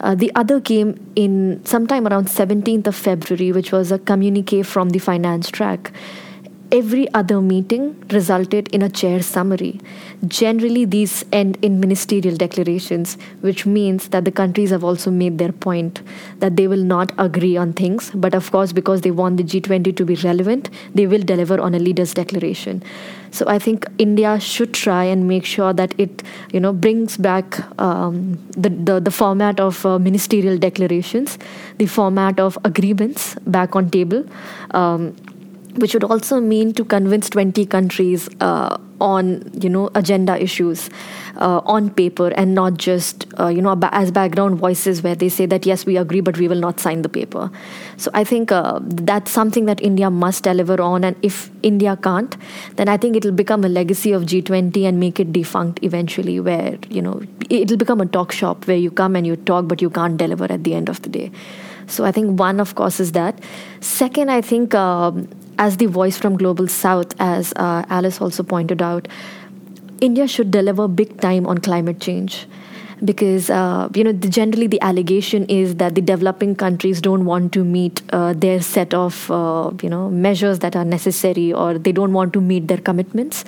Uh, 0.00 0.14
the 0.14 0.32
other 0.34 0.60
came 0.60 1.12
in 1.14 1.64
sometime 1.64 2.06
around 2.06 2.26
17th 2.26 2.86
of 2.86 2.94
February, 2.94 3.52
which 3.52 3.72
was 3.72 3.92
a 3.92 3.98
communique 3.98 4.62
from 4.62 4.90
the 4.90 4.98
finance 4.98 5.50
track 5.50 5.92
every 6.72 7.12
other 7.14 7.40
meeting 7.40 7.96
resulted 8.10 8.68
in 8.68 8.82
a 8.82 8.88
chair 8.88 9.22
summary. 9.22 9.80
Generally, 10.26 10.86
these 10.86 11.24
end 11.32 11.58
in 11.62 11.80
ministerial 11.80 12.36
declarations, 12.36 13.16
which 13.40 13.66
means 13.66 14.08
that 14.08 14.24
the 14.24 14.32
countries 14.32 14.70
have 14.70 14.84
also 14.84 15.10
made 15.10 15.38
their 15.38 15.52
point 15.52 16.00
that 16.40 16.56
they 16.56 16.66
will 16.66 16.82
not 16.82 17.12
agree 17.18 17.56
on 17.56 17.72
things. 17.72 18.10
But 18.14 18.34
of 18.34 18.50
course, 18.50 18.72
because 18.72 19.02
they 19.02 19.10
want 19.10 19.36
the 19.36 19.44
G20 19.44 19.96
to 19.96 20.04
be 20.04 20.14
relevant, 20.16 20.70
they 20.94 21.06
will 21.06 21.22
deliver 21.22 21.60
on 21.60 21.74
a 21.74 21.78
leader's 21.78 22.14
declaration. 22.14 22.82
So 23.30 23.44
I 23.48 23.58
think 23.58 23.86
India 23.98 24.40
should 24.40 24.72
try 24.72 25.04
and 25.04 25.28
make 25.28 25.44
sure 25.44 25.72
that 25.72 25.94
it, 25.98 26.22
you 26.52 26.60
know, 26.60 26.72
brings 26.72 27.16
back 27.16 27.60
um, 27.80 28.38
the, 28.56 28.70
the, 28.70 29.00
the 29.00 29.10
format 29.10 29.60
of 29.60 29.84
uh, 29.84 29.98
ministerial 29.98 30.56
declarations, 30.56 31.38
the 31.78 31.86
format 31.86 32.40
of 32.40 32.58
agreements 32.64 33.34
back 33.46 33.76
on 33.76 33.90
table. 33.90 34.24
Um, 34.70 35.14
which 35.78 35.94
would 35.94 36.04
also 36.04 36.40
mean 36.40 36.72
to 36.72 36.84
convince 36.84 37.30
20 37.30 37.66
countries 37.66 38.28
uh, 38.40 38.76
on 39.00 39.50
you 39.60 39.68
know 39.68 39.90
agenda 39.94 40.40
issues 40.42 40.88
uh, 41.36 41.60
on 41.64 41.90
paper 41.90 42.28
and 42.28 42.54
not 42.54 42.74
just 42.74 43.26
uh, 43.38 43.48
you 43.48 43.60
know 43.60 43.78
as 43.92 44.10
background 44.10 44.58
voices 44.58 45.02
where 45.02 45.14
they 45.14 45.28
say 45.28 45.44
that 45.44 45.66
yes 45.66 45.84
we 45.84 45.96
agree 45.96 46.20
but 46.20 46.38
we 46.38 46.48
will 46.48 46.60
not 46.60 46.80
sign 46.80 47.02
the 47.02 47.08
paper 47.08 47.50
so 47.96 48.10
i 48.14 48.24
think 48.24 48.50
uh, 48.50 48.78
that's 48.82 49.30
something 49.30 49.66
that 49.66 49.82
india 49.82 50.10
must 50.10 50.44
deliver 50.44 50.80
on 50.80 51.04
and 51.04 51.16
if 51.22 51.50
india 51.62 51.96
can't 52.08 52.36
then 52.76 52.88
i 52.88 52.96
think 52.96 53.16
it'll 53.16 53.38
become 53.42 53.64
a 53.64 53.68
legacy 53.68 54.12
of 54.12 54.22
g20 54.22 54.88
and 54.88 54.98
make 54.98 55.20
it 55.20 55.32
defunct 55.32 55.78
eventually 55.82 56.40
where 56.40 56.78
you 56.88 57.02
know 57.02 57.20
it'll 57.50 57.76
become 57.76 58.00
a 58.00 58.06
talk 58.06 58.32
shop 58.32 58.66
where 58.66 58.78
you 58.78 58.90
come 58.90 59.14
and 59.14 59.26
you 59.26 59.36
talk 59.36 59.68
but 59.68 59.82
you 59.82 59.90
can't 59.90 60.16
deliver 60.16 60.50
at 60.50 60.64
the 60.64 60.74
end 60.74 60.88
of 60.88 61.02
the 61.02 61.10
day 61.10 61.30
so 61.86 62.04
I 62.04 62.12
think 62.12 62.38
one, 62.38 62.58
of 62.60 62.74
course, 62.74 62.98
is 63.00 63.12
that. 63.12 63.40
Second, 63.80 64.30
I 64.30 64.40
think 64.40 64.74
um, 64.74 65.28
as 65.58 65.76
the 65.76 65.86
voice 65.86 66.16
from 66.16 66.36
Global 66.36 66.68
South, 66.68 67.14
as 67.18 67.52
uh, 67.56 67.84
Alice 67.88 68.20
also 68.20 68.42
pointed 68.42 68.82
out, 68.82 69.08
India 70.00 70.28
should 70.28 70.50
deliver 70.50 70.88
big 70.88 71.20
time 71.20 71.46
on 71.46 71.58
climate 71.58 72.00
change. 72.00 72.46
Because 73.04 73.50
uh, 73.50 73.90
you 73.94 74.02
know 74.02 74.12
the, 74.12 74.30
generally 74.30 74.66
the 74.66 74.80
allegation 74.80 75.44
is 75.50 75.76
that 75.76 75.94
the 75.94 76.00
developing 76.00 76.56
countries 76.56 77.02
don't 77.02 77.26
want 77.26 77.52
to 77.52 77.62
meet 77.62 78.00
uh, 78.10 78.32
their 78.32 78.62
set 78.62 78.94
of 78.94 79.30
uh, 79.30 79.70
you 79.82 79.90
know 79.90 80.08
measures 80.08 80.60
that 80.60 80.74
are 80.74 80.84
necessary 80.84 81.52
or 81.52 81.76
they 81.76 81.92
don't 81.92 82.14
want 82.14 82.32
to 82.32 82.40
meet 82.40 82.68
their 82.68 82.78
commitments 82.78 83.44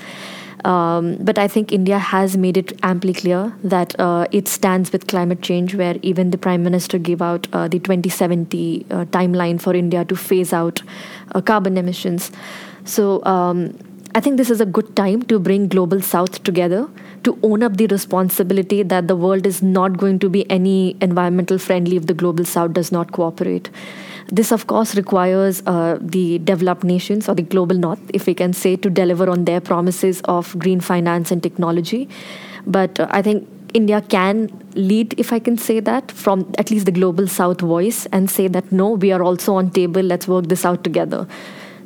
um, 0.64 1.16
but 1.20 1.38
I 1.38 1.48
think 1.48 1.72
India 1.72 1.98
has 1.98 2.36
made 2.36 2.56
it 2.56 2.78
amply 2.82 3.12
clear 3.12 3.54
that 3.62 3.98
uh, 3.98 4.26
it 4.32 4.48
stands 4.48 4.92
with 4.92 5.06
climate 5.06 5.42
change, 5.42 5.74
where 5.74 5.96
even 6.02 6.30
the 6.30 6.38
Prime 6.38 6.62
Minister 6.62 6.98
gave 6.98 7.22
out 7.22 7.46
uh, 7.52 7.68
the 7.68 7.78
2070 7.78 8.86
uh, 8.90 9.04
timeline 9.06 9.60
for 9.60 9.74
India 9.74 10.04
to 10.04 10.16
phase 10.16 10.52
out 10.52 10.82
uh, 11.34 11.40
carbon 11.40 11.76
emissions. 11.76 12.30
So 12.84 13.24
um, 13.24 13.76
I 14.14 14.20
think 14.20 14.36
this 14.36 14.50
is 14.50 14.60
a 14.60 14.66
good 14.66 14.96
time 14.96 15.22
to 15.24 15.38
bring 15.38 15.68
Global 15.68 16.00
South 16.00 16.42
together 16.42 16.88
to 17.24 17.38
own 17.42 17.62
up 17.62 17.76
the 17.76 17.86
responsibility 17.86 18.82
that 18.82 19.06
the 19.06 19.16
world 19.16 19.46
is 19.46 19.62
not 19.62 19.98
going 19.98 20.18
to 20.20 20.28
be 20.28 20.48
any 20.50 20.96
environmental 21.00 21.58
friendly 21.58 21.96
if 21.96 22.06
the 22.06 22.14
Global 22.14 22.44
South 22.44 22.72
does 22.72 22.90
not 22.90 23.12
cooperate. 23.12 23.70
This, 24.30 24.52
of 24.52 24.66
course, 24.66 24.94
requires 24.94 25.62
uh, 25.66 25.98
the 26.00 26.38
developed 26.38 26.84
nations 26.84 27.28
or 27.28 27.34
the 27.34 27.42
global 27.42 27.76
north, 27.76 28.00
if 28.12 28.26
we 28.26 28.34
can 28.34 28.52
say, 28.52 28.76
to 28.76 28.90
deliver 28.90 29.30
on 29.30 29.44
their 29.44 29.60
promises 29.60 30.20
of 30.24 30.58
green 30.58 30.80
finance 30.80 31.30
and 31.30 31.42
technology. 31.42 32.08
But 32.66 33.00
uh, 33.00 33.06
I 33.10 33.22
think 33.22 33.48
India 33.72 34.02
can 34.02 34.50
lead, 34.74 35.14
if 35.18 35.32
I 35.32 35.38
can 35.38 35.56
say 35.56 35.80
that, 35.80 36.12
from 36.12 36.52
at 36.58 36.70
least 36.70 36.84
the 36.84 36.92
global 36.92 37.26
south 37.26 37.60
voice 37.60 38.06
and 38.12 38.30
say 38.30 38.48
that 38.48 38.70
no, 38.70 38.90
we 38.90 39.12
are 39.12 39.22
also 39.22 39.54
on 39.54 39.70
table, 39.70 40.02
let's 40.02 40.28
work 40.28 40.46
this 40.46 40.64
out 40.64 40.84
together. 40.84 41.26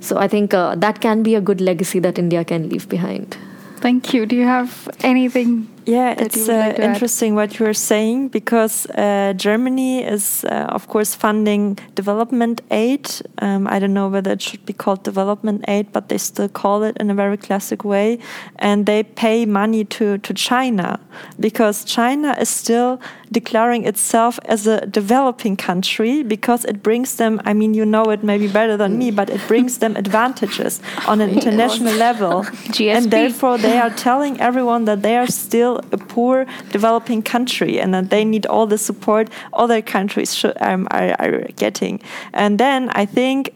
So 0.01 0.19
I 0.19 0.27
think 0.27 0.53
uh, 0.53 0.75
that 0.77 1.01
can 1.01 1.23
be 1.23 1.37
a 1.37 1.41
good 1.41 1.61
legacy 1.61 2.01
that 2.01 2.19
India 2.19 2.45
can 2.45 2.69
leave 2.69 2.89
behind. 2.89 3.37
Thank 3.77 4.13
you. 4.15 4.27
Do 4.27 4.37
you 4.37 4.47
have 4.47 4.89
anything 5.01 5.69
yeah, 5.85 6.15
it's 6.17 6.49
uh, 6.49 6.75
interesting 6.79 7.35
what 7.35 7.59
you 7.59 7.67
are 7.67 7.75
saying 7.75 8.29
because 8.29 8.87
uh, 8.91 9.33
Germany 9.37 10.05
is, 10.05 10.45
uh, 10.45 10.67
of 10.69 10.89
course, 10.89 11.15
funding 11.15 11.79
development 11.95 12.61
aid. 12.71 13.11
Um, 13.39 13.67
I 13.67 13.79
don't 13.79 13.93
know 13.93 14.09
whether 14.09 14.33
it 14.33 14.43
should 14.43 14.65
be 14.65 14.73
called 14.73 15.03
development 15.03 15.65
aid, 15.69 15.93
but 15.93 16.09
they 16.09 16.19
still 16.19 16.49
call 16.49 16.83
it 16.83 16.97
in 16.99 17.11
a 17.11 17.15
very 17.15 17.37
classic 17.37 17.85
way. 17.85 18.19
And 18.59 18.87
they 18.87 19.03
pay 19.03 19.45
money 19.45 19.85
to, 19.87 20.19
to 20.19 20.35
China 20.35 21.01
because 21.41 21.85
China 21.85 22.37
is 22.39 22.49
still 22.49 23.01
declaring 23.33 23.85
itself 23.85 24.39
as 24.45 24.67
a 24.67 24.87
developing 24.87 25.57
country 25.57 26.23
because 26.23 26.65
it 26.65 26.83
brings 26.83 27.17
them, 27.17 27.41
I 27.45 27.53
mean, 27.55 27.75
you 27.75 27.85
know 27.85 28.05
it 28.11 28.23
maybe 28.23 28.49
better 28.49 28.77
than 28.77 28.99
me, 28.99 29.11
but 29.11 29.31
it 29.31 29.41
brings 29.49 29.79
them 29.79 29.97
advantages 29.97 30.81
on 31.09 31.21
an 31.21 31.31
international 31.39 31.95
level. 31.95 32.45
GSP. 32.45 32.95
And 32.95 33.11
therefore, 33.11 33.59
they 33.59 33.79
are 33.79 33.91
telling 33.91 34.41
everyone 34.41 34.85
that 34.85 35.03
they 35.03 35.17
are 35.17 35.27
still 35.27 35.81
a 35.91 35.99
poor 35.99 36.47
developing 36.71 37.23
country 37.23 37.81
and 37.81 37.93
that 37.95 38.11
they 38.11 38.25
need 38.25 38.47
all 38.47 38.67
the 38.67 38.79
support 38.79 39.31
other 39.53 39.83
countries 39.83 40.35
should, 40.35 40.57
um, 40.61 40.87
are, 40.91 41.17
are 41.19 41.39
getting. 41.57 42.01
And 42.33 42.59
then 42.59 42.91
I 42.91 43.07
think 43.07 43.55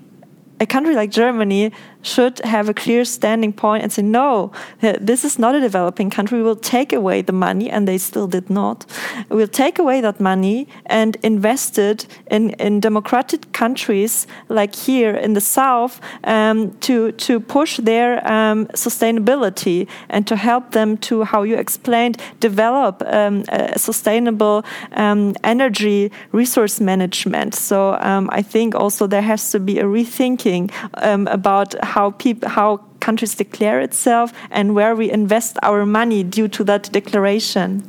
a 0.60 0.66
country 0.66 0.94
like 0.94 1.10
Germany 1.10 1.72
should 2.06 2.38
have 2.44 2.68
a 2.68 2.74
clear 2.74 3.04
standing 3.04 3.52
point 3.52 3.82
and 3.82 3.92
say, 3.92 4.02
no, 4.02 4.52
this 4.80 5.24
is 5.24 5.38
not 5.38 5.54
a 5.54 5.60
developing 5.60 6.10
country. 6.10 6.38
We 6.38 6.44
will 6.44 6.62
take 6.76 6.92
away 6.92 7.22
the 7.22 7.32
money, 7.32 7.70
and 7.70 7.86
they 7.88 7.98
still 7.98 8.28
did 8.28 8.48
not. 8.48 8.86
We'll 9.28 9.56
take 9.64 9.78
away 9.78 10.00
that 10.00 10.20
money 10.20 10.68
and 10.86 11.16
invest 11.22 11.78
it 11.78 12.06
in, 12.30 12.50
in 12.66 12.80
democratic 12.80 13.52
countries 13.52 14.26
like 14.48 14.74
here 14.74 15.14
in 15.24 15.34
the 15.34 15.40
South 15.40 16.00
um, 16.24 16.72
to, 16.86 17.12
to 17.12 17.40
push 17.40 17.78
their 17.78 18.10
um, 18.30 18.66
sustainability 18.68 19.88
and 20.08 20.26
to 20.26 20.36
help 20.36 20.72
them 20.72 20.96
to, 20.98 21.24
how 21.24 21.42
you 21.42 21.56
explained, 21.56 22.16
develop 22.40 23.02
um, 23.06 23.44
sustainable 23.76 24.64
um, 24.92 25.34
energy 25.42 26.10
resource 26.32 26.80
management. 26.80 27.54
So 27.54 27.98
um, 28.00 28.28
I 28.32 28.42
think 28.42 28.74
also 28.74 29.06
there 29.06 29.22
has 29.22 29.50
to 29.52 29.58
be 29.58 29.78
a 29.78 29.84
rethinking 29.84 30.70
um, 30.94 31.26
about 31.28 31.74
how 31.82 31.95
people 32.10 32.48
how 32.48 32.80
countries 33.00 33.34
declare 33.34 33.80
itself 33.80 34.32
and 34.50 34.74
where 34.74 34.94
we 34.96 35.10
invest 35.10 35.56
our 35.62 35.86
money 35.86 36.22
due 36.22 36.48
to 36.48 36.64
that 36.64 36.90
declaration. 36.92 37.82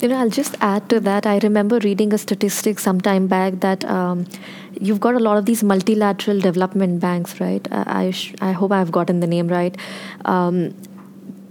You 0.00 0.08
know, 0.08 0.16
I'll 0.16 0.30
just 0.30 0.56
add 0.60 0.88
to 0.88 0.98
that. 1.00 1.26
I 1.26 1.38
remember 1.38 1.78
reading 1.78 2.12
a 2.12 2.18
statistic 2.18 2.80
some 2.80 3.00
time 3.00 3.28
back 3.28 3.60
that 3.60 3.84
um, 3.84 4.26
you've 4.80 4.98
got 4.98 5.14
a 5.14 5.20
lot 5.20 5.38
of 5.38 5.46
these 5.46 5.62
multilateral 5.62 6.40
development 6.40 6.98
banks, 6.98 7.40
right? 7.40 7.66
I, 7.70 8.12
I, 8.40 8.48
I 8.48 8.52
hope 8.52 8.72
I've 8.72 8.90
gotten 8.90 9.20
the 9.20 9.28
name 9.28 9.46
right. 9.46 9.76
Um, 10.24 10.74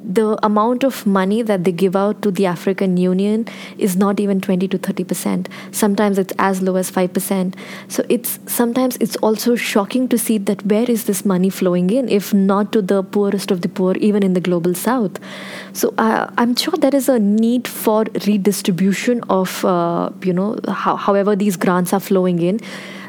the 0.04 0.38
amount 0.44 0.84
of 0.84 1.06
money 1.06 1.42
that 1.42 1.64
they 1.64 1.72
give 1.72 1.96
out 1.96 2.22
to 2.22 2.32
the 2.32 2.46
African 2.46 2.98
Union 2.98 3.48
is 3.78 3.96
not 3.96 4.20
even 4.20 4.42
20 4.42 4.68
to 4.68 4.78
30 4.78 5.04
percent. 5.04 5.50
Sometimes 5.72 6.18
it's 6.18 6.34
as 6.40 6.62
low 6.62 6.76
as 6.76 6.90
5 6.90 7.14
percent. 7.14 7.56
So 7.88 8.04
it's 8.10 8.40
sometimes 8.46 8.98
it's 8.98 9.16
also 9.18 9.56
shocking 9.56 10.08
to 10.10 10.18
see 10.18 10.38
that 10.40 10.66
where 10.66 10.90
is 10.90 11.06
this 11.06 11.24
money 11.26 11.50
flowing 11.50 11.90
in, 11.90 12.10
if 12.10 12.34
not 12.34 12.72
to 12.74 12.82
the 12.82 13.04
poorest 13.04 13.52
of 13.52 13.62
the 13.62 13.70
poor, 13.70 13.96
even 13.98 14.24
in 14.24 14.34
the 14.34 14.42
global 14.42 14.74
south. 14.74 15.20
So 15.74 15.94
uh, 15.98 16.32
I'm 16.38 16.56
sure 16.56 16.74
there 16.78 16.96
is 16.96 17.10
a 17.10 17.20
need 17.20 17.68
for 17.68 18.06
redistribution 18.26 19.22
of 19.30 19.64
uh, 19.64 20.10
you 20.24 20.34
know 20.34 20.60
how, 20.68 20.96
however 20.96 21.36
these 21.36 21.58
grants 21.58 21.94
are 21.94 22.00
flowing 22.00 22.42
in. 22.42 22.60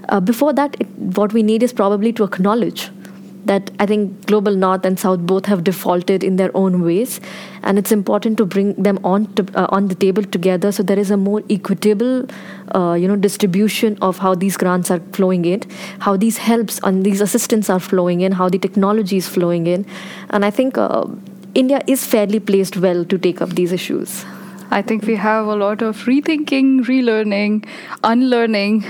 Uh, 0.08 0.20
before 0.20 0.52
that, 0.52 0.76
it, 0.80 0.88
what 0.98 1.32
we 1.32 1.42
need 1.42 1.62
is 1.62 1.72
probably 1.72 2.12
to 2.12 2.24
acknowledge 2.24 2.90
that 3.44 3.70
I 3.78 3.86
think 3.86 4.26
global 4.26 4.54
north 4.54 4.84
and 4.84 4.98
south 4.98 5.20
both 5.20 5.46
have 5.46 5.64
defaulted 5.64 6.22
in 6.22 6.36
their 6.36 6.50
own 6.56 6.82
ways, 6.82 7.20
and 7.62 7.78
it's 7.78 7.92
important 7.92 8.38
to 8.38 8.46
bring 8.46 8.74
them 8.74 8.98
on 9.04 9.26
to, 9.34 9.46
uh, 9.54 9.66
on 9.70 9.88
the 9.88 9.94
table 9.94 10.22
together 10.22 10.72
so 10.72 10.82
there 10.82 10.98
is 10.98 11.10
a 11.10 11.16
more 11.16 11.42
equitable, 11.50 12.26
uh, 12.74 12.94
you 12.94 13.08
know, 13.08 13.16
distribution 13.16 13.98
of 14.00 14.18
how 14.18 14.34
these 14.34 14.56
grants 14.56 14.90
are 14.90 15.00
flowing 15.12 15.44
in, 15.44 15.62
how 16.00 16.16
these 16.16 16.38
helps 16.38 16.78
and 16.84 17.04
these 17.04 17.20
assistance 17.20 17.68
are 17.68 17.80
flowing 17.80 18.20
in, 18.20 18.32
how 18.32 18.48
the 18.48 18.58
technology 18.58 19.16
is 19.16 19.28
flowing 19.28 19.66
in, 19.66 19.86
and 20.30 20.44
I 20.44 20.50
think 20.50 20.78
uh, 20.78 21.06
India 21.54 21.82
is 21.86 22.04
fairly 22.04 22.40
placed 22.40 22.76
well 22.76 23.04
to 23.04 23.18
take 23.18 23.42
up 23.42 23.50
these 23.50 23.72
issues. 23.72 24.24
I 24.72 24.80
think 24.80 25.04
we 25.06 25.16
have 25.16 25.46
a 25.46 25.54
lot 25.54 25.82
of 25.82 26.04
rethinking, 26.06 26.84
relearning, 26.86 27.66
unlearning, 28.02 28.84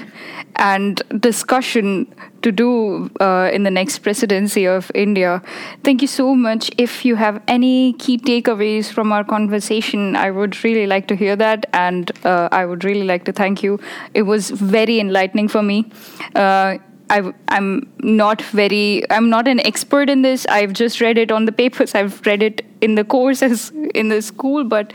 and 0.55 1.03
discussion 1.19 2.07
to 2.43 2.53
do 2.53 3.11
uh, 3.21 3.51
in 3.53 3.65
the 3.65 3.71
next 3.71 3.99
presidency 3.99 4.65
of 4.65 4.93
India. 4.95 5.43
Thank 5.83 6.01
you 6.01 6.07
so 6.09 6.37
much. 6.37 6.71
If 6.79 7.05
you 7.05 7.17
have 7.17 7.43
any 7.49 7.95
key 7.95 8.17
takeaways 8.17 8.93
from 8.93 9.11
our 9.11 9.25
conversation, 9.25 10.15
I 10.15 10.31
would 10.31 10.63
really 10.63 10.87
like 10.87 11.09
to 11.09 11.17
hear 11.17 11.35
that, 11.35 11.67
and 11.73 12.13
uh, 12.25 12.49
I 12.53 12.65
would 12.65 12.85
really 12.85 13.05
like 13.05 13.25
to 13.25 13.33
thank 13.33 13.65
you. 13.65 13.81
It 14.15 14.23
was 14.23 14.51
very 14.51 15.01
enlightening 15.01 15.49
for 15.49 15.63
me. 15.63 15.91
Uh, 16.37 16.79
I, 17.11 17.33
am 17.49 17.93
not 17.99 18.41
very, 18.41 19.03
I'm 19.11 19.29
not 19.29 19.47
an 19.47 19.61
expert 19.67 20.09
in 20.09 20.23
this. 20.23 20.47
I've 20.47 20.73
just 20.73 21.01
read 21.01 21.19
it 21.19 21.31
on 21.31 21.45
the 21.45 21.53
papers. 21.53 21.95
I've 21.95 22.25
read 22.25 22.43
it 22.43 22.65
in 22.81 22.95
the 22.95 23.05
courses 23.05 23.71
in 23.95 24.09
the 24.09 24.23
school. 24.23 24.65
But 24.65 24.95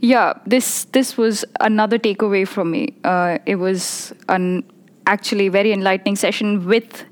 yeah, 0.00 0.34
this 0.46 0.84
this 0.86 1.16
was 1.16 1.44
another 1.60 1.98
takeaway 1.98 2.46
from 2.46 2.70
me. 2.70 2.94
Uh, 3.04 3.38
it 3.46 3.56
was 3.56 4.12
an 4.28 4.64
actually 5.06 5.48
very 5.48 5.72
enlightening 5.72 6.16
session 6.16 6.66
with 6.66 7.04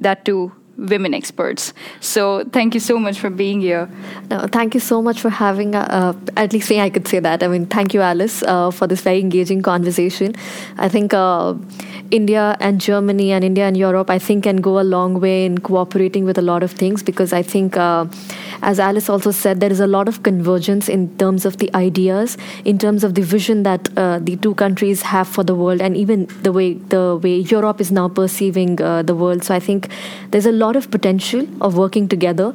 that 0.00 0.24
too 0.24 0.52
women 0.80 1.12
experts. 1.14 1.72
So 2.00 2.44
thank 2.52 2.74
you 2.74 2.80
so 2.80 2.98
much 2.98 3.18
for 3.18 3.30
being 3.30 3.60
here. 3.60 3.88
No, 4.30 4.46
thank 4.46 4.74
you 4.74 4.80
so 4.80 5.02
much 5.02 5.20
for 5.20 5.28
having, 5.28 5.74
uh, 5.74 5.86
uh, 5.90 6.32
at 6.36 6.52
least 6.52 6.70
I 6.72 6.88
could 6.90 7.06
say 7.06 7.20
that. 7.20 7.42
I 7.42 7.48
mean, 7.48 7.66
thank 7.66 7.92
you, 7.94 8.00
Alice, 8.00 8.42
uh, 8.42 8.70
for 8.70 8.86
this 8.86 9.02
very 9.02 9.20
engaging 9.20 9.62
conversation. 9.62 10.34
I 10.78 10.88
think 10.88 11.12
uh, 11.12 11.54
India 12.10 12.56
and 12.60 12.80
Germany 12.80 13.32
and 13.32 13.44
India 13.44 13.64
and 13.66 13.76
Europe, 13.76 14.10
I 14.10 14.18
think, 14.18 14.44
can 14.44 14.56
go 14.56 14.80
a 14.80 14.82
long 14.82 15.20
way 15.20 15.44
in 15.44 15.58
cooperating 15.58 16.24
with 16.24 16.38
a 16.38 16.42
lot 16.42 16.62
of 16.62 16.70
things 16.72 17.02
because 17.02 17.32
I 17.32 17.42
think, 17.42 17.76
uh, 17.76 18.06
as 18.62 18.80
Alice 18.80 19.08
also 19.08 19.30
said, 19.30 19.60
there 19.60 19.70
is 19.70 19.80
a 19.80 19.86
lot 19.86 20.08
of 20.08 20.22
convergence 20.22 20.88
in 20.88 21.14
terms 21.18 21.44
of 21.44 21.58
the 21.58 21.74
ideas, 21.74 22.38
in 22.64 22.78
terms 22.78 23.04
of 23.04 23.14
the 23.14 23.22
vision 23.22 23.62
that 23.64 23.88
uh, 23.96 24.18
the 24.18 24.36
two 24.36 24.54
countries 24.54 25.02
have 25.02 25.28
for 25.28 25.44
the 25.44 25.54
world, 25.54 25.80
and 25.80 25.96
even 25.96 26.26
the 26.42 26.52
way 26.52 26.74
the 26.74 27.18
way 27.22 27.36
Europe 27.36 27.80
is 27.80 27.92
now 27.92 28.08
perceiving 28.08 28.76
the 28.76 29.14
world. 29.14 29.44
So 29.44 29.54
I 29.54 29.60
think 29.60 29.88
there's 30.30 30.46
a 30.46 30.52
lot 30.52 30.69
lot 30.70 30.76
of 30.76 30.90
potential 30.90 31.46
of 31.60 31.76
working 31.76 32.08
together. 32.14 32.52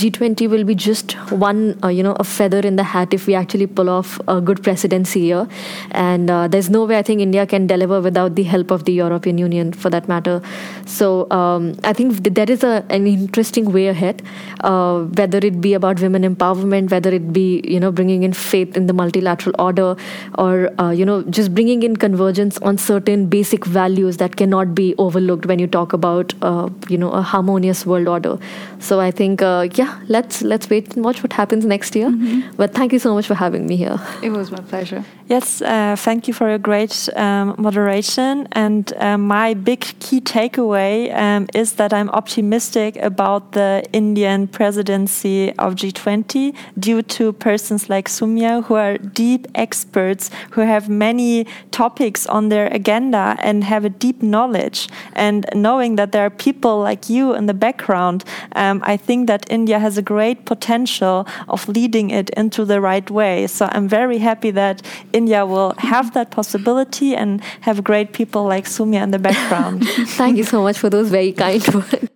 G20 0.00 0.48
will 0.48 0.64
be 0.64 0.74
just 0.74 1.12
one, 1.46 1.60
uh, 1.82 1.88
you 1.88 2.02
know, 2.02 2.16
a 2.24 2.24
feather 2.24 2.60
in 2.70 2.76
the 2.76 2.84
hat 2.94 3.14
if 3.18 3.26
we 3.26 3.34
actually 3.34 3.66
pull 3.66 3.90
off 3.90 4.20
a 4.28 4.40
good 4.40 4.62
presidency 4.62 5.20
here. 5.20 5.48
And 5.90 6.30
uh, 6.30 6.48
there's 6.48 6.70
no 6.70 6.84
way 6.84 6.98
I 6.98 7.02
think 7.02 7.20
India 7.20 7.46
can 7.46 7.66
deliver 7.66 8.00
without 8.00 8.36
the 8.36 8.44
help 8.44 8.70
of 8.70 8.84
the 8.84 8.92
European 8.92 9.38
Union, 9.38 9.72
for 9.72 9.90
that 9.90 10.08
matter. 10.08 10.40
So 10.86 11.30
um, 11.30 11.74
I 11.84 11.92
think 11.92 12.34
there 12.40 12.50
is 12.50 12.62
a, 12.62 12.84
an 12.90 13.06
interesting 13.06 13.72
way 13.72 13.88
ahead, 13.88 14.22
uh, 14.60 15.00
whether 15.22 15.38
it 15.38 15.60
be 15.60 15.74
about 15.74 16.00
women 16.00 16.22
empowerment, 16.22 16.90
whether 16.90 17.10
it 17.10 17.32
be 17.32 17.62
you 17.64 17.80
know 17.80 17.90
bringing 17.90 18.22
in 18.22 18.32
faith 18.32 18.76
in 18.76 18.86
the 18.86 18.92
multilateral 18.92 19.54
order, 19.58 19.96
or 20.38 20.70
uh, 20.80 20.90
you 20.90 21.04
know 21.04 21.22
just 21.40 21.54
bringing 21.54 21.82
in 21.82 21.96
convergence 21.96 22.58
on 22.58 22.78
certain 22.78 23.26
basic 23.26 23.64
values 23.64 24.18
that 24.18 24.36
cannot 24.36 24.74
be 24.74 24.94
overlooked 24.98 25.46
when 25.46 25.58
you 25.58 25.66
talk 25.66 25.92
about 25.92 26.34
uh, 26.42 26.68
you 26.88 26.98
know 26.98 27.10
a 27.10 27.22
harmonious 27.22 27.55
harmonious 27.56 27.86
world 27.86 28.08
order. 28.08 28.38
So 28.78 29.00
I 29.00 29.10
think, 29.10 29.42
uh, 29.42 29.68
yeah, 29.74 29.98
let's 30.08 30.42
let's 30.42 30.68
wait 30.70 30.96
and 30.96 31.04
watch 31.04 31.22
what 31.22 31.32
happens 31.32 31.64
next 31.64 31.96
year. 31.96 32.10
Mm-hmm. 32.10 32.56
But 32.56 32.74
thank 32.74 32.92
you 32.92 32.98
so 32.98 33.14
much 33.14 33.26
for 33.26 33.34
having 33.34 33.66
me 33.66 33.76
here. 33.76 33.98
It 34.22 34.30
was 34.30 34.50
my 34.50 34.60
pleasure. 34.60 35.04
Yes, 35.28 35.60
uh, 35.60 35.96
thank 35.98 36.28
you 36.28 36.34
for 36.34 36.48
your 36.48 36.58
great 36.58 37.08
um, 37.16 37.54
moderation. 37.58 38.46
And 38.52 38.92
uh, 38.92 39.18
my 39.18 39.54
big 39.54 39.80
key 39.98 40.20
takeaway 40.20 41.12
um, 41.12 41.48
is 41.52 41.72
that 41.74 41.92
I'm 41.92 42.10
optimistic 42.10 42.96
about 43.02 43.52
the 43.52 43.82
Indian 43.92 44.46
presidency 44.46 45.50
of 45.58 45.74
G20 45.74 46.54
due 46.78 47.02
to 47.02 47.32
persons 47.32 47.88
like 47.88 48.08
Soumya 48.08 48.62
who 48.66 48.74
are 48.76 48.98
deep 48.98 49.48
experts 49.54 50.30
who 50.52 50.60
have 50.60 50.88
many 50.88 51.46
topics 51.72 52.26
on 52.26 52.48
their 52.48 52.68
agenda 52.72 53.36
and 53.40 53.64
have 53.64 53.84
a 53.84 53.90
deep 53.90 54.22
knowledge. 54.22 54.88
And 55.14 55.44
knowing 55.54 55.96
that 55.96 56.12
there 56.12 56.24
are 56.24 56.30
people 56.30 56.78
like 56.78 57.10
you 57.10 57.35
in 57.36 57.46
the 57.46 57.54
background, 57.54 58.24
um, 58.54 58.82
I 58.84 58.96
think 58.96 59.26
that 59.28 59.46
India 59.50 59.78
has 59.78 59.96
a 59.98 60.02
great 60.02 60.44
potential 60.44 61.26
of 61.48 61.68
leading 61.68 62.10
it 62.10 62.30
into 62.30 62.64
the 62.64 62.80
right 62.80 63.08
way. 63.10 63.46
So 63.46 63.68
I'm 63.70 63.88
very 63.88 64.18
happy 64.18 64.50
that 64.52 64.82
India 65.12 65.46
will 65.46 65.74
have 65.78 66.14
that 66.14 66.30
possibility 66.30 67.14
and 67.14 67.42
have 67.60 67.84
great 67.84 68.12
people 68.12 68.44
like 68.44 68.64
Soumya 68.64 69.02
in 69.02 69.10
the 69.10 69.18
background. 69.18 69.86
Thank 70.20 70.36
you 70.36 70.44
so 70.44 70.62
much 70.62 70.78
for 70.78 70.90
those 70.90 71.10
very 71.10 71.32
kind 71.32 71.66
words. 71.74 72.15